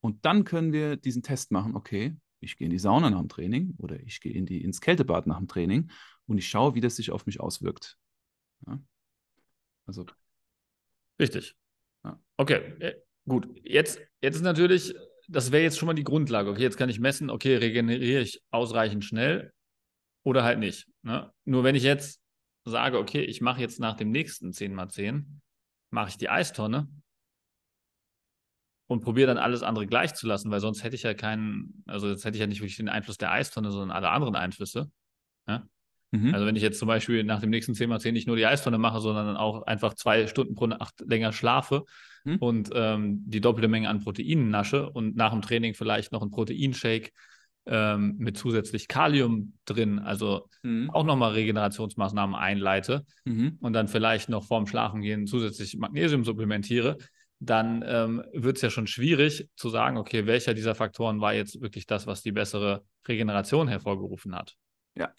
Und 0.00 0.24
dann 0.24 0.44
können 0.44 0.72
wir 0.72 0.96
diesen 0.96 1.22
Test 1.22 1.50
machen, 1.50 1.74
okay, 1.74 2.16
ich 2.40 2.56
gehe 2.56 2.66
in 2.66 2.70
die 2.70 2.78
Sauna 2.78 3.10
nach 3.10 3.20
dem 3.20 3.28
Training 3.28 3.74
oder 3.78 3.98
ich 4.00 4.20
gehe 4.20 4.32
in 4.32 4.46
die, 4.46 4.62
ins 4.62 4.80
Kältebad 4.80 5.26
nach 5.26 5.38
dem 5.38 5.48
Training 5.48 5.90
und 6.26 6.38
ich 6.38 6.48
schaue, 6.48 6.74
wie 6.74 6.80
das 6.80 6.96
sich 6.96 7.10
auf 7.10 7.26
mich 7.26 7.40
auswirkt. 7.40 7.98
Ja? 8.66 8.80
Also 9.86 10.06
Richtig. 11.20 11.56
Ja. 12.04 12.20
Okay, 12.36 12.74
äh, 12.78 12.94
gut. 13.26 13.48
Jetzt, 13.64 14.00
jetzt 14.20 14.36
ist 14.36 14.42
natürlich, 14.42 14.94
das 15.28 15.52
wäre 15.52 15.62
jetzt 15.62 15.78
schon 15.78 15.86
mal 15.86 15.94
die 15.94 16.04
Grundlage. 16.04 16.50
Okay, 16.50 16.62
jetzt 16.62 16.76
kann 16.76 16.88
ich 16.88 17.00
messen, 17.00 17.30
okay, 17.30 17.56
regeneriere 17.56 18.22
ich 18.22 18.42
ausreichend 18.50 19.04
schnell 19.04 19.52
oder 20.22 20.44
halt 20.44 20.58
nicht. 20.58 20.86
Ne? 21.02 21.32
Nur 21.44 21.64
wenn 21.64 21.74
ich 21.74 21.82
jetzt 21.82 22.20
sage, 22.64 22.98
okay, 22.98 23.22
ich 23.22 23.40
mache 23.40 23.60
jetzt 23.60 23.80
nach 23.80 23.96
dem 23.96 24.10
nächsten 24.10 24.50
10x10, 24.50 25.24
mache 25.90 26.10
ich 26.10 26.18
die 26.18 26.28
Eistonne 26.28 26.88
und 28.88 29.02
probiere 29.02 29.28
dann 29.28 29.38
alles 29.38 29.62
andere 29.62 29.86
gleich 29.86 30.14
zu 30.14 30.26
lassen, 30.26 30.50
weil 30.50 30.60
sonst 30.60 30.82
hätte 30.82 30.96
ich 30.96 31.04
ja 31.04 31.14
keinen, 31.14 31.84
also 31.86 32.08
jetzt 32.08 32.24
hätte 32.24 32.36
ich 32.36 32.40
ja 32.40 32.46
nicht 32.46 32.60
wirklich 32.60 32.78
den 32.78 32.88
Einfluss 32.88 33.18
der 33.18 33.30
Eistonne, 33.30 33.70
sondern 33.70 33.90
alle 33.90 34.08
anderen 34.08 34.34
Einflüsse. 34.34 34.90
Ja? 35.46 35.66
Mhm. 36.10 36.34
Also 36.34 36.46
wenn 36.46 36.56
ich 36.56 36.62
jetzt 36.62 36.78
zum 36.78 36.88
Beispiel 36.88 37.22
nach 37.22 37.40
dem 37.40 37.50
nächsten 37.50 37.72
10x10 37.72 38.12
nicht 38.12 38.26
nur 38.26 38.36
die 38.36 38.46
Eistonne 38.46 38.78
mache, 38.78 39.00
sondern 39.00 39.36
auch 39.36 39.62
einfach 39.66 39.92
zwei 39.92 40.26
Stunden 40.26 40.54
pro 40.54 40.66
Nacht 40.66 41.04
länger 41.06 41.32
schlafe 41.32 41.84
mhm. 42.24 42.36
und 42.36 42.70
ähm, 42.74 43.22
die 43.26 43.42
doppelte 43.42 43.68
Menge 43.68 43.90
an 43.90 44.00
Proteinen 44.00 44.48
nasche 44.48 44.88
und 44.88 45.16
nach 45.16 45.32
dem 45.32 45.42
Training 45.42 45.74
vielleicht 45.74 46.10
noch 46.12 46.22
ein 46.22 46.30
Proteinshake 46.30 47.10
ähm, 47.66 48.14
mit 48.16 48.38
zusätzlich 48.38 48.88
Kalium 48.88 49.52
drin, 49.66 49.98
also 49.98 50.48
mhm. 50.62 50.88
auch 50.88 51.04
nochmal 51.04 51.32
Regenerationsmaßnahmen 51.32 52.34
einleite 52.34 53.04
mhm. 53.26 53.58
und 53.60 53.74
dann 53.74 53.88
vielleicht 53.88 54.30
noch 54.30 54.44
vorm 54.44 54.66
Schlafengehen 54.66 55.26
zusätzlich 55.26 55.76
Magnesium 55.76 56.24
supplementiere, 56.24 56.96
dann 57.40 57.84
ähm, 57.86 58.24
wird 58.32 58.56
es 58.56 58.62
ja 58.62 58.70
schon 58.70 58.86
schwierig 58.86 59.48
zu 59.56 59.68
sagen, 59.70 59.96
okay, 59.96 60.26
welcher 60.26 60.54
dieser 60.54 60.74
Faktoren 60.74 61.20
war 61.20 61.34
jetzt 61.34 61.60
wirklich 61.60 61.86
das, 61.86 62.06
was 62.06 62.22
die 62.22 62.32
bessere 62.32 62.84
Regeneration 63.06 63.68
hervorgerufen 63.68 64.34
hat. 64.34 64.56
Ja, 64.96 65.12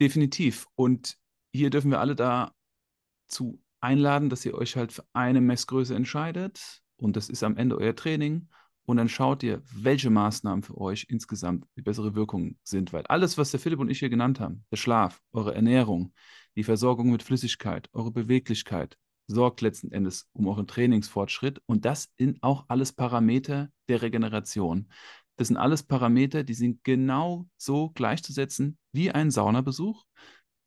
Definitiv. 0.00 0.66
Und 0.74 1.16
hier 1.52 1.70
dürfen 1.70 1.90
wir 1.90 2.00
alle 2.00 2.16
dazu 2.16 3.62
einladen, 3.80 4.28
dass 4.28 4.44
ihr 4.44 4.54
euch 4.54 4.76
halt 4.76 4.92
für 4.92 5.04
eine 5.12 5.40
Messgröße 5.40 5.94
entscheidet. 5.94 6.82
Und 6.96 7.16
das 7.16 7.28
ist 7.28 7.42
am 7.42 7.56
Ende 7.56 7.78
euer 7.78 7.94
Training. 7.94 8.48
Und 8.86 8.98
dann 8.98 9.08
schaut 9.08 9.42
ihr, 9.42 9.62
welche 9.72 10.10
Maßnahmen 10.10 10.62
für 10.62 10.76
euch 10.76 11.06
insgesamt 11.08 11.64
die 11.76 11.82
bessere 11.82 12.14
Wirkung 12.14 12.58
sind. 12.64 12.92
Weil 12.92 13.06
alles, 13.06 13.38
was 13.38 13.50
der 13.50 13.60
Philipp 13.60 13.78
und 13.78 13.88
ich 13.88 14.00
hier 14.00 14.10
genannt 14.10 14.40
haben, 14.40 14.64
der 14.70 14.76
Schlaf, 14.76 15.22
eure 15.32 15.54
Ernährung, 15.54 16.12
die 16.56 16.64
Versorgung 16.64 17.10
mit 17.10 17.22
Flüssigkeit, 17.22 17.88
eure 17.92 18.10
Beweglichkeit, 18.10 18.98
sorgt 19.26 19.60
letzten 19.60 19.90
Endes 19.92 20.28
um 20.32 20.46
euren 20.46 20.66
Trainingsfortschritt. 20.66 21.60
Und 21.66 21.84
das 21.84 22.10
sind 22.18 22.42
auch 22.42 22.64
alles 22.68 22.92
Parameter 22.92 23.70
der 23.88 24.02
Regeneration. 24.02 24.88
Das 25.36 25.48
sind 25.48 25.56
alles 25.56 25.82
Parameter, 25.82 26.44
die 26.44 26.54
sind 26.54 26.84
genau 26.84 27.48
so 27.56 27.90
gleichzusetzen 27.90 28.78
wie 28.92 29.10
ein 29.10 29.30
Saunabesuch, 29.30 30.04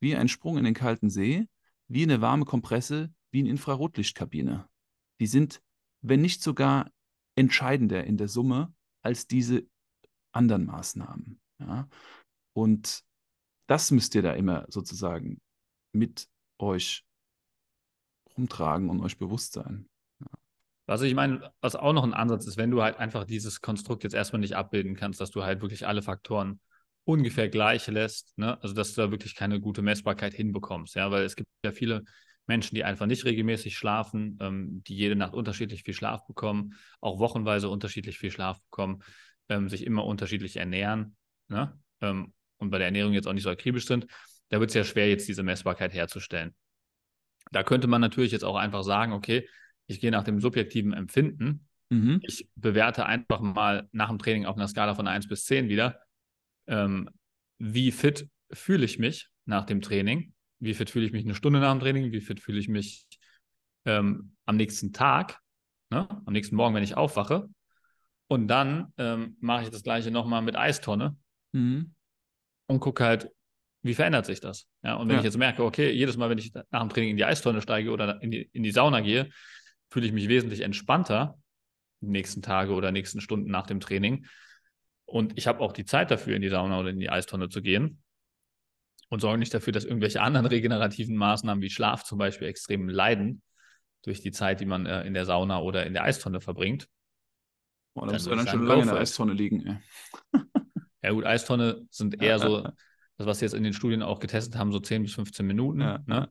wie 0.02 0.16
ein 0.16 0.28
Sprung 0.28 0.58
in 0.58 0.66
den 0.66 0.74
kalten 0.74 1.10
See, 1.10 1.48
wie 1.88 2.04
eine 2.04 2.22
warme 2.22 2.46
Kompresse, 2.46 3.14
wie 3.32 3.40
eine 3.40 3.50
Infrarotlichtkabine. 3.50 4.68
Die 5.20 5.28
sind, 5.28 5.62
wenn 6.02 6.22
nicht 6.22 6.44
sogar 6.44 6.92
entscheidender 7.36 8.04
in 8.04 8.18
der 8.18 8.28
Summe 8.28 8.74
als 9.04 9.28
diese 9.28 9.66
anderen 10.34 10.66
Maßnahmen. 10.66 11.40
Ja? 11.60 11.88
Und 12.54 13.04
das 13.68 13.92
müsst 13.92 14.16
ihr 14.16 14.22
da 14.22 14.34
immer 14.34 14.66
sozusagen 14.70 15.40
mit 15.94 16.28
euch 16.60 17.07
rumtragen 18.38 18.90
und 18.90 19.02
euch 19.02 19.18
bewusst 19.18 19.54
sein. 19.54 19.88
Was 20.86 21.02
ich 21.02 21.14
meine, 21.16 21.52
was 21.60 21.76
auch 21.76 21.92
noch 21.92 22.06
ein 22.06 22.14
Ansatz 22.14 22.48
ist, 22.48 22.56
wenn 22.56 22.72
du 22.72 22.82
halt 22.82 22.98
einfach 22.98 23.26
dieses 23.26 23.62
Konstrukt 23.62 24.04
jetzt 24.04 24.14
erstmal 24.14 24.40
nicht 24.40 24.56
abbilden 24.56 24.96
kannst, 24.96 25.20
dass 25.20 25.32
du 25.32 25.44
halt 25.44 25.62
wirklich 25.62 25.86
alle 25.86 26.02
Faktoren 26.02 26.62
ungefähr 27.04 27.50
gleich 27.50 27.88
lässt, 27.88 28.38
ne? 28.38 28.62
also 28.62 28.74
dass 28.74 28.94
du 28.94 29.02
da 29.02 29.12
wirklich 29.12 29.36
keine 29.36 29.60
gute 29.60 29.82
Messbarkeit 29.82 30.34
hinbekommst, 30.34 30.96
ja, 30.96 31.12
weil 31.12 31.24
es 31.24 31.36
gibt 31.36 31.50
ja 31.64 31.72
viele 31.72 32.04
Menschen, 32.48 32.76
die 32.76 32.86
einfach 32.86 33.06
nicht 33.06 33.26
regelmäßig 33.26 33.78
schlafen, 33.78 34.38
ähm, 34.42 34.84
die 34.88 34.96
jede 34.96 35.18
Nacht 35.18 35.34
unterschiedlich 35.34 35.84
viel 35.84 35.94
Schlaf 35.94 36.26
bekommen, 36.26 36.76
auch 37.02 37.20
wochenweise 37.20 37.68
unterschiedlich 37.68 38.18
viel 38.18 38.32
Schlaf 38.32 38.62
bekommen, 38.64 39.04
ähm, 39.50 39.68
sich 39.68 39.86
immer 39.86 40.06
unterschiedlich 40.06 40.56
ernähren 40.56 41.18
ne? 41.50 41.78
ähm, 42.02 42.34
und 42.58 42.70
bei 42.70 42.78
der 42.78 42.88
Ernährung 42.88 43.14
jetzt 43.14 43.28
auch 43.28 43.34
nicht 43.34 43.44
so 43.44 43.50
akribisch 43.50 43.88
sind, 43.88 44.08
da 44.50 44.62
wird 44.62 44.70
es 44.70 44.76
ja 44.76 44.86
schwer, 44.86 45.10
jetzt 45.10 45.28
diese 45.28 45.44
Messbarkeit 45.44 45.94
herzustellen. 45.94 46.56
Da 47.52 47.64
könnte 47.64 47.88
man 47.88 48.02
natürlich 48.02 48.32
jetzt 48.32 48.44
auch 48.44 48.56
einfach 48.56 48.84
sagen, 48.84 49.14
okay, 49.14 49.48
ich 49.88 50.00
gehe 50.00 50.12
nach 50.12 50.24
dem 50.24 50.40
subjektiven 50.40 50.94
Empfinden. 50.94 51.68
Mhm. 51.90 52.20
Ich 52.24 52.50
bewerte 52.56 53.06
einfach 53.06 53.40
mal 53.40 53.88
nach 53.92 54.10
dem 54.10 54.20
Training 54.20 54.46
auf 54.46 54.56
einer 54.56 54.68
Skala 54.68 54.96
von 54.96 55.08
1 55.08 55.28
bis 55.28 55.46
10 55.46 55.70
wieder, 55.70 56.02
ähm, 56.68 57.10
wie 57.58 57.92
fit 57.92 58.30
fühle 58.52 58.86
ich 58.86 59.00
mich 59.00 59.30
nach 59.46 59.66
dem 59.66 59.82
Training, 59.82 60.34
wie 60.60 60.74
fit 60.74 60.90
fühle 60.90 61.06
ich 61.06 61.12
mich 61.12 61.24
eine 61.24 61.36
Stunde 61.36 61.60
nach 61.60 61.72
dem 61.72 61.80
Training, 61.80 62.12
wie 62.12 62.22
fit 62.22 62.40
fühle 62.40 62.60
ich 62.60 62.68
mich 62.68 63.06
ähm, 63.86 64.36
am 64.46 64.58
nächsten 64.58 64.92
Tag, 64.92 65.40
ne? 65.90 66.08
am 66.10 66.34
nächsten 66.34 66.56
Morgen, 66.56 66.76
wenn 66.76 66.84
ich 66.84 66.98
aufwache. 66.98 67.50
Und 68.28 68.48
dann 68.50 68.94
ähm, 68.98 69.38
mache 69.40 69.64
ich 69.64 69.70
das 69.70 69.84
gleiche 69.84 70.12
nochmal 70.12 70.42
mit 70.42 70.58
Eistonne 70.58 71.16
mhm. 71.54 71.96
und 72.68 72.82
gucke 72.82 73.06
halt, 73.06 73.32
wie 73.84 73.94
verändert 73.94 74.26
sich 74.26 74.40
das? 74.40 74.68
Ja, 74.84 74.96
und 74.96 75.08
wenn 75.08 75.16
ja. 75.16 75.20
ich 75.20 75.26
jetzt 75.26 75.38
merke, 75.38 75.64
okay, 75.64 75.92
jedes 75.92 76.18
Mal, 76.18 76.30
wenn 76.30 76.38
ich 76.38 76.54
nach 76.72 76.82
dem 76.82 76.90
Training 76.90 77.12
in 77.12 77.18
die 77.18 77.26
Eistonne 77.26 77.62
steige 77.62 77.92
oder 77.92 78.22
in 78.22 78.32
die, 78.32 78.50
in 78.54 78.64
die 78.64 78.72
Sauna 78.72 79.02
gehe, 79.02 79.30
fühle 79.90 80.06
ich 80.06 80.14
mich 80.14 80.28
wesentlich 80.28 80.62
entspannter 80.62 81.38
die 82.02 82.08
nächsten 82.08 82.42
Tage 82.42 82.74
oder 82.74 82.92
nächsten 82.92 83.22
Stunden 83.22 83.50
nach 83.50 83.66
dem 83.66 83.80
Training. 83.80 84.26
Und 85.06 85.38
ich 85.38 85.48
habe 85.48 85.62
auch 85.62 85.72
die 85.72 85.86
Zeit 85.86 86.12
dafür, 86.12 86.36
in 86.36 86.42
die 86.42 86.50
Sauna 86.50 86.80
oder 86.80 86.90
in 86.90 87.00
die 87.00 87.10
Eistonne 87.10 87.50
zu 87.50 87.62
gehen. 87.62 88.04
Und 89.10 89.22
sorge 89.22 89.38
nicht 89.38 89.54
dafür, 89.54 89.72
dass 89.72 89.86
irgendwelche 89.86 90.22
anderen 90.22 90.46
regenerativen 90.48 91.16
Maßnahmen 91.16 91.62
wie 91.62 91.70
Schlaf 91.70 92.04
zum 92.04 92.18
Beispiel 92.18 92.48
extrem 92.48 92.90
leiden 92.90 93.42
durch 94.04 94.22
die 94.22 94.32
Zeit, 94.32 94.60
die 94.60 94.66
man 94.66 94.86
äh, 94.86 95.04
in 95.04 95.14
der 95.14 95.26
Sauna 95.26 95.62
oder 95.62 95.86
in 95.86 95.94
der 95.94 96.04
Eistonne 96.04 96.42
verbringt. 96.42 96.90
Boah, 97.94 98.06
da 98.06 98.14
musst 98.14 98.28
du 98.28 98.32
dann 98.32 98.48
schon 98.48 98.66
lange 98.66 98.82
in 98.82 98.88
der 98.88 98.98
Eistonne 98.98 99.34
liegen. 99.34 99.66
Ey. 99.66 100.42
Ja 101.04 101.12
gut, 101.12 101.26
Eistonne 101.26 101.88
sind 101.90 102.22
eher 102.22 102.38
so, 102.38 102.68
das, 103.18 103.28
was 103.28 103.40
sie 103.40 103.46
jetzt 103.46 103.54
in 103.54 103.64
den 103.64 103.74
Studien 103.74 104.04
auch 104.04 104.20
getestet 104.20 104.56
haben, 104.56 104.72
so 104.72 104.80
10 104.80 105.04
bis 105.04 105.14
15 105.14 105.46
Minuten. 105.46 105.82
Ja, 105.82 106.00
ne? 106.06 106.30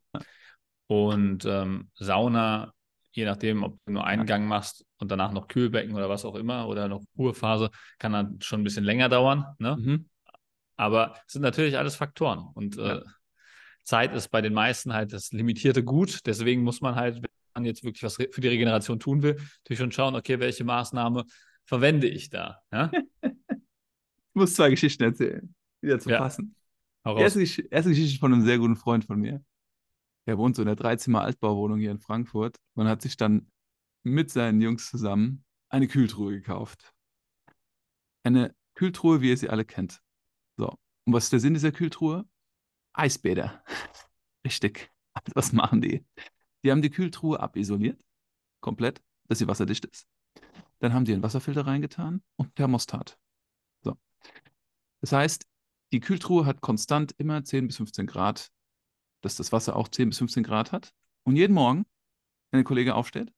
Und 0.86 1.44
ähm, 1.44 1.90
Sauna, 1.94 2.72
je 3.12 3.24
nachdem, 3.24 3.64
ob 3.64 3.78
du 3.84 3.92
nur 3.92 4.04
einen 4.04 4.26
Gang 4.26 4.46
machst 4.46 4.84
und 4.98 5.10
danach 5.10 5.32
noch 5.32 5.48
Kühlbecken 5.48 5.94
oder 5.94 6.08
was 6.08 6.24
auch 6.24 6.34
immer 6.34 6.68
oder 6.68 6.86
noch 6.88 7.02
Ruhephase, 7.18 7.70
kann 7.98 8.12
dann 8.12 8.40
schon 8.40 8.60
ein 8.60 8.64
bisschen 8.64 8.84
länger 8.84 9.08
dauern. 9.08 9.46
Ne? 9.58 9.76
Mhm. 9.76 10.08
Aber 10.76 11.14
es 11.26 11.32
sind 11.32 11.42
natürlich 11.42 11.78
alles 11.78 11.96
Faktoren. 11.96 12.46
Und 12.54 12.78
äh, 12.78 13.00
Zeit 13.82 14.14
ist 14.14 14.28
bei 14.28 14.42
den 14.42 14.52
meisten 14.52 14.92
halt 14.92 15.12
das 15.12 15.32
limitierte 15.32 15.82
Gut. 15.82 16.26
Deswegen 16.26 16.62
muss 16.62 16.80
man 16.80 16.94
halt, 16.94 17.16
wenn 17.16 17.30
man 17.54 17.64
jetzt 17.64 17.84
wirklich 17.84 18.02
was 18.02 18.16
für 18.16 18.40
die 18.40 18.48
Regeneration 18.48 19.00
tun 19.00 19.22
will, 19.22 19.34
natürlich 19.34 19.78
schon 19.78 19.92
schauen, 19.92 20.14
okay, 20.14 20.38
welche 20.38 20.64
Maßnahme 20.64 21.24
verwende 21.64 22.08
ich 22.08 22.28
da? 22.28 22.60
Ja? 22.70 22.90
ich 23.22 24.34
muss 24.34 24.54
zwei 24.54 24.70
Geschichten 24.70 25.04
erzählen, 25.04 25.54
wieder 25.80 25.98
zu 25.98 26.10
ja. 26.10 26.18
passen. 26.18 26.55
Erste, 27.14 27.40
erste 27.40 27.90
Geschichte 27.90 28.18
von 28.18 28.32
einem 28.32 28.42
sehr 28.42 28.58
guten 28.58 28.76
Freund 28.76 29.04
von 29.04 29.20
mir. 29.20 29.44
Er 30.24 30.38
wohnt 30.38 30.56
so 30.56 30.62
in 30.62 30.66
der 30.66 30.76
Dreizimmer 30.76 31.22
Altbauwohnung 31.22 31.78
hier 31.78 31.92
in 31.92 32.00
Frankfurt 32.00 32.56
und 32.74 32.88
hat 32.88 33.00
sich 33.00 33.16
dann 33.16 33.50
mit 34.02 34.30
seinen 34.30 34.60
Jungs 34.60 34.90
zusammen 34.90 35.44
eine 35.68 35.86
Kühltruhe 35.86 36.32
gekauft. 36.32 36.92
Eine 38.24 38.54
Kühltruhe, 38.74 39.20
wie 39.20 39.30
ihr 39.30 39.36
sie 39.36 39.48
alle 39.48 39.64
kennt. 39.64 40.02
So. 40.56 40.76
Und 41.04 41.12
was 41.12 41.24
ist 41.24 41.32
der 41.32 41.40
Sinn 41.40 41.54
dieser 41.54 41.70
Kühltruhe? 41.70 42.28
Eisbäder. 42.92 43.62
Richtig. 44.44 44.90
Was 45.34 45.52
machen 45.52 45.80
die? 45.80 46.04
Die 46.62 46.70
haben 46.70 46.82
die 46.82 46.90
Kühltruhe 46.90 47.40
abisoliert, 47.40 48.02
komplett, 48.60 49.02
dass 49.28 49.38
sie 49.38 49.48
wasserdicht 49.48 49.84
ist. 49.84 50.08
Dann 50.80 50.92
haben 50.92 51.04
die 51.04 51.12
einen 51.12 51.22
Wasserfilter 51.22 51.66
reingetan 51.66 52.22
und 52.36 52.54
Thermostat. 52.56 53.18
So. 53.82 53.96
Das 55.00 55.12
heißt, 55.12 55.46
die 55.92 56.00
Kühltruhe 56.00 56.46
hat 56.46 56.60
konstant 56.60 57.14
immer 57.18 57.44
10 57.44 57.66
bis 57.66 57.76
15 57.76 58.06
Grad, 58.06 58.50
dass 59.20 59.36
das 59.36 59.52
Wasser 59.52 59.76
auch 59.76 59.88
10 59.88 60.10
bis 60.10 60.18
15 60.18 60.42
Grad 60.42 60.72
hat. 60.72 60.92
Und 61.24 61.36
jeden 61.36 61.54
Morgen, 61.54 61.86
wenn 62.50 62.58
der 62.58 62.64
Kollege 62.64 62.94
aufsteht, 62.94 63.32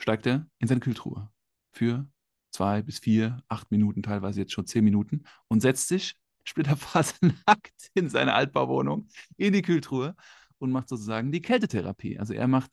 steigt 0.00 0.26
er 0.26 0.46
in 0.58 0.68
seine 0.68 0.80
Kühltruhe 0.80 1.30
für 1.72 2.08
zwei 2.50 2.82
bis 2.82 2.98
vier, 2.98 3.42
acht 3.48 3.70
Minuten, 3.70 4.02
teilweise 4.02 4.40
jetzt 4.40 4.52
schon 4.52 4.66
zehn 4.66 4.84
Minuten 4.84 5.24
und 5.48 5.60
setzt 5.60 5.88
sich 5.88 6.14
splitterfasernackt 6.44 7.90
in 7.94 8.08
seine 8.08 8.34
Altbauwohnung 8.34 9.08
in 9.36 9.52
die 9.52 9.62
Kühltruhe 9.62 10.14
und 10.58 10.72
macht 10.72 10.88
sozusagen 10.88 11.30
die 11.30 11.42
Kältetherapie. 11.42 12.18
Also 12.18 12.32
er 12.32 12.48
macht 12.48 12.70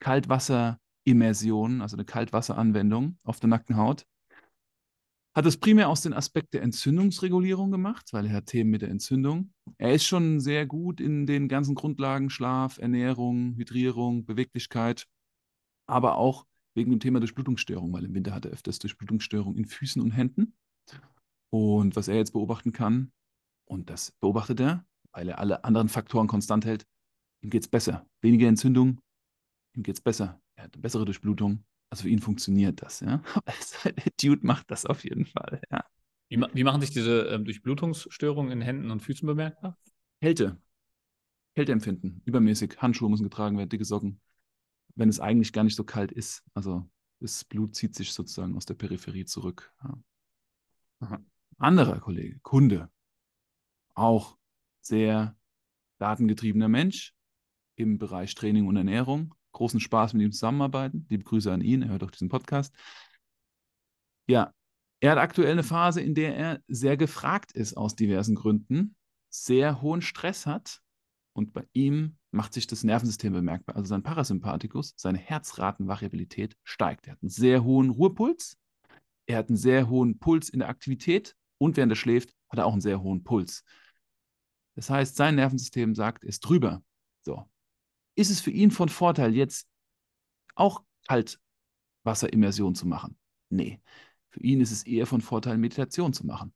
Kaltwasserimmersion, 0.00 1.82
also 1.82 1.96
eine 1.96 2.04
Kaltwasseranwendung 2.04 3.18
auf 3.24 3.38
der 3.38 3.48
nackten 3.48 3.76
Haut. 3.76 4.06
Hat 5.36 5.46
es 5.46 5.56
primär 5.56 5.88
aus 5.88 6.00
dem 6.00 6.12
Aspekt 6.12 6.54
der 6.54 6.62
Entzündungsregulierung 6.62 7.70
gemacht, 7.70 8.12
weil 8.12 8.26
er 8.26 8.32
hat 8.32 8.46
Themen 8.46 8.70
mit 8.70 8.82
der 8.82 8.88
Entzündung. 8.88 9.52
Er 9.76 9.94
ist 9.94 10.04
schon 10.04 10.40
sehr 10.40 10.66
gut 10.66 11.00
in 11.00 11.26
den 11.26 11.48
ganzen 11.48 11.74
Grundlagen 11.74 12.30
Schlaf, 12.30 12.78
Ernährung, 12.78 13.54
Hydrierung, 13.56 14.24
Beweglichkeit, 14.24 15.06
aber 15.86 16.16
auch 16.16 16.46
wegen 16.74 16.90
dem 16.90 17.00
Thema 17.00 17.20
Durchblutungsstörung, 17.20 17.92
weil 17.92 18.04
im 18.04 18.14
Winter 18.14 18.34
hat 18.34 18.46
er 18.46 18.52
öfters 18.52 18.78
Durchblutungsstörung 18.78 19.56
in 19.56 19.66
Füßen 19.66 20.02
und 20.02 20.12
Händen. 20.12 20.54
Und 21.50 21.96
was 21.96 22.08
er 22.08 22.16
jetzt 22.16 22.32
beobachten 22.32 22.72
kann, 22.72 23.12
und 23.64 23.90
das 23.90 24.12
beobachtet 24.20 24.60
er, 24.60 24.86
weil 25.12 25.28
er 25.28 25.38
alle 25.38 25.64
anderen 25.64 25.88
Faktoren 25.88 26.26
konstant 26.26 26.64
hält, 26.64 26.86
ihm 27.42 27.50
geht 27.50 27.62
es 27.62 27.68
besser. 27.68 28.06
Weniger 28.22 28.48
Entzündung, 28.48 29.00
ihm 29.74 29.82
geht 29.82 29.96
es 29.96 30.00
besser. 30.00 30.40
Er 30.56 30.64
hat 30.64 30.74
eine 30.74 30.82
bessere 30.82 31.04
Durchblutung. 31.04 31.64
Also 31.90 32.02
für 32.02 32.08
ihn 32.08 32.20
funktioniert 32.20 32.82
das, 32.82 33.00
ja. 33.00 33.22
der 33.84 34.12
Dude 34.20 34.46
macht 34.46 34.70
das 34.70 34.86
auf 34.86 35.04
jeden 35.04 35.26
Fall, 35.26 35.60
ja. 35.70 35.84
Wie, 36.28 36.36
wie 36.52 36.64
machen 36.64 36.80
sich 36.80 36.90
diese 36.90 37.22
ähm, 37.28 37.44
Durchblutungsstörungen 37.44 38.52
in 38.52 38.60
Händen 38.60 38.90
und 38.90 39.00
Füßen 39.00 39.26
bemerkbar? 39.26 39.78
Kälte. 40.20 40.60
Kälteempfinden, 41.54 42.22
übermäßig. 42.24 42.76
Handschuhe 42.78 43.08
müssen 43.08 43.24
getragen 43.24 43.56
werden, 43.56 43.70
dicke 43.70 43.84
Socken. 43.84 44.20
Wenn 44.94 45.08
es 45.08 45.20
eigentlich 45.20 45.52
gar 45.52 45.64
nicht 45.64 45.74
so 45.74 45.84
kalt 45.84 46.12
ist. 46.12 46.44
Also 46.54 46.88
das 47.20 47.44
Blut 47.44 47.74
zieht 47.74 47.94
sich 47.94 48.12
sozusagen 48.12 48.56
aus 48.56 48.66
der 48.66 48.74
Peripherie 48.74 49.24
zurück. 49.24 49.72
Ja. 49.82 51.20
Anderer 51.56 51.98
Kollege, 52.00 52.38
Kunde, 52.40 52.90
auch 53.94 54.36
sehr 54.80 55.36
datengetriebener 55.98 56.68
Mensch 56.68 57.14
im 57.74 57.98
Bereich 57.98 58.34
Training 58.34 58.66
und 58.66 58.76
Ernährung. 58.76 59.34
Großen 59.58 59.80
Spaß 59.80 60.12
mit 60.14 60.22
ihm 60.22 60.30
zusammenarbeiten. 60.30 61.04
Liebe 61.10 61.24
Grüße 61.24 61.52
an 61.52 61.62
ihn, 61.62 61.82
er 61.82 61.88
hört 61.88 62.04
auch 62.04 62.12
diesen 62.12 62.28
Podcast. 62.28 62.72
Ja, 64.28 64.54
er 65.00 65.10
hat 65.10 65.18
aktuell 65.18 65.50
eine 65.50 65.64
Phase, 65.64 66.00
in 66.00 66.14
der 66.14 66.36
er 66.36 66.62
sehr 66.68 66.96
gefragt 66.96 67.50
ist 67.50 67.76
aus 67.76 67.96
diversen 67.96 68.36
Gründen, 68.36 68.94
sehr 69.30 69.82
hohen 69.82 70.00
Stress 70.00 70.46
hat 70.46 70.80
und 71.32 71.52
bei 71.54 71.66
ihm 71.72 72.18
macht 72.30 72.54
sich 72.54 72.68
das 72.68 72.84
Nervensystem 72.84 73.32
bemerkbar. 73.32 73.74
Also 73.74 73.88
sein 73.88 74.04
Parasympathikus, 74.04 74.94
seine 74.96 75.18
Herzratenvariabilität 75.18 76.56
steigt. 76.62 77.08
Er 77.08 77.14
hat 77.14 77.22
einen 77.22 77.30
sehr 77.30 77.64
hohen 77.64 77.90
Ruhepuls, 77.90 78.58
er 79.26 79.38
hat 79.38 79.48
einen 79.48 79.56
sehr 79.56 79.88
hohen 79.88 80.20
Puls 80.20 80.50
in 80.50 80.60
der 80.60 80.68
Aktivität 80.68 81.34
und 81.58 81.76
während 81.76 81.90
er 81.90 81.96
schläft, 81.96 82.32
hat 82.48 82.60
er 82.60 82.66
auch 82.66 82.72
einen 82.72 82.80
sehr 82.80 83.02
hohen 83.02 83.24
Puls. 83.24 83.64
Das 84.76 84.88
heißt, 84.88 85.16
sein 85.16 85.34
Nervensystem 85.34 85.96
sagt, 85.96 86.22
er 86.22 86.28
ist 86.28 86.40
drüber. 86.40 86.80
So. 87.22 87.44
Ist 88.18 88.30
es 88.30 88.40
für 88.40 88.50
ihn 88.50 88.72
von 88.72 88.88
Vorteil, 88.88 89.36
jetzt 89.36 89.68
auch 90.56 90.82
Kaltwasserimmersion 91.06 92.74
zu 92.74 92.88
machen? 92.88 93.16
Nee. 93.48 93.80
Für 94.30 94.40
ihn 94.40 94.60
ist 94.60 94.72
es 94.72 94.82
eher 94.82 95.06
von 95.06 95.20
Vorteil, 95.20 95.56
Meditation 95.56 96.12
zu 96.12 96.26
machen. 96.26 96.52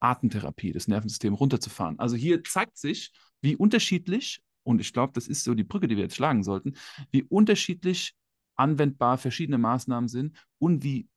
Atemtherapie, 0.00 0.72
das 0.72 0.88
Nervensystem 0.88 1.32
runterzufahren. 1.32 2.00
Also 2.00 2.16
hier 2.16 2.42
zeigt 2.42 2.76
sich, 2.76 3.12
wie 3.40 3.54
unterschiedlich, 3.54 4.42
und 4.64 4.80
ich 4.80 4.92
glaube, 4.92 5.12
das 5.12 5.28
ist 5.28 5.44
so 5.44 5.54
die 5.54 5.62
Brücke, 5.62 5.86
die 5.86 5.94
wir 5.94 6.02
jetzt 6.02 6.16
schlagen 6.16 6.42
sollten, 6.42 6.74
wie 7.12 7.22
unterschiedlich 7.22 8.16
anwendbar 8.56 9.16
verschiedene 9.16 9.58
Maßnahmen 9.58 10.08
sind 10.08 10.36
und 10.58 10.82
wie 10.82 11.08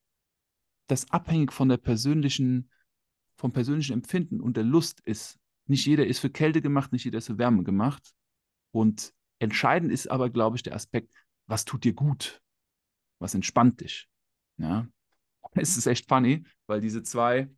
das 0.86 1.10
abhängig 1.10 1.52
von 1.52 1.68
der 1.68 1.78
persönlichen, 1.78 2.70
vom 3.38 3.54
persönlichen 3.54 3.94
Empfinden 3.94 4.40
und 4.40 4.56
der 4.56 4.66
Lust 4.66 5.02
ist, 5.02 5.40
nicht 5.66 5.88
jeder 5.88 6.06
ist 6.06 6.20
für 6.20 6.30
Kälte 6.30 6.62
gemacht, 6.62 6.92
nicht 6.92 7.06
jeder 7.06 7.18
ist 7.18 7.26
für 7.26 7.40
Wärme 7.40 7.64
gemacht. 7.64 8.14
Und 8.70 9.17
entscheidend 9.40 9.92
ist 9.92 10.10
aber, 10.10 10.30
glaube 10.30 10.56
ich, 10.56 10.64
der 10.64 10.76
Aspekt, 10.76 11.14
was 11.48 11.66
tut 11.66 11.84
dir 11.84 11.94
gut? 11.94 12.42
Was 13.20 13.34
entspannt 13.34 13.82
dich? 13.82 14.08
Ja. 14.58 14.88
Es 15.54 15.78
ist 15.78 15.88
echt 15.88 16.10
funny, 16.10 16.46
weil 16.68 16.82
diese 16.82 17.04
zwei 17.04 17.50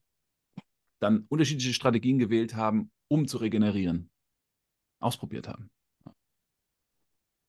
dann 1.00 1.26
unterschiedliche 1.28 1.74
Strategien 1.74 2.20
gewählt 2.20 2.56
haben, 2.56 2.92
um 3.08 3.28
zu 3.28 3.38
regenerieren. 3.38 4.12
Ausprobiert 5.02 5.48
haben. 5.48 5.72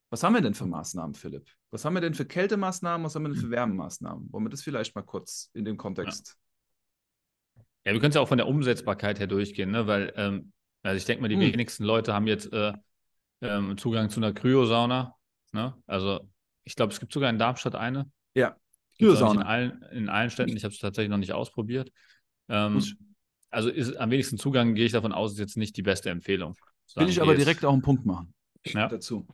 Was 0.08 0.22
haben 0.22 0.32
wir 0.32 0.40
denn 0.40 0.54
für 0.54 0.66
Maßnahmen, 0.66 1.14
Philipp? 1.14 1.46
Was 1.70 1.84
haben 1.84 1.92
wir 1.92 2.00
denn 2.00 2.14
für 2.14 2.24
Kältemaßnahmen? 2.24 3.04
Was 3.04 3.14
haben 3.14 3.24
wir 3.24 3.28
denn 3.28 3.40
für 3.40 3.50
Wärmemaßnahmen? 3.50 4.32
Wollen 4.32 4.44
wir 4.44 4.50
das 4.50 4.62
vielleicht 4.62 4.94
mal 4.94 5.02
kurz 5.02 5.50
in 5.52 5.64
dem 5.64 5.76
Kontext 5.76 6.40
ja, 7.84 7.92
wir 7.92 8.00
können 8.00 8.10
es 8.10 8.14
ja 8.14 8.20
auch 8.20 8.28
von 8.28 8.38
der 8.38 8.48
Umsetzbarkeit 8.48 9.18
her 9.18 9.26
durchgehen, 9.26 9.70
ne? 9.70 9.86
weil, 9.86 10.12
ähm, 10.16 10.52
also 10.82 10.96
ich 10.96 11.04
denke 11.04 11.22
mal, 11.22 11.28
die 11.28 11.36
hm. 11.36 11.52
wenigsten 11.52 11.84
Leute 11.84 12.12
haben 12.12 12.26
jetzt 12.26 12.52
äh, 12.52 12.72
ähm, 13.40 13.76
Zugang 13.78 14.10
zu 14.10 14.20
einer 14.20 14.32
Kryosauna. 14.32 15.14
Ne? 15.52 15.74
Also 15.86 16.20
ich 16.64 16.76
glaube, 16.76 16.92
es 16.92 17.00
gibt 17.00 17.12
sogar 17.12 17.30
in 17.30 17.38
Darmstadt 17.38 17.74
eine. 17.74 18.10
Ja, 18.34 18.56
Kryosauna. 18.98 19.40
In 19.40 19.46
allen, 19.46 19.82
in 19.92 20.08
allen 20.08 20.30
Städten, 20.30 20.56
ich 20.56 20.64
habe 20.64 20.74
es 20.74 20.80
tatsächlich 20.80 21.10
noch 21.10 21.18
nicht 21.18 21.32
ausprobiert. 21.32 21.90
Ähm, 22.48 22.82
also 23.50 23.68
ist, 23.68 23.96
am 23.96 24.10
wenigsten 24.10 24.38
Zugang 24.38 24.74
gehe 24.74 24.86
ich 24.86 24.92
davon 24.92 25.12
aus, 25.12 25.32
ist 25.32 25.38
jetzt 25.38 25.56
nicht 25.56 25.76
die 25.76 25.82
beste 25.82 26.10
Empfehlung. 26.10 26.56
Will 26.96 27.08
ich 27.08 27.22
aber 27.22 27.34
direkt 27.34 27.64
auch 27.64 27.72
einen 27.72 27.82
Punkt 27.82 28.04
machen 28.04 28.34
ja. 28.64 28.88
dazu. 28.88 29.26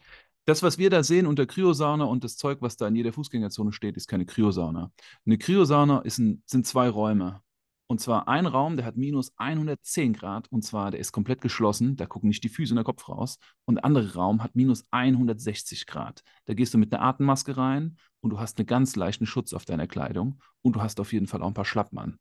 Das, 0.45 0.63
was 0.63 0.79
wir 0.79 0.91
da 0.91 1.03
sehen 1.03 1.27
unter 1.27 1.45
Kryosauna 1.45 2.05
und 2.05 2.23
das 2.23 2.37
Zeug, 2.37 2.59
was 2.61 2.77
da 2.77 2.87
in 2.87 2.95
jeder 2.95 3.13
Fußgängerzone 3.13 3.73
steht, 3.73 3.97
ist 3.97 4.07
keine 4.07 4.27
Kryosauna. 4.27 4.93
Eine 5.25 5.39
Kryosauna 5.39 6.01
ist 6.01 6.19
ein, 6.19 6.43
sind 6.47 6.67
zwei 6.67 6.89
Räume. 6.89 7.43
Und 7.89 8.01
zwar 8.01 8.27
ein 8.27 8.47
Raum, 8.47 8.77
der 8.77 8.85
hat 8.85 8.97
minus 8.97 9.33
110 9.37 10.13
Grad 10.13 10.51
und 10.51 10.63
zwar 10.63 10.91
der 10.91 10.99
ist 10.99 11.13
komplett 11.13 11.41
geschlossen, 11.41 11.97
da 11.97 12.07
gucken 12.07 12.29
nicht 12.29 12.43
die 12.43 12.49
Füße 12.49 12.73
und 12.73 12.77
der 12.77 12.85
Kopf 12.85 13.09
raus. 13.09 13.39
Und 13.65 13.77
der 13.77 13.85
andere 13.85 14.15
Raum 14.15 14.43
hat 14.43 14.57
minus 14.57 14.85
160 14.91 15.87
Grad. 15.87 16.23
Da 16.47 16.55
gehst 16.55 16.75
du 16.75 16.79
mit 16.79 16.93
einer 16.93 17.03
Atemmaske 17.03 17.57
rein 17.57 17.97
und 18.21 18.31
du 18.31 18.41
hast 18.41 18.59
einen 18.59 18.67
ganz 18.67 18.97
leichten 18.97 19.27
Schutz 19.27 19.53
auf 19.53 19.65
deiner 19.65 19.87
Kleidung 19.87 20.41
und 20.63 20.75
du 20.75 20.83
hast 20.83 20.99
auf 20.99 21.13
jeden 21.13 21.29
Fall 21.29 21.43
auch 21.43 21.49
ein 21.49 21.55
paar 21.55 21.65
Schlappen 21.65 21.99
an. 21.99 22.19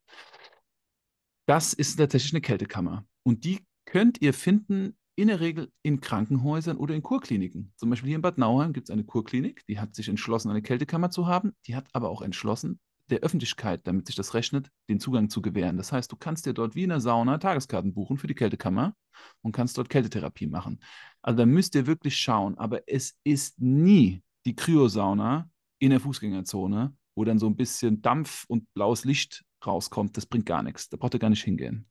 Das 1.47 1.73
ist 1.73 1.95
tatsächlich 1.97 2.34
eine 2.34 2.41
Kältekammer 2.41 3.06
und 3.23 3.43
die 3.43 3.65
könnt 3.86 4.21
ihr 4.21 4.34
finden 4.34 4.95
in 5.15 5.30
der 5.30 5.39
Regel 5.39 5.71
in 5.82 6.01
Krankenhäusern 6.01 6.78
oder 6.78 6.93
in 6.93 7.01
Kurkliniken. 7.01 7.71
Zum 7.78 7.89
Beispiel 7.89 8.10
hier 8.10 8.17
in 8.17 8.21
Bad 8.21 8.38
Nauheim 8.38 8.73
gibt 8.73 8.89
es 8.89 8.93
eine 8.93 9.06
Kurklinik, 9.06 9.65
die 9.67 9.80
hat 9.80 9.95
sich 9.95 10.10
entschlossen, 10.10 10.49
eine 10.49 10.62
Kältekammer 10.62 11.10
zu 11.10 11.25
haben. 11.25 11.54
Die 11.65 11.75
hat 11.75 11.88
aber 11.93 12.10
auch 12.10 12.21
entschlossen, 12.21 12.80
der 13.10 13.20
Öffentlichkeit, 13.20 13.82
damit 13.86 14.08
sich 14.08 14.15
das 14.15 14.34
rechnet, 14.34 14.70
den 14.89 15.00
Zugang 15.00 15.30
zu 15.30 15.41
gewähren. 15.41 15.78
Das 15.78 15.91
heißt, 15.91 16.12
du 16.12 16.15
kannst 16.15 16.46
dir 16.46 16.54
dort 16.54 16.76
wie 16.76 16.84
in 16.84 16.89
der 16.89 17.00
Sauna 17.00 17.38
Tageskarten 17.38 17.94
buchen 17.94 18.18
für 18.18 18.28
die 18.28 18.34
Kältekammer 18.34 18.96
und 19.41 19.52
kannst 19.52 19.78
dort 19.78 19.89
Kältetherapie 19.89 20.48
machen. 20.48 20.82
Also 21.22 21.38
da 21.38 21.46
müsst 21.46 21.76
ihr 21.76 21.88
wirklich 21.88 22.18
schauen, 22.18 22.58
aber 22.58 22.82
es 22.88 23.15
ist 23.24 23.60
nie 23.62 24.24
die 24.46 24.56
Kryosauna 24.56 25.50
in 25.80 25.91
der 25.91 26.00
Fußgängerzone 26.00 26.96
wo 27.15 27.24
dann 27.24 27.39
so 27.39 27.48
ein 27.48 27.56
bisschen 27.56 28.02
Dampf 28.02 28.46
und 28.48 28.72
blaues 28.74 29.06
Licht 29.06 29.44
rauskommt, 29.65 30.15
das 30.18 30.26
bringt 30.26 30.46
gar 30.46 30.62
nichts. 30.62 30.89
Da 30.89 30.98
braucht 30.98 31.13
ihr 31.13 31.20
gar 31.20 31.30
nicht 31.30 31.44
hingehen. 31.44 31.88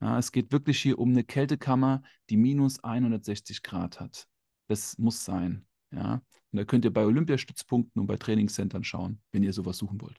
Ja, 0.00 0.18
es 0.18 0.32
geht 0.32 0.52
wirklich 0.52 0.80
hier 0.80 0.98
um 0.98 1.10
eine 1.10 1.24
Kältekammer, 1.24 2.02
die 2.30 2.36
minus 2.36 2.82
160 2.82 3.62
Grad 3.62 4.00
hat. 4.00 4.26
Das 4.68 4.96
muss 4.96 5.24
sein. 5.24 5.66
Ja. 5.90 6.22
Und 6.52 6.56
da 6.56 6.64
könnt 6.64 6.84
ihr 6.84 6.92
bei 6.92 7.04
Olympiastützpunkten 7.04 8.00
und 8.00 8.06
bei 8.06 8.16
Trainingscentern 8.16 8.84
schauen, 8.84 9.20
wenn 9.32 9.42
ihr 9.42 9.52
sowas 9.52 9.78
suchen 9.78 10.00
wollt. 10.00 10.18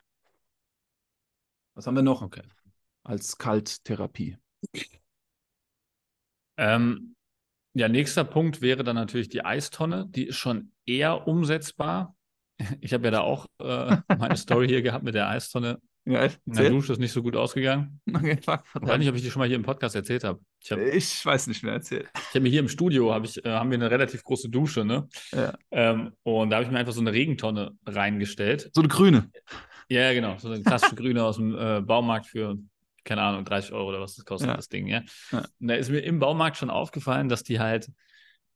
Was 1.80 1.88
haben 1.88 1.96
wir 1.96 2.02
noch 2.04 2.22
Okay. 2.22 2.42
als 3.06 3.38
Kalttherapie? 3.38 4.36
Ähm, 6.58 7.16
ja, 7.74 7.88
nächster 7.88 8.26
Punkt 8.26 8.62
wäre 8.62 8.84
dann 8.84 8.98
natürlich 8.98 9.30
die 9.30 9.46
Eistonne. 9.46 10.06
Die 10.10 10.26
ist 10.26 10.36
schon 10.36 10.74
eher 10.86 11.26
umsetzbar. 11.26 12.18
Ich 12.82 12.94
habe 12.94 13.06
ja 13.06 13.12
da 13.12 13.22
auch 13.22 13.46
äh, 13.60 13.96
meine 14.18 14.36
Story 14.36 14.68
hier 14.68 14.82
gehabt 14.82 15.06
mit 15.06 15.16
der 15.16 15.30
Eistonne. 15.30 15.80
Ja, 16.04 16.26
In 16.26 16.32
der 16.48 16.70
Dusche 16.70 16.92
ist 16.92 17.00
nicht 17.00 17.14
so 17.14 17.24
gut 17.24 17.38
ausgegangen. 17.38 18.02
Okay, 18.14 18.38
fuck, 18.44 18.64
Ich 18.76 18.82
weiß 18.82 18.98
nicht, 19.00 19.08
ob 19.08 19.16
ich 19.16 19.22
die 19.22 19.32
schon 19.32 19.40
mal 19.40 19.48
hier 19.48 19.56
im 19.56 19.64
Podcast 19.64 19.96
erzählt 19.96 20.26
habe. 20.26 20.42
Ich 20.62 20.70
habe 20.74 20.84
ich 20.90 21.26
weiß 21.26 21.48
nicht 21.48 21.64
mehr, 21.64 21.72
erzählt. 21.74 22.10
ich 22.14 22.36
hab 22.36 22.42
mir 22.42 22.50
hier 22.50 22.60
im 22.60 22.68
Studio, 22.68 23.14
hab 23.14 23.24
ich, 23.24 23.46
äh, 23.46 23.50
haben 23.50 23.72
wir 23.72 23.78
eine 23.78 23.90
relativ 23.90 24.26
große 24.26 24.50
Dusche, 24.50 24.84
ne? 24.84 25.08
Ja. 25.32 25.58
Ähm, 25.72 26.12
und 26.24 26.50
da 26.50 26.58
habe 26.58 26.66
ich 26.66 26.72
mir 26.72 26.80
einfach 26.80 26.92
so 26.92 27.00
eine 27.00 27.14
Regentonne 27.14 27.72
reingestellt. 27.86 28.70
So 28.74 28.82
eine 28.82 28.90
grüne. 28.90 29.32
Ja, 29.90 30.14
genau. 30.14 30.38
So 30.38 30.50
eine 30.50 30.62
klassische 30.62 30.96
grüne 30.96 31.24
aus 31.24 31.38
dem 31.38 31.58
äh, 31.58 31.82
Baumarkt 31.82 32.28
für, 32.28 32.58
keine 33.04 33.22
Ahnung, 33.22 33.44
30 33.44 33.72
Euro 33.74 33.90
oder 33.90 34.00
was 34.02 34.16
das 34.16 34.24
kostet, 34.26 34.50
Ja. 34.50 34.56
das 34.56 34.70
Ding, 34.70 34.88
ja. 34.88 35.02
Ja. 35.32 35.40
Und 35.60 35.68
da 35.68 35.74
ist 35.76 35.90
mir 35.90 36.00
im 36.00 36.20
Baumarkt 36.20 36.58
schon 36.58 36.70
aufgefallen, 36.70 37.28
dass 37.28 37.44
die 37.44 37.60
halt 37.60 37.90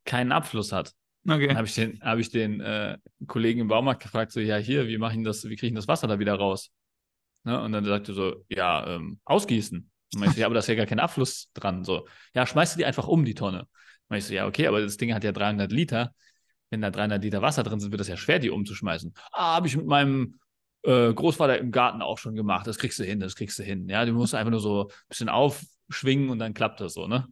keinen 0.05 0.31
Abfluss 0.31 0.71
hat. 0.71 0.93
Okay. 1.27 1.55
habe 1.55 1.65
ich 1.65 1.75
den, 1.75 2.01
hab 2.01 2.19
ich 2.19 2.29
den 2.29 2.59
äh, 2.59 2.97
Kollegen 3.27 3.61
im 3.61 3.67
Baumarkt 3.69 4.03
gefragt, 4.03 4.31
so, 4.33 4.39
ja, 4.41 4.57
hier, 4.57 4.87
wie 4.87 4.97
mache 4.97 5.11
ich 5.13 5.17
denn 5.17 5.23
das, 5.23 5.43
wie 5.45 5.55
kriege 5.55 5.67
ich 5.67 5.73
das 5.73 5.87
Wasser 5.87 6.07
da 6.07 6.19
wieder 6.19 6.35
raus? 6.35 6.69
Ne? 7.45 7.59
Und 7.61 7.71
dann 7.71 7.85
sagte 7.85 8.11
er 8.11 8.15
so, 8.15 8.45
ja, 8.49 8.85
ähm, 8.95 9.19
ausgießen. 9.23 9.89
Und 10.13 10.19
meinte 10.19 10.31
ich, 10.31 10.35
so, 10.35 10.41
ja, 10.41 10.47
aber 10.47 10.53
da 10.55 10.59
ist 10.59 10.67
ja 10.67 10.75
gar 10.75 10.85
kein 10.85 10.99
Abfluss 10.99 11.49
dran. 11.53 11.83
So, 11.85 12.07
ja, 12.35 12.45
schmeißt 12.45 12.75
du 12.75 12.77
die 12.79 12.85
einfach 12.85 13.07
um, 13.07 13.23
die 13.25 13.33
Tonne. 13.35 13.67
Und 14.09 14.17
ich 14.17 14.25
so, 14.25 14.33
ja, 14.33 14.45
okay, 14.45 14.67
aber 14.67 14.81
das 14.81 14.97
Ding 14.97 15.13
hat 15.13 15.23
ja 15.23 15.31
300 15.31 15.71
Liter. 15.71 16.13
Wenn 16.69 16.81
da 16.81 16.91
300 16.91 17.23
Liter 17.23 17.41
Wasser 17.41 17.63
drin 17.63 17.79
sind, 17.79 17.91
wird 17.91 18.01
das 18.01 18.07
ja 18.09 18.17
schwer, 18.17 18.39
die 18.39 18.49
umzuschmeißen. 18.49 19.13
Ah, 19.31 19.55
habe 19.55 19.67
ich 19.67 19.77
mit 19.77 19.85
meinem 19.85 20.39
äh, 20.83 21.13
Großvater 21.13 21.57
im 21.57 21.71
Garten 21.71 22.01
auch 22.01 22.17
schon 22.17 22.35
gemacht. 22.35 22.67
Das 22.67 22.77
kriegst 22.77 22.99
du 22.99 23.03
hin, 23.03 23.19
das 23.19 23.35
kriegst 23.35 23.57
du 23.59 23.63
hin. 23.63 23.87
Ja, 23.89 24.05
du 24.05 24.13
musst 24.13 24.35
einfach 24.35 24.51
nur 24.51 24.59
so 24.59 24.89
ein 24.89 24.95
bisschen 25.09 25.29
aufschwingen 25.29 26.29
und 26.29 26.39
dann 26.39 26.53
klappt 26.53 26.81
das 26.81 26.93
so, 26.93 27.07
ne? 27.07 27.27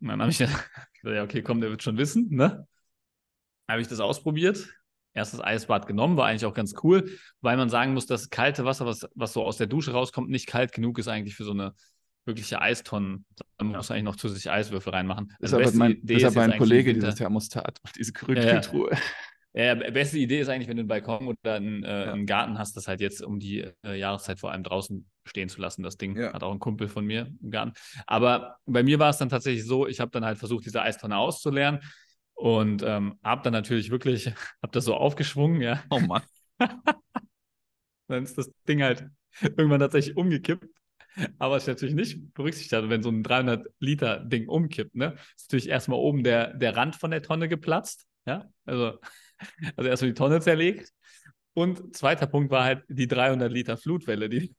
Und 0.00 0.08
dann 0.08 0.20
habe 0.20 0.30
ich 0.30 0.38
gesagt, 0.38 0.70
ja, 1.02 1.22
okay, 1.22 1.42
komm, 1.42 1.60
der 1.60 1.70
wird 1.70 1.82
schon 1.82 1.98
wissen, 1.98 2.28
ne? 2.30 2.66
Habe 3.68 3.80
ich 3.80 3.88
das 3.88 4.00
ausprobiert. 4.00 4.68
Erstes 5.14 5.40
Eisbad 5.40 5.86
genommen, 5.86 6.16
war 6.16 6.26
eigentlich 6.26 6.44
auch 6.44 6.54
ganz 6.54 6.74
cool, 6.82 7.10
weil 7.40 7.56
man 7.56 7.68
sagen 7.68 7.92
muss, 7.94 8.06
dass 8.06 8.30
kalte 8.30 8.64
Wasser, 8.64 8.86
was, 8.86 9.08
was 9.14 9.32
so 9.32 9.42
aus 9.42 9.56
der 9.56 9.66
Dusche 9.66 9.92
rauskommt, 9.92 10.30
nicht 10.30 10.46
kalt 10.46 10.72
genug 10.72 10.98
ist 10.98 11.08
eigentlich 11.08 11.34
für 11.34 11.44
so 11.44 11.50
eine 11.50 11.74
wirkliche 12.24 12.60
Eistonne. 12.60 13.24
Da 13.56 13.64
muss 13.64 13.88
man 13.88 13.96
eigentlich 13.96 14.04
noch 14.04 14.16
zusätzlich 14.16 14.50
Eiswürfel 14.50 14.92
reinmachen. 14.92 15.34
Also 15.40 15.58
Deshalb 15.58 15.62
hat 15.62 15.66
beste 15.66 15.78
mein, 15.78 15.92
ist 15.92 16.06
mein 16.06 16.18
jetzt 16.20 16.36
eigentlich 16.36 16.58
Kollege 16.58 16.94
dieses 16.94 17.14
Thermostat 17.16 17.78
und 17.82 17.96
diese 17.96 18.12
Ja, 18.28 18.44
ja. 18.44 18.60
Ja, 18.60 18.98
ja, 19.64 19.74
beste 19.74 20.18
Idee 20.18 20.40
ist 20.40 20.48
eigentlich, 20.48 20.68
wenn 20.68 20.76
du 20.76 20.82
einen 20.82 20.88
Balkon 20.88 21.28
oder 21.28 21.54
einen, 21.54 21.82
äh, 21.84 22.04
Ja. 22.06 22.12
einen 22.12 22.26
Garten 22.26 22.58
hast, 22.58 22.76
das 22.76 22.88
halt 22.88 23.00
jetzt 23.00 23.22
um 23.22 23.38
die 23.40 23.66
äh, 23.84 23.94
Jahreszeit 23.98 24.38
vor 24.40 24.52
allem 24.52 24.62
draußen 24.62 25.08
stehen 25.26 25.48
zu 25.48 25.60
lassen. 25.60 25.82
Das 25.82 25.96
Ding 25.96 26.16
Ja. 26.16 26.32
hat 26.32 26.42
auch 26.42 26.52
ein 26.52 26.58
Kumpel 26.60 26.88
von 26.88 27.04
mir 27.04 27.32
im 27.42 27.50
Garten. 27.50 27.72
Aber 28.06 28.56
bei 28.66 28.82
mir 28.82 28.98
war 28.98 29.10
es 29.10 29.18
dann 29.18 29.28
tatsächlich 29.28 29.64
so, 29.66 29.86
ich 29.86 30.00
habe 30.00 30.10
dann 30.10 30.24
halt 30.24 30.38
versucht, 30.38 30.64
diese 30.66 30.82
Eistonne 30.82 31.16
auszuleeren 31.18 31.80
und 32.34 32.82
ähm, 32.84 33.18
habe 33.24 33.42
dann 33.42 33.52
natürlich 33.52 33.90
wirklich, 33.90 34.26
habe 34.62 34.72
das 34.72 34.84
so 34.84 34.94
aufgeschwungen, 34.94 35.60
ja. 35.60 35.82
Oh 35.90 36.00
Mann. 36.00 36.22
Dann 38.08 38.24
ist 38.24 38.38
das 38.38 38.50
Ding 38.66 38.82
halt 38.82 39.06
irgendwann 39.42 39.80
tatsächlich 39.80 40.16
umgekippt. 40.16 40.66
Aber 41.38 41.56
was 41.56 41.64
ich 41.64 41.68
natürlich 41.68 41.94
nicht 41.94 42.34
berücksichtigt 42.34 42.72
hatte, 42.74 42.90
wenn 42.90 43.02
so 43.02 43.10
ein 43.10 43.22
300 43.22 43.66
Liter 43.80 44.20
Ding 44.20 44.48
umkippt, 44.48 44.94
ne, 44.94 45.14
ist 45.36 45.48
natürlich 45.50 45.68
erstmal 45.68 45.98
oben 45.98 46.24
der, 46.24 46.54
der 46.54 46.76
Rand 46.76 46.96
von 46.96 47.10
der 47.10 47.22
Tonne 47.22 47.48
geplatzt. 47.48 48.06
Ja, 48.26 48.46
also, 48.66 48.98
also 49.76 49.88
erstmal 49.88 50.10
die 50.10 50.14
Tonne 50.18 50.40
zerlegt. 50.40 50.92
Und 51.54 51.96
zweiter 51.96 52.26
Punkt 52.26 52.50
war 52.50 52.64
halt 52.64 52.84
die 52.88 53.08
300 53.08 53.50
Liter 53.52 53.76
Flutwelle, 53.76 54.28
die, 54.28 54.54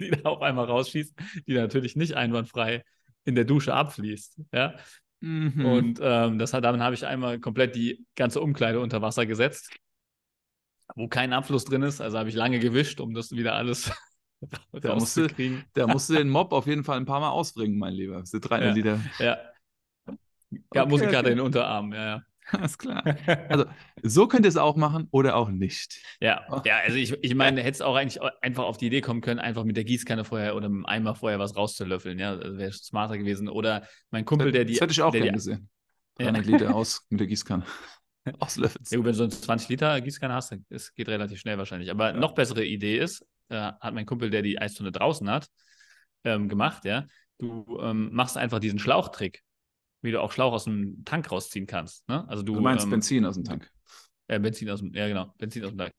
die 0.00 0.10
da 0.10 0.28
auf 0.30 0.42
einmal 0.42 0.64
rausschießt, 0.66 1.14
die 1.46 1.54
natürlich 1.54 1.96
nicht 1.96 2.14
einwandfrei 2.14 2.82
in 3.24 3.34
der 3.34 3.44
Dusche 3.44 3.74
abfließt. 3.74 4.40
Ja, 4.52 4.74
Mhm. 5.20 5.64
und 5.64 6.00
ähm, 6.02 6.38
das 6.38 6.52
hat, 6.52 6.64
damit 6.64 6.82
habe 6.82 6.94
ich 6.94 7.06
einmal 7.06 7.38
komplett 7.40 7.74
die 7.74 8.04
ganze 8.14 8.42
Umkleide 8.42 8.78
unter 8.80 9.00
Wasser 9.00 9.24
gesetzt, 9.24 9.70
wo 10.96 11.08
kein 11.08 11.32
Abfluss 11.32 11.64
drin 11.64 11.82
ist. 11.82 12.00
Also 12.02 12.18
habe 12.18 12.28
ich 12.28 12.34
lange 12.34 12.58
gewischt, 12.58 13.00
um 13.00 13.14
das 13.14 13.32
wieder 13.32 13.54
alles 13.54 13.90
Da 14.72 14.94
musst 14.94 15.16
du- 15.16 15.22
rauszukriegen. 15.22 15.64
Da 15.72 15.86
musst 15.86 16.10
du 16.10 16.14
den 16.14 16.28
Mob 16.28 16.52
auf 16.52 16.66
jeden 16.66 16.84
Fall 16.84 16.98
ein 16.98 17.06
paar 17.06 17.20
Mal 17.20 17.30
ausbringen, 17.30 17.78
mein 17.78 17.94
Lieber. 17.94 18.20
Das 18.20 18.30
sind 18.30 18.42
300 18.42 18.68
Ja. 18.68 18.74
Liter. 18.74 19.00
Ja. 19.18 19.38
Ja, 20.74 20.82
Okay, 20.82 20.86
Muskelkater 20.90 21.20
okay. 21.20 21.30
in 21.32 21.36
den 21.38 21.46
Unterarm, 21.46 21.92
ja, 21.94 22.04
ja. 22.04 22.22
Alles 22.52 22.78
klar. 22.78 23.02
Also, 23.48 23.64
so 24.02 24.26
könnt 24.28 24.44
ihr 24.44 24.48
es 24.48 24.56
auch 24.56 24.76
machen 24.76 25.08
oder 25.10 25.36
auch 25.36 25.48
nicht. 25.48 26.00
Ja, 26.20 26.44
Oh. 26.50 26.60
ja, 26.64 26.78
also 26.78 26.96
ich, 26.96 27.12
ich 27.22 27.34
meine, 27.34 27.62
hättest 27.62 27.82
auch 27.82 27.96
eigentlich 27.96 28.20
einfach 28.42 28.64
auf 28.64 28.76
die 28.76 28.86
Idee 28.86 29.00
kommen 29.00 29.20
können, 29.20 29.40
einfach 29.40 29.64
mit 29.64 29.76
der 29.76 29.84
Gießkanne 29.84 30.24
vorher 30.24 30.54
oder 30.56 30.68
mit 30.68 30.78
dem 30.80 30.86
Eimer 30.86 31.14
vorher 31.14 31.38
was 31.38 31.56
rauszulöffeln. 31.56 32.18
Ja, 32.18 32.36
das 32.36 32.56
wäre 32.58 32.72
smarter 32.72 33.16
gewesen. 33.18 33.48
Oder 33.48 33.86
mein 34.10 34.24
Kumpel, 34.24 34.52
der 34.52 34.64
die. 34.64 34.74
das 34.74 34.82
hätte 34.82 34.92
ich 34.92 35.02
auch 35.02 35.12
gerne 35.12 35.32
gesehen. 35.32 35.68
Ja. 36.18 36.26
300 36.26 36.46
Liter 36.46 36.74
aus 36.74 37.06
mit 37.10 37.20
der 37.20 37.26
Gießkanne. 37.26 37.64
Auslöffeln. 38.38 38.84
Ja, 38.90 38.96
gut, 38.98 39.06
wenn 39.06 39.12
du 39.12 39.18
so 39.18 39.24
eine 39.24 39.32
20 39.32 39.68
Liter 39.68 40.00
Gießkanne 40.00 40.32
hast, 40.34 40.52
dann 40.52 40.64
es 40.70 40.94
geht 40.94 41.08
relativ 41.08 41.40
schnell 41.40 41.58
wahrscheinlich. 41.58 41.90
Aber 41.90 42.12
Ja. 42.12 42.16
noch 42.18 42.34
bessere 42.34 42.64
Idee 42.64 42.98
ist, 42.98 43.26
äh, 43.48 43.56
hat 43.56 43.94
mein 43.94 44.06
Kumpel, 44.06 44.30
der 44.30 44.42
die 44.42 44.58
Eistonne 44.58 44.92
draußen 44.92 45.28
hat, 45.30 45.48
ähm, 46.24 46.48
gemacht, 46.48 46.84
ja. 46.84 47.06
Du 47.38 47.78
ähm, 47.82 48.10
machst 48.12 48.36
einfach 48.38 48.60
diesen 48.60 48.78
Schlauchtrick, 48.78 49.42
wie 50.04 50.12
du 50.12 50.20
auch 50.20 50.32
Schlauch 50.32 50.52
aus 50.52 50.64
dem 50.64 51.04
Tank 51.04 51.32
rausziehen 51.32 51.66
kannst. 51.66 52.06
Ne? 52.08 52.28
Also 52.28 52.42
du, 52.42 52.54
Du 52.54 52.60
meinst 52.60 52.84
ähm, 52.84 52.90
Benzin 52.90 53.24
aus 53.24 53.34
dem 53.34 53.44
Tank. 53.44 53.70
Äh, 54.28 54.38
Benzin 54.38 54.70
aus 54.70 54.80
dem, 54.80 54.92
ja 54.94 55.08
genau, 55.08 55.34
Benzin 55.38 55.64
aus 55.64 55.70
dem 55.70 55.78
Tank. 55.78 55.92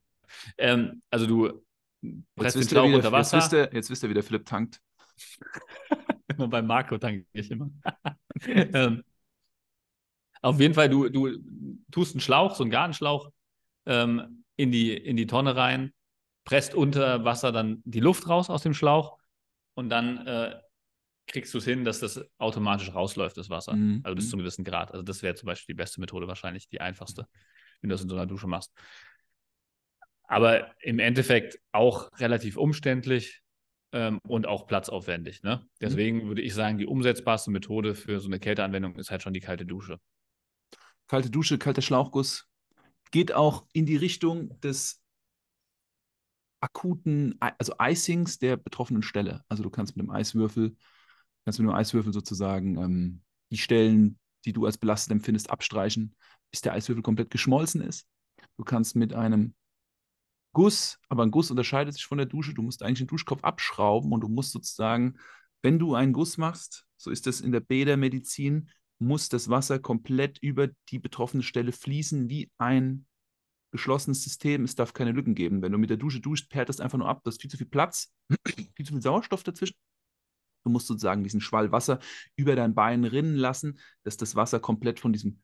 Ähm, 0.57 1.01
also 1.09 1.25
du 1.25 1.65
Jetzt 2.01 2.35
presst 2.35 2.55
den 2.57 2.67
Schlauch 2.67 2.85
unter 2.85 3.09
der, 3.09 3.19
jetzt, 3.19 3.33
Wasser. 3.33 3.37
wisst 3.37 3.53
ihr, 3.53 3.69
jetzt 3.73 3.89
wisst 3.89 4.03
ihr, 4.03 4.09
wie 4.09 4.13
der 4.13 4.23
Philipp 4.23 4.45
tankt. 4.45 4.79
Immer 6.27 6.47
beim 6.47 6.67
Marco 6.67 6.97
tanke 6.97 7.25
ich 7.33 7.49
immer. 7.49 7.69
ähm, 8.45 9.03
auf 10.41 10.59
jeden 10.59 10.73
Fall, 10.73 10.89
du, 10.89 11.09
du 11.09 11.37
tust 11.91 12.13
einen 12.13 12.21
Schlauch, 12.21 12.55
so 12.55 12.63
einen 12.63 12.71
Gartenschlauch, 12.71 13.31
ähm, 13.85 14.43
in, 14.55 14.71
die, 14.71 14.95
in 14.95 15.17
die 15.17 15.27
Tonne 15.27 15.55
rein, 15.55 15.93
presst 16.43 16.75
unter 16.75 17.23
Wasser 17.23 17.51
dann 17.51 17.81
die 17.85 18.01
Luft 18.01 18.27
raus 18.27 18.49
aus 18.49 18.63
dem 18.63 18.73
Schlauch 18.73 19.17
und 19.75 19.89
dann 19.89 20.27
äh, 20.27 20.55
kriegst 21.27 21.53
du 21.53 21.57
es 21.57 21.65
hin, 21.65 21.83
dass 21.83 21.99
das 21.99 22.23
automatisch 22.37 22.93
rausläuft, 22.93 23.37
das 23.37 23.49
Wasser. 23.49 23.73
Mhm. 23.73 24.01
Also 24.03 24.15
bis 24.15 24.29
zu 24.29 24.35
einem 24.35 24.43
gewissen 24.43 24.63
Grad. 24.63 24.91
Also 24.91 25.03
das 25.03 25.23
wäre 25.23 25.35
zum 25.35 25.47
Beispiel 25.47 25.73
die 25.73 25.77
beste 25.77 25.99
Methode, 25.99 26.27
wahrscheinlich 26.27 26.67
die 26.69 26.81
einfachste, 26.81 27.27
wenn 27.81 27.89
du 27.89 27.93
das 27.93 28.03
in 28.03 28.09
so 28.09 28.15
einer 28.15 28.25
Dusche 28.25 28.47
machst. 28.47 28.71
Aber 30.27 30.73
im 30.81 30.99
Endeffekt 30.99 31.59
auch 31.71 32.11
relativ 32.19 32.57
umständlich 32.57 33.41
ähm, 33.91 34.19
und 34.27 34.47
auch 34.47 34.67
platzaufwendig. 34.67 35.43
Ne? 35.43 35.65
Deswegen 35.79 36.27
würde 36.27 36.41
ich 36.41 36.53
sagen, 36.53 36.77
die 36.77 36.87
umsetzbarste 36.87 37.51
Methode 37.51 37.95
für 37.95 38.19
so 38.19 38.27
eine 38.27 38.39
Kälteanwendung 38.39 38.95
ist 38.95 39.11
halt 39.11 39.21
schon 39.21 39.33
die 39.33 39.39
kalte 39.39 39.65
Dusche. 39.65 39.99
Kalte 41.07 41.29
Dusche, 41.29 41.57
kalter 41.57 41.81
Schlauchguss. 41.81 42.47
Geht 43.11 43.33
auch 43.33 43.67
in 43.73 43.85
die 43.85 43.95
Richtung 43.95 44.59
des 44.61 45.01
akuten, 46.59 47.35
also 47.39 47.75
Icings 47.79 48.39
der 48.39 48.57
betroffenen 48.57 49.03
Stelle. 49.03 49.43
Also 49.47 49.61
du 49.61 49.69
kannst 49.69 49.95
mit 49.95 50.05
dem 50.05 50.09
Eiswürfel, 50.09 50.75
kannst 51.45 51.59
mit 51.59 51.69
dem 51.69 51.75
Eiswürfel 51.75 52.11
sozusagen 52.11 52.77
ähm, 52.77 53.21
die 53.51 53.57
Stellen, 53.57 54.19
die 54.45 54.53
du 54.53 54.65
als 54.65 54.77
belastet 54.77 55.11
empfindest, 55.11 55.49
abstreichen, 55.49 56.15
bis 56.51 56.61
der 56.61 56.73
Eiswürfel 56.73 57.03
komplett 57.03 57.29
geschmolzen 57.29 57.81
ist. 57.81 58.07
Du 58.57 58.63
kannst 58.63 58.95
mit 58.95 59.13
einem 59.13 59.53
Guss, 60.53 60.99
aber 61.09 61.23
ein 61.23 61.31
Guss 61.31 61.51
unterscheidet 61.51 61.93
sich 61.93 62.05
von 62.05 62.17
der 62.17 62.27
Dusche. 62.27 62.53
Du 62.53 62.61
musst 62.61 62.81
eigentlich 62.81 62.99
den 62.99 63.07
Duschkopf 63.07 63.43
abschrauben 63.43 64.11
und 64.11 64.21
du 64.21 64.27
musst 64.27 64.51
sozusagen, 64.51 65.17
wenn 65.61 65.79
du 65.79 65.95
einen 65.95 66.13
Guss 66.13 66.37
machst, 66.37 66.85
so 66.97 67.11
ist 67.11 67.27
das 67.27 67.41
in 67.41 67.51
der 67.51 67.59
Bädermedizin, 67.59 68.69
muss 68.97 69.27
das 69.29 69.49
Wasser 69.49 69.79
komplett 69.79 70.37
über 70.39 70.69
die 70.89 70.99
betroffene 70.99 71.43
Stelle 71.43 71.73
fließen 71.73 72.29
wie 72.29 72.49
ein 72.57 73.05
geschlossenes 73.71 74.23
System. 74.23 74.63
Es 74.63 74.75
darf 74.75 74.93
keine 74.93 75.11
Lücken 75.11 75.35
geben. 75.35 75.61
Wenn 75.61 75.73
du 75.73 75.77
mit 75.77 75.89
der 75.89 75.97
Dusche 75.97 76.21
duscht, 76.21 76.49
perlt 76.49 76.69
das 76.69 76.79
einfach 76.79 76.97
nur 76.97 77.09
ab. 77.09 77.21
Du 77.23 77.29
hast 77.29 77.41
viel 77.41 77.51
zu 77.51 77.57
viel 77.57 77.67
Platz, 77.67 78.13
viel 78.47 78.85
zu 78.85 78.93
viel 78.93 79.01
Sauerstoff 79.01 79.43
dazwischen. 79.43 79.75
Du 80.65 80.71
musst 80.71 80.87
sozusagen 80.87 81.23
diesen 81.23 81.41
Schwall 81.41 81.71
Wasser 81.71 81.99
über 82.35 82.55
dein 82.55 82.73
Bein 82.73 83.05
rinnen 83.05 83.35
lassen, 83.35 83.79
dass 84.03 84.17
das 84.17 84.35
Wasser 84.35 84.59
komplett 84.59 84.99
von 84.99 85.13
diesem, 85.13 85.41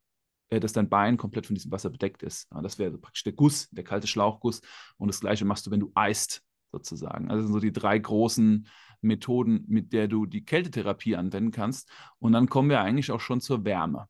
äh, 0.49 0.59
dass 0.59 0.73
dein 0.73 0.89
Bein 0.89 1.17
komplett 1.17 1.45
von 1.45 1.53
diesem 1.53 1.71
Wasser 1.71 1.91
bedeckt 1.91 2.23
ist. 2.23 2.51
Ja, 2.51 2.61
das 2.61 2.79
wäre 2.79 2.97
praktisch 2.97 3.23
der 3.23 3.33
Guss, 3.33 3.69
der 3.69 3.83
kalte 3.83 4.07
Schlauchguss. 4.07 4.61
Und 4.97 5.09
das 5.09 5.21
gleiche 5.21 5.45
machst 5.45 5.67
du, 5.67 5.71
wenn 5.71 5.79
du 5.79 5.91
eist, 5.93 6.43
sozusagen. 6.71 7.29
Also 7.29 7.41
das 7.41 7.45
sind 7.47 7.53
so 7.53 7.59
die 7.59 7.73
drei 7.73 7.99
großen 7.99 8.67
Methoden, 9.01 9.65
mit 9.67 9.93
der 9.93 10.07
du 10.07 10.25
die 10.25 10.43
Kältetherapie 10.43 11.15
anwenden 11.15 11.51
kannst. 11.51 11.89
Und 12.19 12.33
dann 12.33 12.49
kommen 12.49 12.69
wir 12.69 12.81
eigentlich 12.81 13.11
auch 13.11 13.19
schon 13.19 13.41
zur 13.41 13.63
Wärme. 13.63 14.07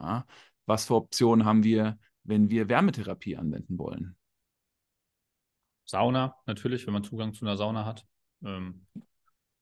Ja, 0.00 0.26
was 0.66 0.86
für 0.86 0.94
Optionen 0.94 1.44
haben 1.44 1.62
wir, 1.62 1.98
wenn 2.24 2.50
wir 2.50 2.68
Wärmetherapie 2.68 3.36
anwenden 3.36 3.78
wollen? 3.78 4.16
Sauna 5.84 6.34
natürlich, 6.46 6.86
wenn 6.86 6.94
man 6.94 7.04
Zugang 7.04 7.32
zu 7.32 7.44
einer 7.44 7.56
Sauna 7.56 7.84
hat. 7.84 8.06
Ähm, 8.44 8.86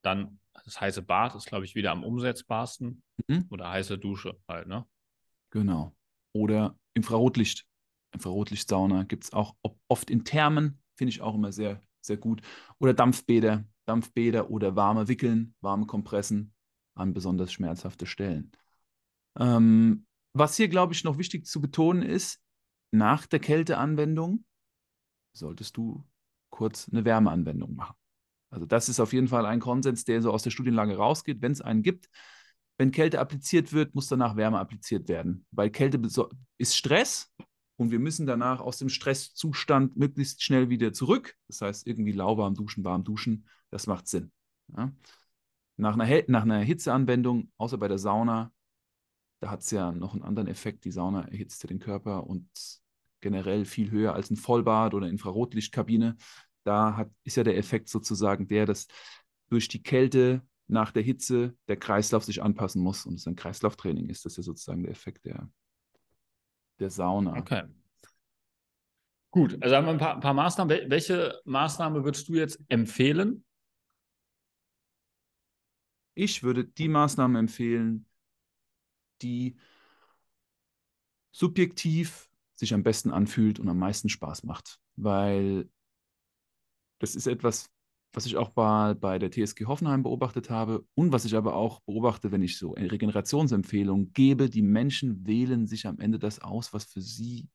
dann 0.07 0.41
das 0.65 0.81
heiße 0.81 1.03
Bad 1.03 1.35
ist, 1.35 1.47
glaube 1.47 1.65
ich, 1.65 1.75
wieder 1.75 1.93
am 1.93 2.03
umsetzbarsten. 2.03 3.03
Mhm. 3.29 3.47
Oder 3.51 3.71
heiße 3.71 3.99
Dusche 3.99 4.39
halt, 4.49 4.67
ne? 4.67 4.87
Genau. 5.51 5.95
Oder 6.33 6.79
Infrarotlicht. 6.95 7.67
Infrarotlichtsauna 8.13 9.03
gibt 9.05 9.25
es 9.25 9.33
auch 9.33 9.57
oft 9.89 10.11
in 10.11 10.25
Thermen, 10.25 10.83
finde 10.97 11.11
ich 11.11 11.21
auch 11.21 11.35
immer 11.35 11.53
sehr, 11.53 11.83
sehr 12.01 12.17
gut. 12.17 12.41
Oder 12.79 12.95
Dampfbäder, 12.95 13.65
Dampfbäder 13.85 14.51
oder 14.51 14.75
warme 14.75 15.09
Wickeln, 15.09 15.55
warme 15.61 15.87
Kompressen 15.87 16.55
an 16.95 17.13
besonders 17.13 17.53
schmerzhafte 17.53 18.07
Stellen. 18.07 18.53
Ähm, 19.39 20.07
was 20.33 20.57
hier, 20.57 20.69
glaube 20.69 20.95
ich, 20.95 21.05
noch 21.05 21.19
wichtig 21.19 21.47
zu 21.47 21.61
betonen 21.61 22.03
ist, 22.03 22.41
nach 22.91 23.27
der 23.27 23.41
Kälteanwendung 23.41 24.45
solltest 25.33 25.77
du 25.77 26.05
kurz 26.51 26.89
eine 26.89 27.05
Wärmeanwendung 27.05 27.75
machen. 27.75 27.97
Also 28.51 28.67
das 28.67 28.89
ist 28.89 29.01
auf 29.01 29.13
jeden 29.13 29.29
Fall 29.29 29.47
ein 29.47 29.61
Konsens, 29.61 30.05
der 30.05 30.23
so 30.23 30.33
aus 30.33 30.43
der 30.43 30.51
Studienlage 30.51 30.97
rausgeht, 30.97 31.43
wenn 31.43 31.53
es 31.53 31.61
einen 31.61 31.83
gibt. 31.83 32.09
Wenn 32.79 32.91
Kälte 32.91 33.21
appliziert 33.21 33.73
wird, 33.73 33.95
muss 33.95 34.09
danach 34.09 34.37
Wärme 34.37 34.59
appliziert 34.59 35.09
werden, 35.09 35.47
weil 35.51 35.71
Kälte 35.71 36.01
ist 36.59 36.77
Stress 36.77 37.33
und 37.77 37.91
wir 37.91 37.99
müssen 37.99 38.27
danach 38.27 38.61
aus 38.61 38.79
dem 38.79 38.89
Stresszustand 38.89 39.97
möglichst 39.97 40.43
schnell 40.43 40.69
wieder 40.69 40.93
zurück. 40.93 41.37
Das 41.49 41.61
heißt, 41.63 41.87
irgendwie 41.87 42.13
lauwarm 42.13 42.55
duschen, 42.55 42.85
warm 42.85 43.05
duschen, 43.05 43.49
das 43.71 43.87
macht 43.87 44.09
Sinn. 44.09 44.31
Ja? 44.77 44.93
Nach, 45.77 45.99
einer, 45.99 46.23
nach 46.29 46.43
einer 46.43 46.59
Hitzeanwendung, 46.59 47.51
außer 47.57 47.79
bei 47.79 47.89
der 47.89 47.99
Sauna, 47.99 48.53
da 49.41 49.51
hat 49.51 49.61
es 49.61 49.71
ja 49.71 49.93
noch 49.93 50.15
einen 50.15 50.23
anderen 50.23 50.49
Effekt. 50.49 50.85
Die 50.85 50.91
Sauna 50.91 51.29
erhitzt 51.29 51.63
ja 51.63 51.69
den 51.69 51.79
Körper 51.79 52.27
und 52.27 52.49
generell 53.21 53.65
viel 53.65 53.91
höher 53.91 54.15
als 54.15 54.31
ein 54.31 54.37
Vollbad 54.37 54.95
oder 54.95 55.09
Infrarotlichtkabine. 55.09 56.17
Da 56.67 56.97
hat, 56.97 57.11
ist 57.23 57.37
ja 57.37 57.45
der 57.45 57.57
Effekt 57.57 57.89
sozusagen 57.89 58.49
der, 58.49 58.67
dass 58.67 58.89
durch 59.49 59.69
die 59.69 59.83
Kälte 59.83 60.43
nach 60.67 60.91
der 60.91 61.05
Hitze 61.05 61.57
der 61.69 61.77
Kreislauf 61.77 62.25
sich 62.25 62.43
anpassen 62.43 62.83
muss 62.83 63.07
und 63.07 63.15
es 63.15 63.27
ein 63.29 63.37
Kreislauftraining 63.37 64.09
ist. 64.09 64.25
Das 64.25 64.33
ist 64.33 64.39
ja 64.39 64.43
sozusagen 64.43 64.83
der 64.83 64.91
Effekt 64.91 65.25
der, 65.27 65.49
der 66.81 66.91
Sauna. 66.91 67.37
Okay. 67.37 67.63
Gut, 69.31 69.63
also 69.63 69.77
haben 69.77 69.87
wir 69.87 69.93
ein 69.93 69.99
paar, 69.99 70.15
ein 70.15 70.21
paar 70.21 70.35
Maßnahmen. 70.35 70.91
Welche 70.91 71.41
Maßnahme 71.45 72.03
würdest 72.03 72.29
du 72.29 72.35
jetzt 72.35 72.59
empfehlen? 72.69 73.45
Ich 76.15 76.43
würde 76.43 76.65
die 76.65 76.89
Maßnahme 76.89 77.39
empfehlen, 77.39 78.07
die 79.23 79.57
subjektiv 81.31 82.29
sich 82.55 82.75
am 82.75 82.83
besten 82.83 83.13
anfühlt 83.13 83.61
und 83.61 83.69
am 83.69 83.79
meisten 83.79 84.09
Spaß 84.09 84.43
macht. 84.43 84.81
Weil 84.97 85.69
das 86.99 87.15
ist 87.15 87.27
etwas, 87.27 87.71
was 88.13 88.27
ich 88.27 88.37
auch 88.37 88.51
bei, 88.51 88.95
bei 88.95 89.19
der 89.19 89.31
TSG 89.31 89.67
Hoffenheim 89.67 90.03
beobachtet 90.03 90.49
habe 90.49 90.87
und 90.95 91.13
was 91.13 91.25
ich 91.25 91.37
aber 91.37 91.55
auch 91.55 91.81
beobachte, 91.81 92.33
wenn 92.33 92.43
ich 92.43 92.59
so 92.59 92.73
Regenerationsempfehlungen 92.73 94.13
gebe. 94.13 94.49
Die 94.49 94.63
Menschen 94.63 95.27
wählen 95.27 95.67
sich 95.67 95.87
am 95.87 95.99
Ende 95.99 96.19
das 96.19 96.41
aus, 96.41 96.73
was 96.73 96.85
für 96.85 97.03
sie 97.03 97.49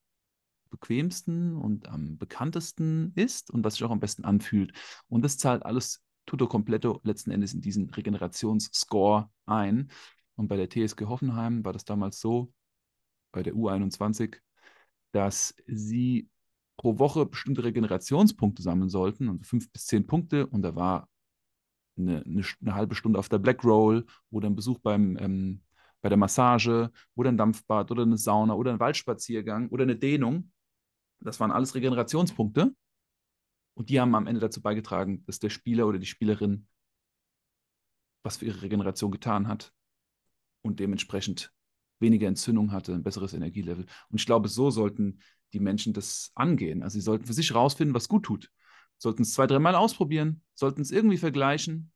bequemsten 0.69 1.55
und 1.55 1.87
am 1.87 2.17
bekanntesten 2.17 3.11
ist 3.15 3.51
und 3.51 3.63
was 3.63 3.73
sich 3.73 3.83
auch 3.83 3.91
am 3.91 3.99
besten 3.99 4.23
anfühlt. 4.23 4.71
Und 5.07 5.23
das 5.23 5.37
zahlt 5.37 5.65
alles 5.65 6.03
tutto 6.25 6.47
completo 6.47 7.01
letzten 7.03 7.31
Endes 7.31 7.53
in 7.53 7.61
diesen 7.61 7.89
Regenerationsscore 7.89 9.29
ein. 9.45 9.91
Und 10.35 10.47
bei 10.47 10.57
der 10.57 10.69
TSG 10.69 11.05
Hoffenheim 11.05 11.65
war 11.65 11.73
das 11.73 11.85
damals 11.85 12.19
so, 12.19 12.53
bei 13.31 13.43
der 13.43 13.53
U21, 13.53 14.37
dass 15.11 15.55
sie 15.67 16.29
pro 16.81 16.97
Woche 16.97 17.27
bestimmte 17.27 17.63
Regenerationspunkte 17.63 18.63
sammeln 18.63 18.89
sollten, 18.89 19.29
also 19.29 19.43
fünf 19.43 19.71
bis 19.71 19.85
zehn 19.85 20.07
Punkte. 20.07 20.47
Und 20.47 20.63
da 20.63 20.75
war 20.75 21.07
eine, 21.95 22.23
eine, 22.23 22.43
eine 22.59 22.73
halbe 22.73 22.95
Stunde 22.95 23.19
auf 23.19 23.29
der 23.29 23.37
Black 23.37 23.63
Roll 23.63 24.03
oder 24.31 24.49
ein 24.49 24.55
Besuch 24.55 24.79
beim, 24.79 25.15
ähm, 25.19 25.61
bei 26.01 26.09
der 26.09 26.17
Massage 26.17 26.91
oder 27.13 27.29
ein 27.29 27.37
Dampfbad 27.37 27.91
oder 27.91 28.01
eine 28.01 28.17
Sauna 28.17 28.55
oder 28.55 28.71
ein 28.71 28.79
Waldspaziergang 28.79 29.69
oder 29.69 29.83
eine 29.83 29.95
Dehnung. 29.95 30.51
Das 31.19 31.39
waren 31.39 31.51
alles 31.51 31.75
Regenerationspunkte. 31.75 32.75
Und 33.75 33.89
die 33.89 33.99
haben 33.99 34.15
am 34.15 34.25
Ende 34.25 34.41
dazu 34.41 34.59
beigetragen, 34.59 35.23
dass 35.27 35.37
der 35.37 35.51
Spieler 35.51 35.85
oder 35.85 35.99
die 35.99 36.07
Spielerin 36.07 36.67
was 38.23 38.37
für 38.37 38.45
ihre 38.45 38.63
Regeneration 38.63 39.11
getan 39.11 39.47
hat 39.47 39.71
und 40.63 40.79
dementsprechend 40.79 41.53
weniger 41.99 42.27
Entzündung 42.27 42.71
hatte, 42.71 42.93
ein 42.95 43.03
besseres 43.03 43.33
Energielevel. 43.33 43.85
Und 44.09 44.19
ich 44.19 44.25
glaube, 44.25 44.47
so 44.47 44.71
sollten 44.71 45.19
die 45.53 45.59
Menschen 45.59 45.93
das 45.93 46.31
angehen. 46.35 46.83
Also 46.83 46.95
sie 46.95 47.01
sollten 47.01 47.25
für 47.25 47.33
sich 47.33 47.49
herausfinden, 47.49 47.93
was 47.93 48.07
gut 48.07 48.23
tut. 48.23 48.51
Sollten 48.97 49.23
es 49.23 49.33
zwei, 49.33 49.47
dreimal 49.47 49.75
ausprobieren, 49.75 50.43
sollten 50.53 50.81
es 50.81 50.91
irgendwie 50.91 51.17
vergleichen, 51.17 51.91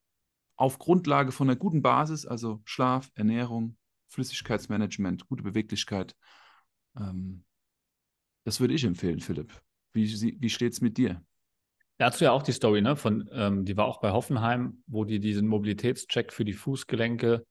auf 0.56 0.80
Grundlage 0.80 1.32
von 1.32 1.50
einer 1.50 1.58
guten 1.58 1.82
Basis, 1.82 2.26
also 2.26 2.62
Schlaf, 2.66 3.12
Ernährung, 3.16 3.78
Flüssigkeitsmanagement, 4.08 5.28
gute 5.28 5.44
Beweglichkeit. 5.44 6.16
Ähm, 6.98 7.44
das 8.44 8.60
würde 8.60 8.74
ich 8.74 8.84
empfehlen, 8.84 9.20
Philipp. 9.20 9.62
Wie, 9.94 10.10
wie 10.40 10.50
steht 10.50 10.74
es 10.74 10.82
mit 10.82 10.98
dir? 10.98 11.24
Dazu 11.98 12.26
ja 12.26 12.32
auch 12.32 12.44
die 12.44 12.52
Story, 12.52 12.82
ne? 12.82 12.96
Von, 12.96 13.30
ähm, 13.32 13.66
die 13.66 13.78
war 13.78 13.86
auch 13.86 14.02
bei 14.02 14.12
Hoffenheim, 14.12 14.84
wo 14.86 15.06
die 15.06 15.20
diesen 15.20 15.48
Mobilitätscheck 15.48 16.34
für 16.34 16.44
die 16.44 16.54
Fußgelenke 16.54 17.46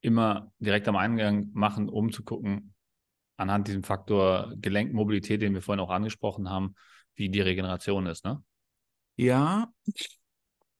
immer 0.00 0.52
direkt 0.58 0.86
am 0.86 0.96
Eingang 0.96 1.50
machen, 1.52 1.88
um 1.88 2.12
zu 2.12 2.22
gucken, 2.22 2.73
anhand 3.36 3.68
diesem 3.68 3.82
Faktor 3.82 4.54
Gelenkmobilität, 4.56 5.42
den 5.42 5.54
wir 5.54 5.62
vorhin 5.62 5.80
auch 5.80 5.90
angesprochen 5.90 6.48
haben, 6.48 6.74
wie 7.14 7.28
die 7.28 7.40
Regeneration 7.40 8.06
ist, 8.06 8.24
ne? 8.24 8.42
Ja, 9.16 9.72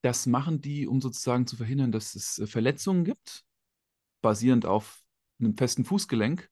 das 0.03 0.27
machen 0.27 0.61
die, 0.61 0.87
um 0.87 1.01
sozusagen 1.01 1.47
zu 1.47 1.57
verhindern, 1.57 1.93
dass 1.93 2.15
es 2.15 2.39
äh, 2.39 2.47
Verletzungen 2.47 3.05
gibt, 3.05 3.45
basierend 4.21 4.67
auf 4.67 5.03
einem 5.41 5.57
festen 5.57 5.85
Fußgelenk. 5.85 6.51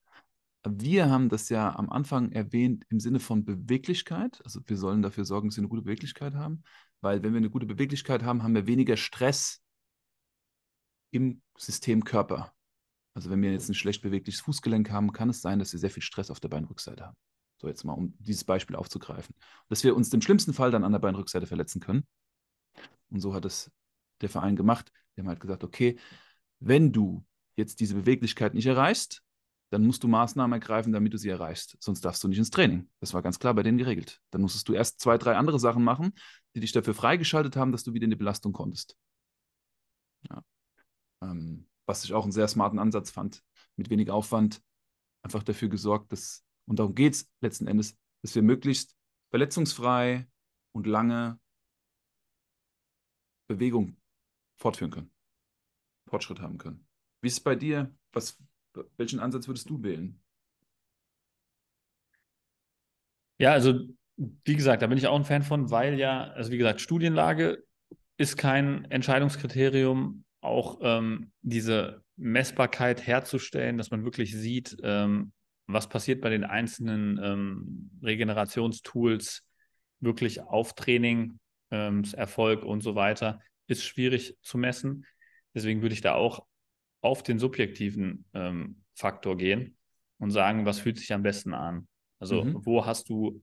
Wir 0.64 1.10
haben 1.10 1.28
das 1.28 1.48
ja 1.48 1.74
am 1.74 1.90
Anfang 1.90 2.30
erwähnt 2.32 2.84
im 2.88 3.00
Sinne 3.00 3.18
von 3.18 3.44
Beweglichkeit. 3.44 4.40
Also 4.44 4.60
wir 4.64 4.76
sollen 4.76 5.02
dafür 5.02 5.24
sorgen, 5.24 5.48
dass 5.48 5.56
wir 5.56 5.62
eine 5.62 5.68
gute 5.68 5.82
Beweglichkeit 5.82 6.34
haben, 6.34 6.62
weil 7.00 7.22
wenn 7.22 7.32
wir 7.32 7.38
eine 7.38 7.50
gute 7.50 7.66
Beweglichkeit 7.66 8.22
haben, 8.22 8.42
haben 8.42 8.54
wir 8.54 8.66
weniger 8.66 8.96
Stress 8.96 9.62
im 11.10 11.42
System 11.58 12.04
Körper. 12.04 12.54
Also 13.14 13.30
wenn 13.30 13.42
wir 13.42 13.52
jetzt 13.52 13.68
ein 13.68 13.74
schlecht 13.74 14.02
bewegliches 14.02 14.40
Fußgelenk 14.40 14.90
haben, 14.90 15.12
kann 15.12 15.28
es 15.28 15.42
sein, 15.42 15.58
dass 15.58 15.72
wir 15.72 15.80
sehr 15.80 15.90
viel 15.90 16.02
Stress 16.02 16.30
auf 16.30 16.40
der 16.40 16.48
Beinrückseite 16.48 17.04
haben. 17.04 17.16
So 17.60 17.68
jetzt 17.68 17.84
mal, 17.84 17.92
um 17.92 18.14
dieses 18.18 18.44
Beispiel 18.44 18.74
aufzugreifen. 18.74 19.34
Dass 19.68 19.84
wir 19.84 19.94
uns 19.94 20.12
im 20.12 20.22
schlimmsten 20.22 20.54
Fall 20.54 20.70
dann 20.70 20.84
an 20.84 20.92
der 20.92 20.98
Beinrückseite 20.98 21.46
verletzen 21.46 21.80
können. 21.80 22.04
Und 23.10 23.20
so 23.20 23.34
hat 23.34 23.44
es 23.44 23.70
der 24.20 24.28
Verein 24.28 24.56
gemacht. 24.56 24.90
Die 25.14 25.20
haben 25.20 25.28
halt 25.28 25.40
gesagt, 25.40 25.62
okay, 25.62 25.98
wenn 26.60 26.92
du 26.92 27.24
jetzt 27.56 27.80
diese 27.80 27.94
Beweglichkeit 27.94 28.54
nicht 28.54 28.66
erreichst, 28.66 29.22
dann 29.70 29.86
musst 29.86 30.02
du 30.02 30.08
Maßnahmen 30.08 30.52
ergreifen, 30.52 30.92
damit 30.92 31.14
du 31.14 31.18
sie 31.18 31.30
erreichst. 31.30 31.76
Sonst 31.80 32.04
darfst 32.04 32.22
du 32.22 32.28
nicht 32.28 32.38
ins 32.38 32.50
Training. 32.50 32.90
Das 33.00 33.14
war 33.14 33.22
ganz 33.22 33.38
klar 33.38 33.54
bei 33.54 33.62
denen 33.62 33.78
geregelt. 33.78 34.20
Dann 34.30 34.42
musstest 34.42 34.68
du 34.68 34.74
erst 34.74 35.00
zwei, 35.00 35.16
drei 35.16 35.36
andere 35.36 35.58
Sachen 35.58 35.82
machen, 35.82 36.12
die 36.54 36.60
dich 36.60 36.72
dafür 36.72 36.94
freigeschaltet 36.94 37.56
haben, 37.56 37.72
dass 37.72 37.82
du 37.82 37.94
wieder 37.94 38.04
in 38.04 38.10
die 38.10 38.16
Belastung 38.16 38.52
konntest. 38.52 38.96
Ja. 40.28 40.42
Ähm, 41.22 41.66
was 41.92 42.04
ich 42.04 42.14
auch 42.14 42.22
einen 42.22 42.32
sehr 42.32 42.48
smarten 42.48 42.78
Ansatz 42.78 43.10
fand, 43.10 43.44
mit 43.76 43.90
wenig 43.90 44.10
Aufwand 44.10 44.62
einfach 45.22 45.42
dafür 45.42 45.68
gesorgt, 45.68 46.10
dass, 46.10 46.42
und 46.66 46.78
darum 46.78 46.94
geht 46.94 47.12
es 47.12 47.30
letzten 47.42 47.66
Endes, 47.66 47.98
dass 48.22 48.34
wir 48.34 48.42
möglichst 48.42 48.96
verletzungsfrei 49.30 50.26
und 50.74 50.86
lange 50.86 51.38
Bewegung 53.46 53.98
fortführen 54.56 54.90
können, 54.90 55.10
Fortschritt 56.08 56.40
haben 56.40 56.56
können. 56.56 56.86
Wie 57.20 57.28
ist 57.28 57.34
es 57.34 57.40
bei 57.40 57.56
dir? 57.56 57.94
Was, 58.12 58.42
welchen 58.96 59.20
Ansatz 59.20 59.46
würdest 59.46 59.68
du 59.68 59.82
wählen? 59.82 60.18
Ja, 63.38 63.52
also 63.52 63.86
wie 64.16 64.56
gesagt, 64.56 64.80
da 64.80 64.86
bin 64.86 64.96
ich 64.96 65.08
auch 65.08 65.16
ein 65.16 65.24
Fan 65.24 65.42
von, 65.42 65.70
weil 65.70 65.98
ja, 65.98 66.30
also 66.30 66.52
wie 66.52 66.58
gesagt, 66.58 66.80
Studienlage 66.80 67.66
ist 68.16 68.38
kein 68.38 68.86
Entscheidungskriterium. 68.86 70.24
Auch 70.42 70.80
ähm, 70.82 71.32
diese 71.40 72.02
Messbarkeit 72.16 73.06
herzustellen, 73.06 73.78
dass 73.78 73.90
man 73.90 74.04
wirklich 74.04 74.36
sieht, 74.36 74.76
ähm, 74.82 75.32
was 75.66 75.88
passiert 75.88 76.20
bei 76.20 76.28
den 76.28 76.44
einzelnen 76.44 77.18
ähm, 77.22 77.90
Regenerationstools, 78.02 79.44
wirklich 80.00 80.42
auf 80.42 80.74
Training, 80.74 81.38
ähm, 81.70 82.04
Erfolg 82.12 82.64
und 82.64 82.82
so 82.82 82.94
weiter, 82.94 83.40
ist 83.66 83.84
schwierig 83.84 84.36
zu 84.42 84.58
messen. 84.58 85.06
Deswegen 85.54 85.80
würde 85.80 85.94
ich 85.94 86.00
da 86.00 86.14
auch 86.14 86.44
auf 87.00 87.22
den 87.22 87.38
subjektiven 87.38 88.24
ähm, 88.34 88.82
Faktor 88.94 89.36
gehen 89.36 89.76
und 90.18 90.30
sagen, 90.30 90.66
was 90.66 90.80
fühlt 90.80 90.98
sich 90.98 91.12
am 91.12 91.22
besten 91.22 91.54
an? 91.54 91.88
Also, 92.18 92.44
mhm. 92.44 92.64
wo 92.64 92.84
hast 92.86 93.08
du 93.08 93.42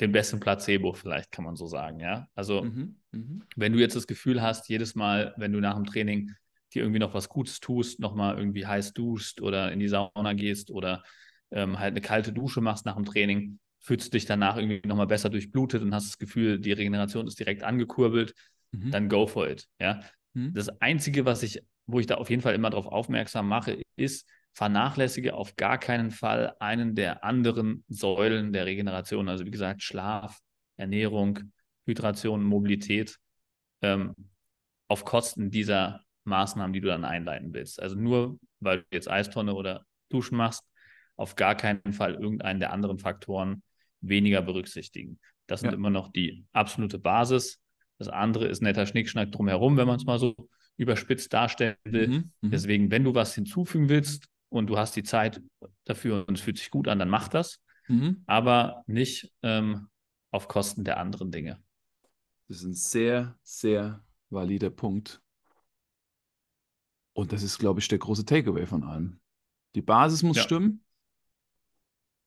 den 0.00 0.12
besten 0.12 0.40
Placebo, 0.40 0.92
vielleicht 0.92 1.32
kann 1.32 1.44
man 1.44 1.56
so 1.56 1.66
sagen, 1.66 2.00
ja? 2.00 2.28
Also, 2.34 2.62
mhm. 2.62 2.96
Mhm. 3.12 3.42
wenn 3.56 3.72
du 3.72 3.78
jetzt 3.78 3.96
das 3.96 4.06
Gefühl 4.06 4.42
hast, 4.42 4.68
jedes 4.68 4.94
Mal, 4.94 5.34
wenn 5.36 5.52
du 5.52 5.60
nach 5.60 5.74
dem 5.74 5.86
Training 5.86 6.32
dir 6.74 6.82
irgendwie 6.82 6.98
noch 6.98 7.14
was 7.14 7.28
Gutes 7.28 7.60
tust, 7.60 8.00
nochmal 8.00 8.38
irgendwie 8.38 8.66
heiß 8.66 8.92
duschst 8.92 9.40
oder 9.40 9.72
in 9.72 9.80
die 9.80 9.88
Sauna 9.88 10.34
gehst 10.34 10.70
oder 10.70 11.02
ähm, 11.50 11.78
halt 11.78 11.92
eine 11.92 12.00
kalte 12.00 12.32
Dusche 12.32 12.60
machst 12.60 12.84
nach 12.84 12.96
dem 12.96 13.04
Training, 13.04 13.58
fühlst 13.80 14.08
du 14.08 14.10
dich 14.16 14.26
danach 14.26 14.56
irgendwie 14.56 14.86
nochmal 14.86 15.06
besser 15.06 15.30
durchblutet 15.30 15.82
und 15.82 15.94
hast 15.94 16.08
das 16.08 16.18
Gefühl, 16.18 16.58
die 16.58 16.72
Regeneration 16.72 17.26
ist 17.26 17.38
direkt 17.38 17.62
angekurbelt, 17.62 18.34
mhm. 18.72 18.90
dann 18.90 19.08
go 19.08 19.26
for 19.26 19.48
it. 19.48 19.68
Ja? 19.80 20.00
Mhm. 20.34 20.52
Das 20.54 20.68
Einzige, 20.80 21.24
was 21.24 21.42
ich, 21.42 21.62
wo 21.86 22.00
ich 22.00 22.06
da 22.06 22.16
auf 22.16 22.28
jeden 22.28 22.42
Fall 22.42 22.54
immer 22.54 22.70
darauf 22.70 22.86
aufmerksam 22.86 23.48
mache, 23.48 23.80
ist, 23.94 24.28
vernachlässige 24.56 25.34
auf 25.34 25.54
gar 25.56 25.76
keinen 25.76 26.10
Fall 26.10 26.56
einen 26.60 26.94
der 26.94 27.22
anderen 27.22 27.84
Säulen 27.88 28.54
der 28.54 28.64
Regeneration. 28.64 29.28
Also 29.28 29.44
wie 29.44 29.50
gesagt, 29.50 29.82
Schlaf, 29.82 30.40
Ernährung, 30.78 31.52
Hydration, 31.84 32.42
Mobilität 32.42 33.18
ähm, 33.82 34.14
auf 34.88 35.04
Kosten 35.04 35.50
dieser 35.50 36.00
Maßnahmen, 36.24 36.72
die 36.72 36.80
du 36.80 36.88
dann 36.88 37.04
einleiten 37.04 37.52
willst. 37.52 37.82
Also 37.82 37.96
nur, 37.96 38.38
weil 38.60 38.78
du 38.78 38.84
jetzt 38.92 39.10
Eistonne 39.10 39.52
oder 39.54 39.84
Duschen 40.08 40.38
machst, 40.38 40.64
auf 41.16 41.36
gar 41.36 41.54
keinen 41.54 41.92
Fall 41.92 42.14
irgendeinen 42.14 42.58
der 42.58 42.72
anderen 42.72 42.98
Faktoren 42.98 43.62
weniger 44.00 44.40
berücksichtigen. 44.40 45.18
Das 45.48 45.60
sind 45.60 45.70
ja. 45.70 45.76
immer 45.76 45.90
noch 45.90 46.10
die 46.10 46.46
absolute 46.54 46.98
Basis. 46.98 47.60
Das 47.98 48.08
andere 48.08 48.46
ist 48.46 48.62
netter 48.62 48.86
Schnickschnack 48.86 49.32
drumherum, 49.32 49.76
wenn 49.76 49.86
man 49.86 49.96
es 49.96 50.06
mal 50.06 50.18
so 50.18 50.34
überspitzt 50.78 51.30
darstellen 51.34 51.76
will. 51.84 52.08
Mhm, 52.08 52.32
mhm, 52.40 52.50
Deswegen, 52.50 52.90
wenn 52.90 53.04
du 53.04 53.14
was 53.14 53.34
hinzufügen 53.34 53.90
willst 53.90 54.26
und 54.48 54.68
du 54.68 54.78
hast 54.78 54.96
die 54.96 55.02
Zeit 55.02 55.42
dafür 55.84 56.26
und 56.28 56.38
es 56.38 56.40
fühlt 56.40 56.58
sich 56.58 56.70
gut 56.70 56.88
an, 56.88 56.98
dann 56.98 57.08
mach 57.08 57.28
das. 57.28 57.60
Mhm. 57.88 58.22
Aber 58.26 58.82
nicht 58.86 59.32
ähm, 59.42 59.88
auf 60.30 60.48
Kosten 60.48 60.84
der 60.84 60.98
anderen 60.98 61.30
Dinge. 61.30 61.62
Das 62.48 62.58
ist 62.58 62.64
ein 62.64 62.74
sehr, 62.74 63.38
sehr 63.42 64.04
valider 64.30 64.70
Punkt. 64.70 65.20
Und 67.12 67.32
das 67.32 67.42
ist, 67.42 67.58
glaube 67.58 67.80
ich, 67.80 67.88
der 67.88 67.98
große 67.98 68.24
Takeaway 68.24 68.66
von 68.66 68.84
allem. 68.84 69.20
Die 69.74 69.82
Basis 69.82 70.22
muss 70.22 70.36
ja. 70.36 70.42
stimmen. 70.42 70.82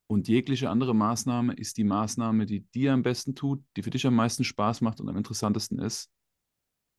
Und 0.07 0.27
jegliche 0.27 0.71
andere 0.71 0.95
Maßnahme 0.95 1.53
ist 1.53 1.77
die 1.77 1.83
Maßnahme, 1.83 2.47
die 2.47 2.61
dir 2.61 2.93
am 2.93 3.03
besten 3.03 3.35
tut, 3.35 3.63
die 3.75 3.83
für 3.83 3.91
dich 3.91 4.07
am 4.07 4.15
meisten 4.15 4.43
Spaß 4.43 4.81
macht 4.81 4.99
und 4.99 5.07
am 5.07 5.17
interessantesten 5.17 5.77
ist. 5.77 6.09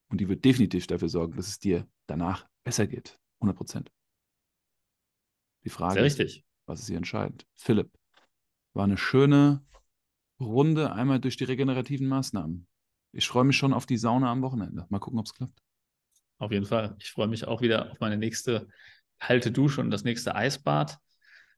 Und 0.08 0.20
die 0.20 0.28
wird 0.28 0.44
definitiv 0.44 0.86
dafür 0.86 1.08
sorgen, 1.08 1.36
dass 1.36 1.48
es 1.48 1.58
dir 1.58 1.88
danach 2.06 2.48
besser 2.62 2.86
geht. 2.86 3.18
100 3.40 3.56
Prozent. 3.56 3.92
Die 5.64 5.70
Frage 5.70 5.94
Sehr 5.94 6.04
ist, 6.06 6.18
richtig. 6.18 6.44
was 6.66 6.80
ist 6.80 6.88
hier 6.88 6.96
entscheidend? 6.96 7.46
Philipp, 7.54 7.90
war 8.72 8.84
eine 8.84 8.96
schöne 8.96 9.64
Runde 10.40 10.92
einmal 10.92 11.20
durch 11.20 11.36
die 11.36 11.44
regenerativen 11.44 12.06
Maßnahmen. 12.06 12.66
Ich 13.12 13.28
freue 13.28 13.44
mich 13.44 13.56
schon 13.56 13.72
auf 13.72 13.86
die 13.86 13.96
Sauna 13.98 14.30
am 14.30 14.42
Wochenende. 14.42 14.86
Mal 14.88 15.00
gucken, 15.00 15.18
ob 15.18 15.26
es 15.26 15.34
klappt. 15.34 15.60
Auf 16.38 16.52
jeden 16.52 16.64
Fall. 16.64 16.96
Ich 17.00 17.10
freue 17.10 17.28
mich 17.28 17.46
auch 17.46 17.60
wieder 17.60 17.92
auf 17.92 18.00
meine 18.00 18.16
nächste 18.16 18.68
kalte 19.18 19.52
Dusche 19.52 19.80
und 19.80 19.90
das 19.90 20.04
nächste 20.04 20.34
Eisbad. 20.34 20.98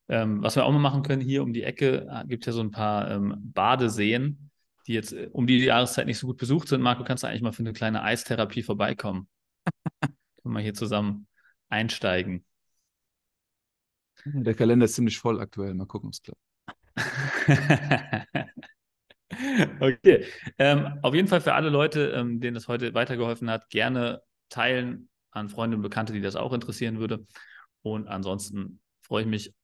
Ähm, 0.08 0.42
was 0.42 0.56
wir 0.56 0.64
auch 0.64 0.72
mal 0.72 0.80
machen 0.80 1.02
können, 1.02 1.22
hier 1.22 1.42
um 1.42 1.52
die 1.52 1.62
Ecke 1.62 2.08
äh, 2.10 2.26
gibt 2.26 2.42
es 2.42 2.46
ja 2.46 2.52
so 2.52 2.60
ein 2.60 2.72
paar 2.72 3.10
ähm, 3.10 3.34
Badeseen, 3.38 4.50
die 4.86 4.94
jetzt 4.94 5.12
äh, 5.12 5.28
um 5.32 5.46
die 5.46 5.58
Jahreszeit 5.58 6.06
nicht 6.06 6.18
so 6.18 6.26
gut 6.26 6.38
besucht 6.38 6.68
sind. 6.68 6.82
Marco, 6.82 7.04
kannst 7.04 7.22
du 7.22 7.28
eigentlich 7.28 7.42
mal 7.42 7.52
für 7.52 7.62
eine 7.62 7.72
kleine 7.72 8.02
Eistherapie 8.02 8.64
vorbeikommen? 8.64 9.28
können 10.42 10.54
wir 10.54 10.60
hier 10.60 10.74
zusammen 10.74 11.28
einsteigen. 11.68 12.44
Der 14.24 14.54
Kalender 14.54 14.84
ist 14.84 14.94
ziemlich 14.94 15.18
voll 15.18 15.40
aktuell. 15.40 15.74
Mal 15.74 15.86
gucken, 15.86 16.08
ob 16.08 16.14
es 16.14 16.22
klappt. 16.22 16.40
okay. 19.80 20.26
Ähm, 20.58 20.98
auf 21.02 21.14
jeden 21.14 21.28
Fall 21.28 21.40
für 21.40 21.54
alle 21.54 21.70
Leute, 21.70 22.10
ähm, 22.10 22.40
denen 22.40 22.54
das 22.54 22.68
heute 22.68 22.94
weitergeholfen 22.94 23.50
hat, 23.50 23.68
gerne 23.70 24.22
teilen 24.48 25.08
an 25.30 25.48
Freunde 25.48 25.76
und 25.76 25.82
Bekannte, 25.82 26.12
die 26.12 26.20
das 26.20 26.36
auch 26.36 26.52
interessieren 26.52 26.98
würde. 26.98 27.26
Und 27.82 28.08
ansonsten 28.08 28.80
freue 29.00 29.22
ich 29.22 29.28
mich 29.28 29.54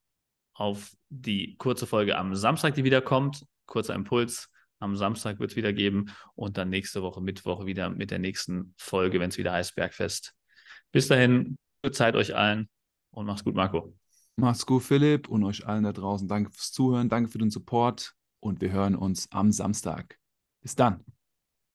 auf 0.55 0.93
die 1.09 1.57
kurze 1.57 1.87
Folge 1.87 2.17
am 2.17 2.35
Samstag, 2.35 2.75
die 2.75 2.85
wiederkommt. 2.85 3.45
Kurzer 3.67 3.95
Impuls. 3.95 4.51
Am 4.81 4.97
Samstag 4.97 5.41
wird 5.41 5.51
es 5.51 5.57
wieder 5.57 5.73
geben 5.73 6.15
und 6.35 6.57
dann 6.57 6.71
nächste 6.71 7.03
Woche 7.03 7.21
Mittwoch 7.21 7.67
wieder 7.67 7.91
mit 7.91 8.11
der 8.11 8.19
nächsten 8.19 8.75
Folge, 8.77 9.21
wenn 9.21 9.31
es 9.31 9.39
wieder 9.39 9.53
heißt 9.53 9.75
Bergfest. 9.75 10.35
Bis 10.93 11.09
dahin, 11.09 11.59
gute 11.83 11.93
Zeit 11.93 12.15
euch 12.15 12.35
allen 12.35 12.69
und 13.11 13.27
macht's 13.27 13.45
gut, 13.45 13.55
Marco. 13.55 13.95
Macht's 14.41 14.67
gut, 14.67 14.85
Philipp, 14.85 15.29
und 15.29 15.43
euch 15.43 15.67
allen 15.67 15.83
da 15.83 15.93
draußen. 15.93 16.29
Danke 16.29 16.53
fürs 16.53 16.71
Zuhören, 16.71 17.09
danke 17.09 17.29
für 17.29 17.39
den 17.39 17.51
Support 17.51 18.15
und 18.39 18.61
wir 18.61 18.71
hören 18.71 18.95
uns 18.95 19.27
am 19.33 19.51
Samstag. 19.51 20.21
Bis 20.63 20.77
dann. 20.77 21.05